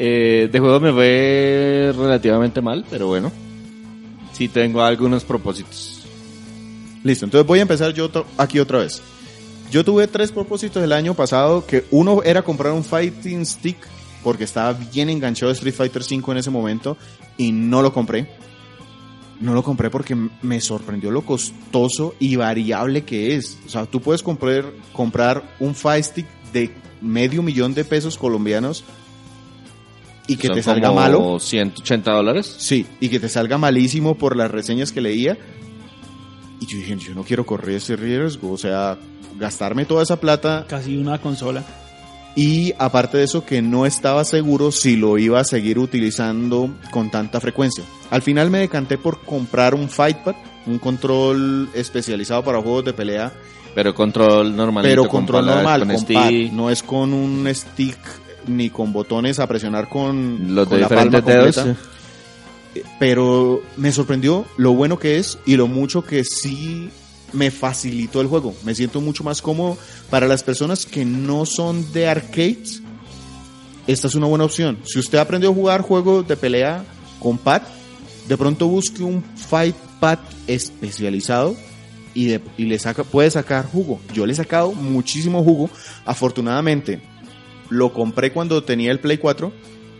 Eh, 0.00 0.48
de 0.52 0.60
juegos 0.60 0.80
me 0.80 0.92
fue 0.92 1.92
relativamente 1.92 2.60
mal, 2.60 2.84
pero 2.88 3.08
bueno, 3.08 3.32
sí 4.32 4.46
tengo 4.46 4.80
algunos 4.80 5.24
propósitos. 5.24 6.04
Listo, 7.02 7.24
entonces 7.24 7.44
voy 7.44 7.58
a 7.58 7.62
empezar 7.62 7.92
yo 7.92 8.08
aquí 8.36 8.60
otra 8.60 8.78
vez. 8.78 9.02
Yo 9.72 9.84
tuve 9.84 10.06
tres 10.06 10.30
propósitos 10.30 10.84
el 10.84 10.92
año 10.92 11.14
pasado, 11.14 11.66
que 11.66 11.84
uno 11.90 12.22
era 12.22 12.42
comprar 12.42 12.74
un 12.74 12.84
fighting 12.84 13.44
stick, 13.44 13.76
porque 14.22 14.44
estaba 14.44 14.72
bien 14.72 15.10
enganchado 15.10 15.50
Street 15.50 15.74
Fighter 15.74 16.02
V 16.02 16.30
en 16.30 16.38
ese 16.38 16.50
momento, 16.50 16.96
y 17.36 17.50
no 17.50 17.82
lo 17.82 17.92
compré. 17.92 18.30
No 19.40 19.52
lo 19.52 19.64
compré 19.64 19.90
porque 19.90 20.16
me 20.42 20.60
sorprendió 20.60 21.10
lo 21.10 21.22
costoso 21.22 22.14
y 22.20 22.36
variable 22.36 23.02
que 23.02 23.34
es. 23.34 23.58
O 23.66 23.68
sea, 23.68 23.84
tú 23.86 24.00
puedes 24.00 24.22
comprar, 24.22 24.66
comprar 24.92 25.42
un 25.58 25.74
fight 25.74 26.04
stick 26.04 26.26
de 26.52 26.70
medio 27.00 27.42
millón 27.42 27.74
de 27.74 27.84
pesos 27.84 28.16
colombianos 28.16 28.84
y 30.28 30.36
que 30.36 30.46
Son 30.48 30.56
te 30.56 30.62
salga 30.62 30.88
como 30.88 31.00
malo. 31.00 31.38
180 31.40 32.12
dólares. 32.12 32.54
Sí, 32.58 32.86
y 33.00 33.08
que 33.08 33.18
te 33.18 33.28
salga 33.28 33.58
malísimo 33.58 34.14
por 34.16 34.36
las 34.36 34.50
reseñas 34.50 34.92
que 34.92 35.00
leía. 35.00 35.36
Y 36.60 36.66
yo 36.66 36.76
dije, 36.78 36.96
yo 36.98 37.14
no 37.14 37.24
quiero 37.24 37.44
correr 37.46 37.76
ese 37.76 37.96
riesgo, 37.96 38.52
o 38.52 38.58
sea, 38.58 38.98
gastarme 39.38 39.84
toda 39.84 40.02
esa 40.02 40.20
plata 40.20 40.66
Casi 40.68 40.96
una 40.96 41.18
consola. 41.20 41.64
y 42.36 42.72
aparte 42.78 43.18
de 43.18 43.24
eso 43.24 43.44
que 43.46 43.62
no 43.62 43.86
estaba 43.86 44.24
seguro 44.24 44.70
si 44.72 44.96
lo 44.96 45.18
iba 45.18 45.40
a 45.40 45.44
seguir 45.44 45.78
utilizando 45.78 46.70
con 46.90 47.10
tanta 47.10 47.40
frecuencia. 47.40 47.84
Al 48.10 48.22
final 48.22 48.50
me 48.50 48.58
decanté 48.58 48.98
por 48.98 49.20
comprar 49.22 49.74
un 49.74 49.88
Fightpad, 49.88 50.34
un 50.66 50.78
control 50.78 51.68
especializado 51.74 52.42
para 52.42 52.60
juegos 52.60 52.84
de 52.84 52.92
pelea, 52.92 53.32
Pero 53.74 53.94
control 53.94 54.54
normal. 54.56 54.82
pero 54.84 55.06
control 55.08 55.46
normal, 55.46 55.86
con 55.86 55.94
con 55.94 56.04
pad, 56.06 56.30
no 56.52 56.70
es 56.70 56.82
con 56.82 57.12
un 57.14 57.48
stick 57.54 57.98
ni 58.48 58.70
con 58.70 58.92
botones 58.92 59.38
a 59.38 59.46
presionar 59.46 59.88
con, 59.88 60.54
los 60.54 60.66
de 60.68 60.70
con 60.70 60.80
la 60.80 60.88
palma 60.88 61.20
dedos. 61.20 61.56
completa. 61.56 61.80
pero 62.98 63.62
me 63.76 63.92
sorprendió 63.92 64.44
lo 64.56 64.72
bueno 64.72 64.98
que 64.98 65.18
es 65.18 65.38
y 65.46 65.56
lo 65.56 65.66
mucho 65.66 66.04
que 66.04 66.24
sí 66.24 66.90
me 67.32 67.50
facilitó 67.50 68.20
el 68.20 68.26
juego. 68.26 68.54
Me 68.64 68.74
siento 68.74 69.00
mucho 69.00 69.22
más 69.24 69.42
cómodo. 69.42 69.76
Para 70.10 70.26
las 70.26 70.42
personas 70.42 70.86
que 70.86 71.04
no 71.04 71.44
son 71.46 71.92
de 71.92 72.08
arcades, 72.08 72.82
esta 73.86 74.06
es 74.06 74.14
una 74.14 74.26
buena 74.26 74.44
opción. 74.44 74.78
Si 74.84 74.98
usted 74.98 75.18
aprendió 75.18 75.50
a 75.50 75.54
jugar 75.54 75.82
juegos 75.82 76.26
de 76.26 76.36
pelea 76.36 76.84
con 77.20 77.36
pad, 77.38 77.62
de 78.28 78.36
pronto 78.36 78.66
busque 78.68 79.02
un 79.02 79.22
fight 79.36 79.74
pad 80.00 80.18
especializado 80.46 81.56
y, 82.14 82.26
de- 82.26 82.40
y 82.56 82.64
le 82.64 82.78
saca, 82.78 83.04
puede 83.04 83.30
sacar 83.30 83.66
jugo. 83.66 84.00
Yo 84.14 84.24
le 84.26 84.32
he 84.32 84.36
sacado 84.36 84.72
muchísimo 84.72 85.42
jugo. 85.42 85.68
Afortunadamente, 86.06 87.00
lo 87.70 87.92
compré 87.92 88.32
cuando 88.32 88.62
tenía 88.62 88.90
el 88.90 89.00
Play 89.00 89.18
4 89.18 89.52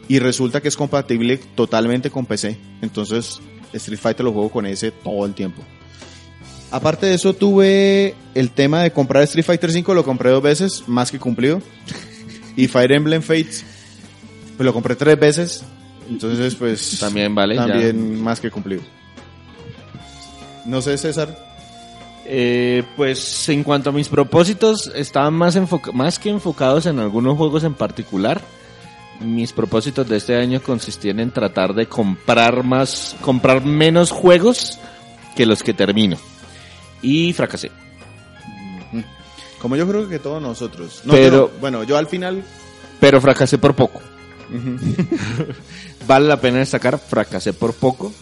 y 0.09 0.19
resulta 0.19 0.61
que 0.61 0.69
es 0.69 0.77
compatible 0.77 1.39
totalmente 1.55 2.11
con 2.11 2.27
PC. 2.27 2.59
Entonces, 2.83 3.41
Street 3.73 3.99
Fighter 3.99 4.25
lo 4.25 4.33
juego 4.33 4.51
con 4.51 4.67
ese 4.67 4.91
todo 4.91 5.27
el 5.27 5.35
tiempo. 5.35 5.63
Aparte 6.71 7.07
de 7.07 7.15
eso, 7.15 7.35
tuve 7.35 8.15
el 8.35 8.51
tema 8.51 8.83
de 8.83 8.93
comprar 8.93 9.23
Street 9.23 9.45
Fighter 9.45 9.73
5, 9.73 9.95
lo 9.95 10.05
compré 10.05 10.31
dos 10.31 10.43
veces, 10.43 10.85
más 10.87 11.11
que 11.11 11.19
cumplido. 11.19 11.61
Y 12.57 12.67
Fire 12.67 12.91
Emblem 12.91 13.23
Fates, 13.23 13.65
pues 14.57 14.65
lo 14.67 14.73
compré 14.73 14.97
tres 14.97 15.17
veces. 15.17 15.63
Entonces, 16.11 16.57
pues. 16.57 16.99
También 16.99 17.33
vale, 17.33 17.55
ya. 17.55 17.69
También 17.69 18.21
más 18.21 18.41
que 18.41 18.51
cumplido. 18.51 18.83
No 20.67 20.83
sé, 20.83 20.99
César. 20.99 21.48
Eh, 22.31 22.83
pues 22.95 23.49
en 23.49 23.65
cuanto 23.65 23.89
a 23.89 23.93
mis 23.93 24.09
propósitos, 24.09 24.93
estaban 24.95 25.33
más, 25.33 25.57
enfoca- 25.57 25.93
más 25.93 26.19
que 26.19 26.29
enfocados 26.29 26.85
en 26.85 26.99
algunos 26.99 27.39
juegos 27.39 27.65
en 27.65 27.73
particular. 27.73 28.43
Mis 29.21 29.53
propósitos 29.53 30.07
de 30.09 30.19
este 30.19 30.37
año 30.37 30.63
consistían 30.63 31.21
en 31.21 31.31
tratar 31.31 31.73
de 31.75 31.87
comprar 31.87 32.63
más, 32.65 33.17
comprar 33.23 33.65
menos 33.65 34.11
juegos 34.11 34.79
que 35.35 35.47
los 35.47 35.63
que 35.63 35.73
termino. 35.73 36.19
Y 37.01 37.33
fracasé. 37.33 37.71
Como 39.61 39.75
yo 39.77 39.89
creo 39.89 40.09
que 40.09 40.19
todos 40.19 40.41
nosotros. 40.43 41.01
Pero- 41.11 41.51
yo- 41.51 41.61
bueno, 41.61 41.83
yo 41.85 41.97
al 41.97 42.07
final. 42.09 42.45
Pero 43.01 43.21
fracasé 43.23 43.57
por 43.59 43.75
poco. 43.75 44.01
vale 46.07 46.27
la 46.29 46.41
pena 46.41 46.59
destacar, 46.59 46.99
fracasé 46.99 47.53
por 47.55 47.73
poco. 47.75 48.13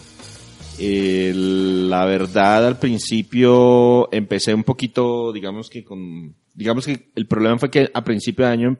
La 0.79 2.05
verdad, 2.05 2.67
al 2.67 2.77
principio 2.77 4.11
empecé 4.13 4.53
un 4.53 4.63
poquito, 4.63 5.33
digamos 5.33 5.69
que 5.69 5.83
con, 5.83 6.35
digamos 6.53 6.85
que 6.85 7.09
el 7.15 7.25
problema 7.25 7.57
fue 7.57 7.71
que 7.71 7.89
a 7.93 8.03
principio 8.03 8.45
de 8.45 8.51
año 8.51 8.77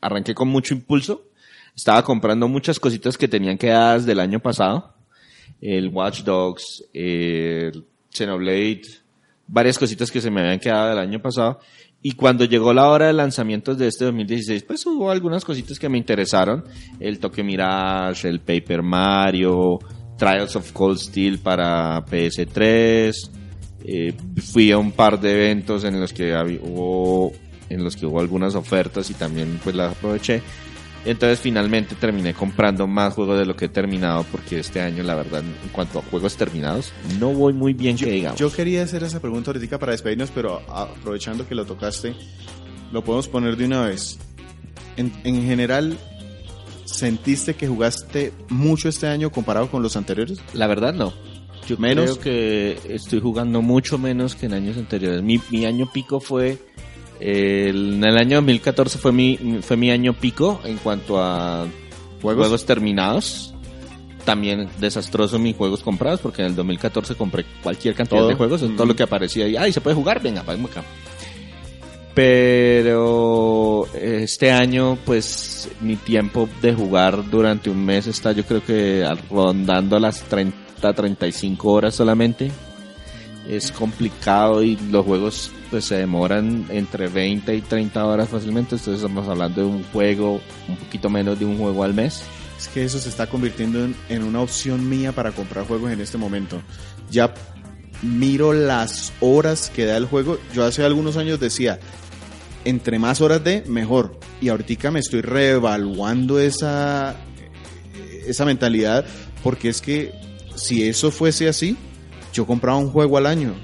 arranqué 0.00 0.34
con 0.34 0.48
mucho 0.48 0.74
impulso. 0.74 1.28
Estaba 1.76 2.02
comprando 2.02 2.48
muchas 2.48 2.80
cositas 2.80 3.16
que 3.16 3.28
tenían 3.28 3.56
quedadas 3.56 4.04
del 4.04 4.20
año 4.20 4.40
pasado. 4.40 4.94
El 5.60 5.88
Watch 5.88 6.22
Dogs, 6.22 6.84
el 6.92 7.84
Xenoblade, 8.10 8.82
varias 9.46 9.78
cositas 9.78 10.10
que 10.10 10.20
se 10.20 10.30
me 10.30 10.40
habían 10.40 10.58
quedado 10.58 10.90
del 10.90 10.98
año 10.98 11.22
pasado. 11.22 11.60
Y 12.02 12.12
cuando 12.12 12.44
llegó 12.44 12.74
la 12.74 12.88
hora 12.88 13.06
de 13.06 13.12
lanzamientos 13.12 13.78
de 13.78 13.86
este 13.86 14.06
2016, 14.06 14.64
pues 14.64 14.84
hubo 14.86 15.08
algunas 15.10 15.44
cositas 15.44 15.78
que 15.78 15.88
me 15.88 15.98
interesaron. 15.98 16.64
El 16.98 17.20
Tokyo 17.20 17.44
Mirage, 17.44 18.28
el 18.28 18.40
Paper 18.40 18.82
Mario, 18.82 19.78
Trials 20.18 20.56
of 20.56 20.70
Cold 20.72 20.98
Steel 20.98 21.38
para 21.38 22.04
PS3. 22.06 23.12
Eh, 23.84 24.14
fui 24.52 24.70
a 24.70 24.78
un 24.78 24.92
par 24.92 25.20
de 25.20 25.32
eventos 25.32 25.84
en 25.84 26.00
los 26.00 26.12
que 26.12 26.34
había- 26.34 26.60
hubo, 26.62 27.32
en 27.68 27.82
los 27.82 27.96
que 27.96 28.06
hubo 28.06 28.20
algunas 28.20 28.54
ofertas 28.54 29.10
y 29.10 29.14
también 29.14 29.58
pues 29.62 29.74
las 29.74 29.92
aproveché. 29.96 30.40
Entonces 31.04 31.40
finalmente 31.40 31.96
terminé 31.96 32.32
comprando 32.32 32.86
más 32.86 33.14
juegos 33.14 33.36
de 33.36 33.44
lo 33.44 33.56
que 33.56 33.64
he 33.64 33.68
terminado 33.68 34.24
porque 34.30 34.60
este 34.60 34.80
año 34.80 35.02
la 35.02 35.16
verdad 35.16 35.40
en 35.40 35.68
cuanto 35.72 35.98
a 35.98 36.02
juegos 36.02 36.36
terminados 36.36 36.92
no 37.18 37.30
voy 37.32 37.52
muy 37.54 37.72
bien 37.72 37.96
Yo, 37.96 38.06
que 38.06 38.12
digamos. 38.12 38.38
yo 38.38 38.52
quería 38.52 38.84
hacer 38.84 39.02
esa 39.02 39.18
pregunta 39.18 39.50
ahorita 39.50 39.80
para 39.80 39.90
despedirnos, 39.90 40.30
pero 40.32 40.62
aprovechando 40.68 41.48
que 41.48 41.56
lo 41.56 41.64
tocaste, 41.64 42.14
lo 42.92 43.02
podemos 43.02 43.26
poner 43.26 43.56
de 43.56 43.64
una 43.64 43.86
vez. 43.86 44.16
En, 44.96 45.12
en 45.24 45.42
general, 45.44 45.98
¿sentiste 46.92 47.54
que 47.54 47.66
jugaste 47.68 48.32
mucho 48.48 48.88
este 48.88 49.06
año 49.08 49.30
comparado 49.30 49.70
con 49.70 49.82
los 49.82 49.96
anteriores? 49.96 50.38
La 50.54 50.66
verdad 50.66 50.92
no. 50.94 51.12
Yo 51.68 51.76
Menos. 51.78 52.18
creo 52.18 52.20
que 52.20 52.94
estoy 52.94 53.20
jugando 53.20 53.62
mucho 53.62 53.96
menos 53.98 54.34
que 54.34 54.46
en 54.46 54.54
años 54.54 54.76
anteriores. 54.76 55.22
Mi, 55.22 55.40
mi 55.50 55.64
año 55.64 55.90
pico 55.92 56.18
fue 56.20 56.58
el- 57.20 57.94
en 57.94 58.04
el 58.04 58.16
año 58.18 58.36
2014 58.38 58.98
fue 58.98 59.12
mi 59.12 59.38
fue 59.62 59.76
mi 59.76 59.90
año 59.90 60.12
pico 60.12 60.60
en 60.64 60.76
cuanto 60.78 61.22
a 61.22 61.66
¿Juegos? 62.20 62.42
juegos, 62.46 62.66
terminados. 62.66 63.54
También 64.24 64.68
desastroso 64.80 65.38
mis 65.38 65.56
juegos 65.56 65.82
comprados 65.82 66.20
porque 66.20 66.42
en 66.42 66.48
el 66.48 66.54
2014 66.56 67.14
compré 67.16 67.44
cualquier 67.62 67.94
cantidad 67.94 68.20
Todo. 68.20 68.28
de 68.28 68.34
juegos, 68.36 68.62
Mm. 68.62 68.76
todo 68.76 68.86
lo 68.86 68.94
que 68.96 69.02
aparecía 69.04 69.48
y 69.48 69.56
ay, 69.56 69.72
se 69.72 69.80
puede 69.80 69.94
jugar, 69.96 70.22
venga, 70.22 70.42
vamos 70.42 70.70
acá. 70.70 70.84
Pero 72.14 73.88
este 73.94 74.52
año, 74.52 74.98
pues 75.04 75.70
mi 75.80 75.96
tiempo 75.96 76.48
de 76.60 76.74
jugar 76.74 77.30
durante 77.30 77.70
un 77.70 77.84
mes 77.84 78.06
está, 78.06 78.32
yo 78.32 78.44
creo 78.44 78.62
que 78.62 79.08
rondando 79.30 79.98
las 79.98 80.22
30, 80.24 80.92
35 80.92 81.72
horas 81.72 81.94
solamente. 81.94 82.50
Es 83.48 83.72
complicado 83.72 84.62
y 84.62 84.76
los 84.76 85.04
juegos 85.04 85.50
pues 85.70 85.86
se 85.86 85.96
demoran 85.96 86.66
entre 86.68 87.08
20 87.08 87.54
y 87.56 87.62
30 87.62 88.04
horas 88.04 88.28
fácilmente. 88.28 88.76
Entonces 88.76 89.02
estamos 89.02 89.26
hablando 89.26 89.62
de 89.62 89.66
un 89.66 89.82
juego, 89.84 90.40
un 90.68 90.76
poquito 90.76 91.08
menos 91.08 91.38
de 91.38 91.46
un 91.46 91.58
juego 91.58 91.82
al 91.82 91.94
mes. 91.94 92.22
Es 92.58 92.68
que 92.68 92.84
eso 92.84 92.98
se 92.98 93.08
está 93.08 93.26
convirtiendo 93.26 93.84
en, 93.84 93.96
en 94.10 94.22
una 94.22 94.40
opción 94.42 94.88
mía 94.88 95.12
para 95.12 95.32
comprar 95.32 95.66
juegos 95.66 95.90
en 95.90 96.00
este 96.00 96.18
momento. 96.18 96.62
Ya 97.10 97.32
miro 98.02 98.52
las 98.52 99.12
horas 99.20 99.70
que 99.74 99.86
da 99.86 99.96
el 99.96 100.06
juego. 100.06 100.38
Yo 100.54 100.64
hace 100.64 100.84
algunos 100.84 101.16
años 101.16 101.40
decía, 101.40 101.78
entre 102.64 102.98
más 102.98 103.20
horas 103.20 103.42
de, 103.42 103.62
mejor. 103.66 104.18
Y 104.40 104.48
ahorita 104.48 104.90
me 104.90 105.00
estoy 105.00 105.20
reevaluando 105.20 106.38
esa, 106.38 107.16
esa 108.26 108.44
mentalidad 108.44 109.04
porque 109.42 109.68
es 109.68 109.80
que 109.80 110.12
si 110.54 110.88
eso 110.88 111.10
fuese 111.10 111.48
así, 111.48 111.76
yo 112.32 112.46
compraba 112.46 112.78
un 112.78 112.90
juego 112.90 113.18
al 113.18 113.26
año. 113.26 113.54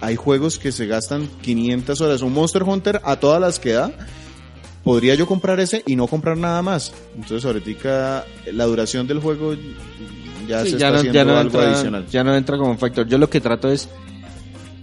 Hay 0.00 0.16
juegos 0.16 0.58
que 0.58 0.72
se 0.72 0.86
gastan 0.86 1.28
500 1.42 2.00
horas. 2.00 2.22
Un 2.22 2.32
Monster 2.32 2.62
Hunter 2.62 3.00
a 3.04 3.16
todas 3.16 3.40
las 3.40 3.58
que 3.58 3.72
da, 3.72 3.92
podría 4.84 5.14
yo 5.14 5.26
comprar 5.26 5.58
ese 5.60 5.82
y 5.86 5.96
no 5.96 6.06
comprar 6.06 6.36
nada 6.36 6.62
más. 6.62 6.92
Entonces 7.16 7.44
ahorita 7.44 8.24
la 8.52 8.64
duración 8.64 9.06
del 9.06 9.20
juego 9.20 9.54
ya 10.48 10.64
Sí, 10.64 10.70
se 10.72 10.78
ya, 10.78 10.86
está 10.88 10.90
no, 10.90 10.96
haciendo 10.98 11.14
ya 11.18 11.24
no 11.24 11.36
algo 11.36 11.58
entra, 11.58 11.72
adicional. 11.72 12.06
ya 12.08 12.24
no 12.24 12.34
entra 12.34 12.56
como 12.58 12.70
un 12.70 12.78
factor. 12.78 13.06
Yo 13.06 13.18
lo 13.18 13.28
que 13.30 13.40
trato 13.40 13.68
es, 13.70 13.88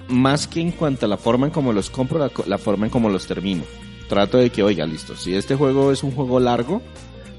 más 0.07 0.47
que 0.47 0.61
en 0.61 0.71
cuanto 0.71 1.05
a 1.05 1.09
la 1.09 1.17
forma 1.17 1.47
en 1.47 1.51
cómo 1.51 1.73
los 1.73 1.89
compro, 1.89 2.29
la, 2.45 2.57
forma 2.57 2.85
en 2.85 2.91
cómo 2.91 3.09
los 3.09 3.25
termino. 3.27 3.63
Trato 4.07 4.37
de 4.37 4.49
que, 4.51 4.61
oiga, 4.63 4.85
listo, 4.85 5.15
si 5.15 5.35
este 5.35 5.55
juego 5.55 5.91
es 5.91 6.03
un 6.03 6.11
juego 6.11 6.39
largo, 6.39 6.81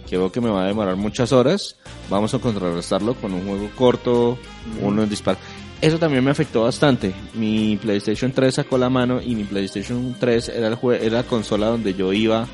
que 0.09 0.17
veo 0.19 0.33
que 0.33 0.41
me 0.41 0.51
va 0.51 0.65
a 0.65 0.67
demorar 0.67 0.97
muchas 0.97 1.33
horas, 1.33 1.77
vamos 2.11 2.35
a 2.35 2.39
contrarrestarlo 2.39 3.15
con 3.15 3.33
un 3.33 3.47
juego 3.47 3.71
corto, 3.77 4.39
uno 4.83 5.07
disparo. 5.07 5.39
Eso 5.81 5.99
también 5.99 6.25
me 6.25 6.31
afectó 6.31 6.63
bastante. 6.63 7.13
Mi 7.35 7.77
PlayStation 7.77 8.33
3 8.33 8.55
sacó 8.55 8.79
la 8.79 8.89
mano 8.89 9.21
y 9.23 9.35
mi 9.37 9.45
PlayStation 9.45 10.17
3 10.19 10.49
era, 10.49 10.69
el 10.69 10.75
jue- 10.77 10.99
era 11.01 11.19
la 11.19 11.23
consola 11.25 11.67
donde 11.67 11.93
yo 11.95 12.13
iba 12.13 12.47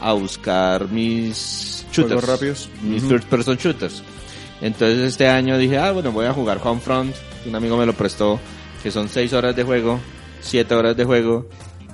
a 0.00 0.12
buscar 0.14 0.88
mis 0.88 1.84
shooters. 1.92 2.14
Juegos 2.22 2.28
rápidos. 2.28 2.68
Mis 2.82 3.02
Ujú. 3.02 3.10
first 3.12 3.28
person 3.28 3.56
shooters. 3.56 4.02
Entonces 4.64 4.98
este 5.00 5.28
año 5.28 5.58
dije, 5.58 5.76
ah, 5.76 5.92
bueno, 5.92 6.10
voy 6.10 6.24
a 6.24 6.32
jugar 6.32 6.58
Homefront. 6.64 7.14
Un 7.44 7.54
amigo 7.54 7.76
me 7.76 7.84
lo 7.84 7.92
prestó, 7.92 8.40
que 8.82 8.90
son 8.90 9.10
6 9.10 9.34
horas 9.34 9.54
de 9.54 9.62
juego, 9.62 10.00
7 10.40 10.74
horas 10.74 10.96
de 10.96 11.04
juego. 11.04 11.46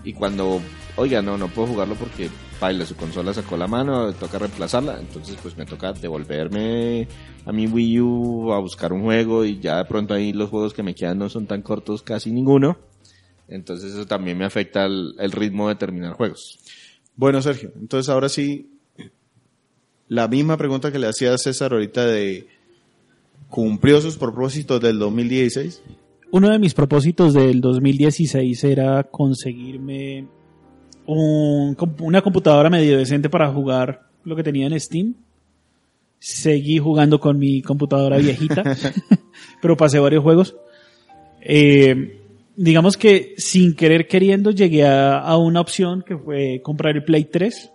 Y 0.05 0.13
cuando, 0.13 0.61
oiga, 0.95 1.21
no, 1.21 1.37
no 1.37 1.49
puedo 1.49 1.67
jugarlo 1.67 1.97
porque 1.97 2.31
baila, 2.61 2.87
su 2.87 2.95
consola 2.95 3.35
sacó 3.35 3.57
la 3.57 3.67
mano, 3.67 4.13
toca 4.13 4.39
reemplazarla. 4.39 5.01
Entonces 5.01 5.37
pues 5.43 5.57
me 5.57 5.67
toca 5.67 5.93
devolverme 5.95 7.09
a 7.45 7.51
mi 7.51 7.67
Wii 7.67 8.01
U 8.03 8.53
a 8.53 8.61
buscar 8.61 8.93
un 8.93 9.03
juego 9.03 9.45
y 9.45 9.59
ya 9.59 9.79
de 9.79 9.85
pronto 9.87 10.15
ahí 10.15 10.33
los 10.33 10.49
juegos 10.49 10.73
que 10.73 10.85
me 10.85 10.95
quedan 10.95 11.19
no 11.19 11.29
son 11.29 11.49
tan 11.49 11.63
cortos, 11.63 12.03
casi 12.03 12.31
ninguno. 12.31 12.79
Entonces 13.49 13.95
eso 13.95 14.07
también 14.07 14.39
me 14.39 14.45
afecta 14.45 14.85
el, 14.85 15.17
el 15.19 15.33
ritmo 15.33 15.69
de 15.69 15.75
terminar 15.75 16.13
juegos. 16.13 16.61
Bueno, 17.17 17.43
Sergio, 17.43 17.73
entonces 17.75 18.09
ahora 18.09 18.29
sí, 18.29 18.79
la 20.07 20.29
misma 20.29 20.57
pregunta 20.57 20.93
que 20.93 21.01
le 21.01 21.09
hacía 21.09 21.35
a 21.35 21.39
César 21.39 21.73
ahorita 21.73 22.07
de 22.07 22.60
¿cumplió 23.51 24.01
sus 24.01 24.17
propósitos 24.17 24.81
del 24.81 24.99
2016? 24.99 25.83
Uno 26.33 26.49
de 26.49 26.59
mis 26.59 26.73
propósitos 26.75 27.35
del 27.35 27.61
2016 27.61 28.65
era 28.65 29.03
conseguirme 29.05 30.27
un- 31.07 31.77
una 32.01 32.23
computadora 32.23 32.71
medio 32.71 32.97
decente 32.97 33.29
para 33.29 33.53
jugar 33.53 34.09
lo 34.25 34.37
que 34.37 34.43
tenía 34.45 34.67
en 34.67 34.79
Steam. 34.81 35.15
Seguí 36.19 36.79
jugando 36.79 37.19
con 37.19 37.39
mi 37.39 37.63
computadora 37.63 38.19
viejita, 38.19 38.63
pero 39.63 39.77
pasé 39.77 39.99
varios 39.99 40.23
juegos. 40.23 40.55
Eh, 41.41 42.21
digamos 42.57 42.97
que 42.99 43.35
sin 43.39 43.75
querer 43.75 44.07
queriendo 44.07 44.51
llegué 44.51 44.85
a, 44.85 45.19
a 45.19 45.37
una 45.39 45.61
opción 45.61 46.05
que 46.07 46.17
fue 46.19 46.61
comprar 46.63 46.95
el 46.97 47.05
Play 47.05 47.25
3 47.25 47.73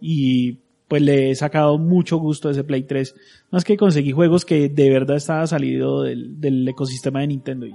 y 0.00 0.58
pues 0.92 1.00
le 1.00 1.30
he 1.30 1.34
sacado 1.34 1.78
mucho 1.78 2.18
gusto 2.18 2.48
a 2.48 2.50
ese 2.50 2.64
Play 2.64 2.82
3. 2.82 3.14
Más 3.50 3.64
que 3.64 3.78
conseguí 3.78 4.12
juegos 4.12 4.44
que 4.44 4.68
de 4.68 4.90
verdad 4.90 5.16
estaba 5.16 5.46
salido 5.46 6.02
del, 6.02 6.38
del 6.38 6.68
ecosistema 6.68 7.20
de 7.20 7.28
Nintendo 7.28 7.64
y 7.64 7.72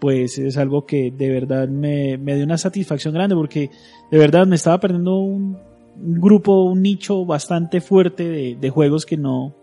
pues 0.00 0.36
es 0.36 0.56
algo 0.56 0.86
que 0.86 1.12
de 1.12 1.30
verdad 1.30 1.68
me, 1.68 2.18
me 2.18 2.34
dio 2.34 2.44
una 2.44 2.58
satisfacción 2.58 3.14
grande 3.14 3.36
porque 3.36 3.70
de 4.10 4.18
verdad 4.18 4.44
me 4.44 4.56
estaba 4.56 4.80
perdiendo 4.80 5.18
un, 5.18 5.56
grupo, 5.94 6.64
un 6.64 6.82
nicho 6.82 7.24
bastante 7.24 7.80
fuerte 7.80 8.28
de, 8.28 8.56
de 8.56 8.70
juegos 8.70 9.06
que 9.06 9.16
no, 9.16 9.54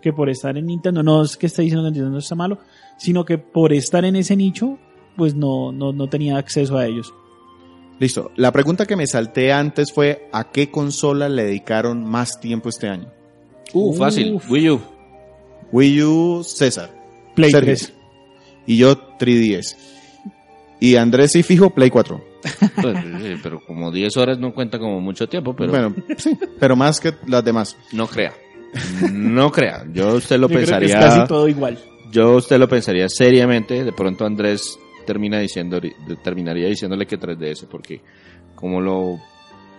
que 0.00 0.12
por 0.12 0.30
estar 0.30 0.56
en 0.56 0.66
Nintendo, 0.66 1.02
no 1.02 1.22
es 1.22 1.36
que 1.36 1.46
esté 1.46 1.62
diciendo 1.62 1.88
que 1.88 1.94
Nintendo 1.94 2.18
está 2.18 2.36
malo, 2.36 2.60
sino 2.98 3.24
que 3.24 3.36
por 3.36 3.72
estar 3.72 4.04
en 4.04 4.14
ese 4.14 4.36
nicho, 4.36 4.78
pues 5.16 5.34
no, 5.34 5.72
no, 5.72 5.92
no 5.92 6.08
tenía 6.08 6.38
acceso 6.38 6.78
a 6.78 6.86
ellos. 6.86 7.12
Listo. 7.98 8.30
La 8.36 8.52
pregunta 8.52 8.86
que 8.86 8.96
me 8.96 9.06
salté 9.06 9.52
antes 9.52 9.92
fue 9.92 10.28
¿a 10.32 10.50
qué 10.50 10.70
consola 10.70 11.28
le 11.28 11.44
dedicaron 11.44 12.04
más 12.04 12.40
tiempo 12.40 12.68
este 12.68 12.88
año? 12.88 13.10
Uh, 13.72 13.94
fácil, 13.94 14.34
Uf. 14.34 14.50
Wii 14.50 14.70
U. 14.70 14.80
Wii 15.72 16.02
U, 16.02 16.44
César. 16.44 16.90
Play 17.34 17.50
Sergio. 17.50 17.74
3. 17.74 17.92
Y 18.66 18.76
yo 18.78 19.16
3DS. 19.18 19.76
Y 20.80 20.96
Andrés 20.96 21.32
sí 21.32 21.42
fijo 21.42 21.70
Play 21.70 21.90
4. 21.90 22.22
Pues, 22.80 22.98
sí, 23.22 23.34
pero 23.42 23.60
como 23.64 23.90
10 23.90 24.16
horas 24.18 24.38
no 24.38 24.52
cuenta 24.54 24.78
como 24.78 25.00
mucho 25.00 25.26
tiempo, 25.28 25.54
pero 25.56 25.70
Bueno, 25.70 25.94
sí, 26.18 26.38
pero 26.60 26.76
más 26.76 27.00
que 27.00 27.12
las 27.26 27.44
demás. 27.44 27.76
no 27.92 28.06
crea. 28.06 28.32
No 29.10 29.50
crea. 29.50 29.84
Yo 29.92 30.14
usted 30.14 30.38
lo 30.38 30.48
Yo 30.48 30.54
creo 30.54 30.60
que 30.60 30.66
pensaría. 30.66 30.88
es 30.88 30.94
casi 31.16 31.26
todo 31.28 31.48
igual. 31.48 31.78
Yo 32.12 32.36
usted 32.36 32.58
lo 32.58 32.68
pensaría 32.68 33.08
seriamente. 33.08 33.84
De 33.84 33.92
pronto 33.92 34.24
Andrés 34.26 34.78
termina 35.06 35.38
diciendo, 35.38 35.80
terminaría 36.22 36.66
diciéndole 36.68 37.06
que 37.06 37.18
3DS, 37.18 37.66
porque 37.70 38.02
como 38.54 38.80
lo 38.80 39.18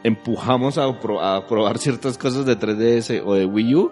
empujamos 0.03 0.78
a, 0.78 0.99
pro- 0.99 1.21
a 1.21 1.45
probar 1.47 1.78
ciertas 1.78 2.17
cosas 2.17 2.45
de 2.45 2.57
3DS 2.57 3.21
o 3.25 3.36
de 3.36 3.45
Wii 3.45 3.75
U, 3.75 3.91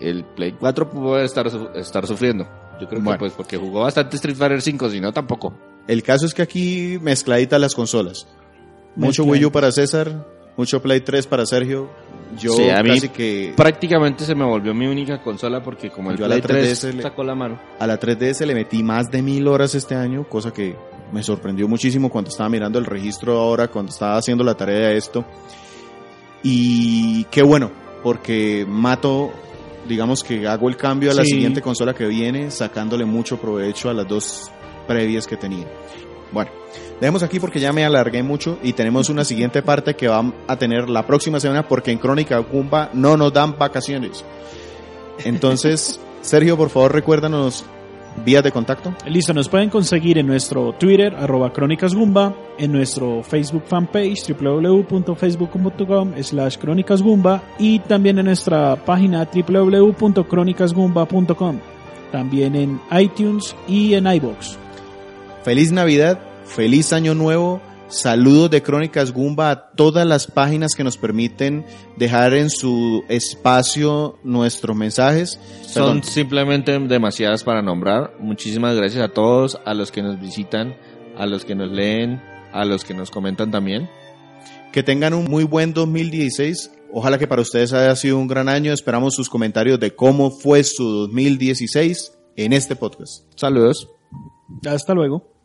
el 0.00 0.24
Play 0.24 0.52
4 0.52 0.90
puede 0.90 1.24
estar, 1.24 1.46
estar 1.74 2.06
sufriendo. 2.06 2.46
Yo 2.80 2.86
creo 2.88 3.00
Bueno. 3.00 3.12
que 3.12 3.18
pues 3.20 3.32
porque 3.32 3.56
jugó 3.56 3.80
bastante 3.80 4.16
Street 4.16 4.36
Fighter 4.36 4.60
5, 4.60 4.90
si 4.90 5.00
no 5.00 5.12
tampoco. 5.12 5.54
El 5.88 6.02
caso 6.02 6.26
es 6.26 6.34
que 6.34 6.42
aquí 6.42 6.98
mezcladitas 7.00 7.60
las 7.60 7.74
consolas. 7.74 8.26
Mucho. 8.96 9.24
Wii 9.24 9.46
U 9.46 9.52
para 9.52 9.72
César, 9.72 10.26
mucho 10.56 10.82
Play 10.82 11.00
3 11.00 11.26
para 11.26 11.46
Sergio. 11.46 11.88
Yo 12.38 12.52
Sí, 12.52 12.68
a 12.68 12.82
mí 12.82 12.90
casi 12.90 13.08
que 13.10 13.52
Prácticamente 13.56 14.24
se 14.24 14.34
me 14.34 14.44
volvió 14.44 14.74
mi 14.74 14.86
única 14.86 15.22
consola 15.22 15.62
porque 15.62 15.90
como 15.90 16.10
el 16.10 16.16
Yo 16.18 16.24
a 16.24 16.28
la 16.28 16.36
Play 16.38 16.62
3DS 16.64 16.80
3 16.80 16.94
le- 16.96 17.02
sacó 17.02 17.22
la 17.24 17.34
mano. 17.34 17.58
a 17.78 17.86
la 17.86 17.98
3DS 18.00 18.44
le 18.46 18.54
metí 18.54 18.82
más 18.82 19.10
de 19.10 19.22
mil 19.22 19.46
horas 19.48 19.74
este 19.74 19.94
año, 19.94 20.24
cosa 20.28 20.52
que 20.52 20.74
me 21.12 21.22
sorprendió 21.22 21.68
muchísimo 21.68 22.10
cuando 22.10 22.30
estaba 22.30 22.48
mirando 22.48 22.78
el 22.80 22.84
registro 22.84 23.38
ahora, 23.38 23.68
cuando 23.68 23.90
estaba 23.92 24.16
haciendo 24.16 24.42
la 24.42 24.54
tarea 24.56 24.88
de 24.88 24.96
esto. 24.96 25.24
Y 26.42 27.24
qué 27.24 27.42
bueno, 27.42 27.70
porque 28.02 28.64
mato, 28.68 29.32
digamos 29.88 30.22
que 30.22 30.46
hago 30.46 30.68
el 30.68 30.76
cambio 30.76 31.10
a 31.10 31.14
la 31.14 31.22
Sí. 31.24 31.30
siguiente 31.32 31.60
consola 31.62 31.94
que 31.94 32.06
viene, 32.06 32.50
sacándole 32.50 33.04
mucho 33.04 33.38
provecho 33.40 33.88
a 33.90 33.94
las 33.94 34.06
dos 34.08 34.50
previas 34.86 35.26
que 35.26 35.36
tenía. 35.36 35.66
Bueno, 36.32 36.50
dejemos 37.00 37.22
aquí 37.22 37.40
porque 37.40 37.60
ya 37.60 37.72
me 37.72 37.84
alargué 37.84 38.22
mucho 38.22 38.58
y 38.62 38.72
tenemos 38.72 39.08
una 39.08 39.24
siguiente 39.24 39.62
parte 39.62 39.94
que 39.94 40.08
va 40.08 40.32
a 40.46 40.56
tener 40.56 40.88
la 40.88 41.06
próxima 41.06 41.40
semana 41.40 41.68
porque 41.68 41.92
en 41.92 41.98
Crónica 41.98 42.38
Gumba 42.38 42.90
no 42.92 43.16
nos 43.16 43.32
dan 43.32 43.58
vacaciones. 43.58 44.24
Entonces, 45.24 46.00
Sergio, 46.22 46.56
por 46.56 46.70
favor, 46.70 46.92
recuérdanos 46.92 47.64
vías 48.24 48.42
de 48.42 48.50
contacto. 48.52 48.94
Listo, 49.06 49.34
nos 49.34 49.48
pueden 49.48 49.68
conseguir 49.70 50.18
en 50.18 50.26
nuestro 50.26 50.72
Twitter, 50.72 51.14
arroba 51.14 51.52
Crónicas 51.52 51.94
Gumba, 51.94 52.34
en 52.58 52.72
nuestro 52.72 53.22
Facebook 53.22 53.62
fanpage, 53.66 54.34
www.facebook.com 54.34 56.14
slash 56.22 56.58
Crónicas 56.58 57.00
Gumba, 57.02 57.42
y 57.58 57.78
también 57.80 58.18
en 58.18 58.24
nuestra 58.26 58.76
página 58.76 59.28
www.crónicasgumba.com, 59.32 61.58
también 62.10 62.56
en 62.56 62.80
iTunes 62.98 63.54
y 63.68 63.92
en 63.94 64.06
iBox. 64.06 64.58
Feliz 65.42 65.72
Navidad, 65.72 66.18
feliz 66.46 66.92
Año 66.92 67.14
Nuevo, 67.14 67.60
saludos 67.88 68.50
de 68.50 68.62
Crónicas 68.62 69.12
Gumba 69.12 69.50
a 69.50 69.70
todas 69.70 70.06
las 70.06 70.26
páginas 70.26 70.74
que 70.74 70.84
nos 70.84 70.96
permiten 70.96 71.64
dejar 71.96 72.34
en 72.34 72.50
su 72.50 73.04
espacio 73.08 74.18
nuestros 74.24 74.76
mensajes. 74.76 75.40
Son 75.62 75.72
Perdón. 75.74 76.04
simplemente 76.04 76.78
demasiadas 76.78 77.44
para 77.44 77.62
nombrar. 77.62 78.14
Muchísimas 78.20 78.76
gracias 78.76 79.02
a 79.02 79.12
todos, 79.12 79.58
a 79.64 79.74
los 79.74 79.92
que 79.92 80.02
nos 80.02 80.20
visitan, 80.20 80.76
a 81.16 81.26
los 81.26 81.44
que 81.44 81.54
nos 81.54 81.70
leen, 81.70 82.22
a 82.52 82.64
los 82.64 82.84
que 82.84 82.94
nos 82.94 83.10
comentan 83.10 83.50
también. 83.50 83.88
Que 84.72 84.82
tengan 84.82 85.14
un 85.14 85.24
muy 85.24 85.44
buen 85.44 85.72
2016. 85.72 86.72
Ojalá 86.92 87.18
que 87.18 87.26
para 87.26 87.42
ustedes 87.42 87.72
haya 87.72 87.94
sido 87.96 88.18
un 88.18 88.28
gran 88.28 88.48
año. 88.48 88.72
Esperamos 88.72 89.14
sus 89.14 89.28
comentarios 89.28 89.80
de 89.80 89.94
cómo 89.94 90.30
fue 90.30 90.64
su 90.64 90.84
2016 90.84 92.12
en 92.36 92.52
este 92.52 92.76
podcast. 92.76 93.24
Saludos. 93.36 93.88
Hasta 94.66 94.94
luego. 94.94 95.35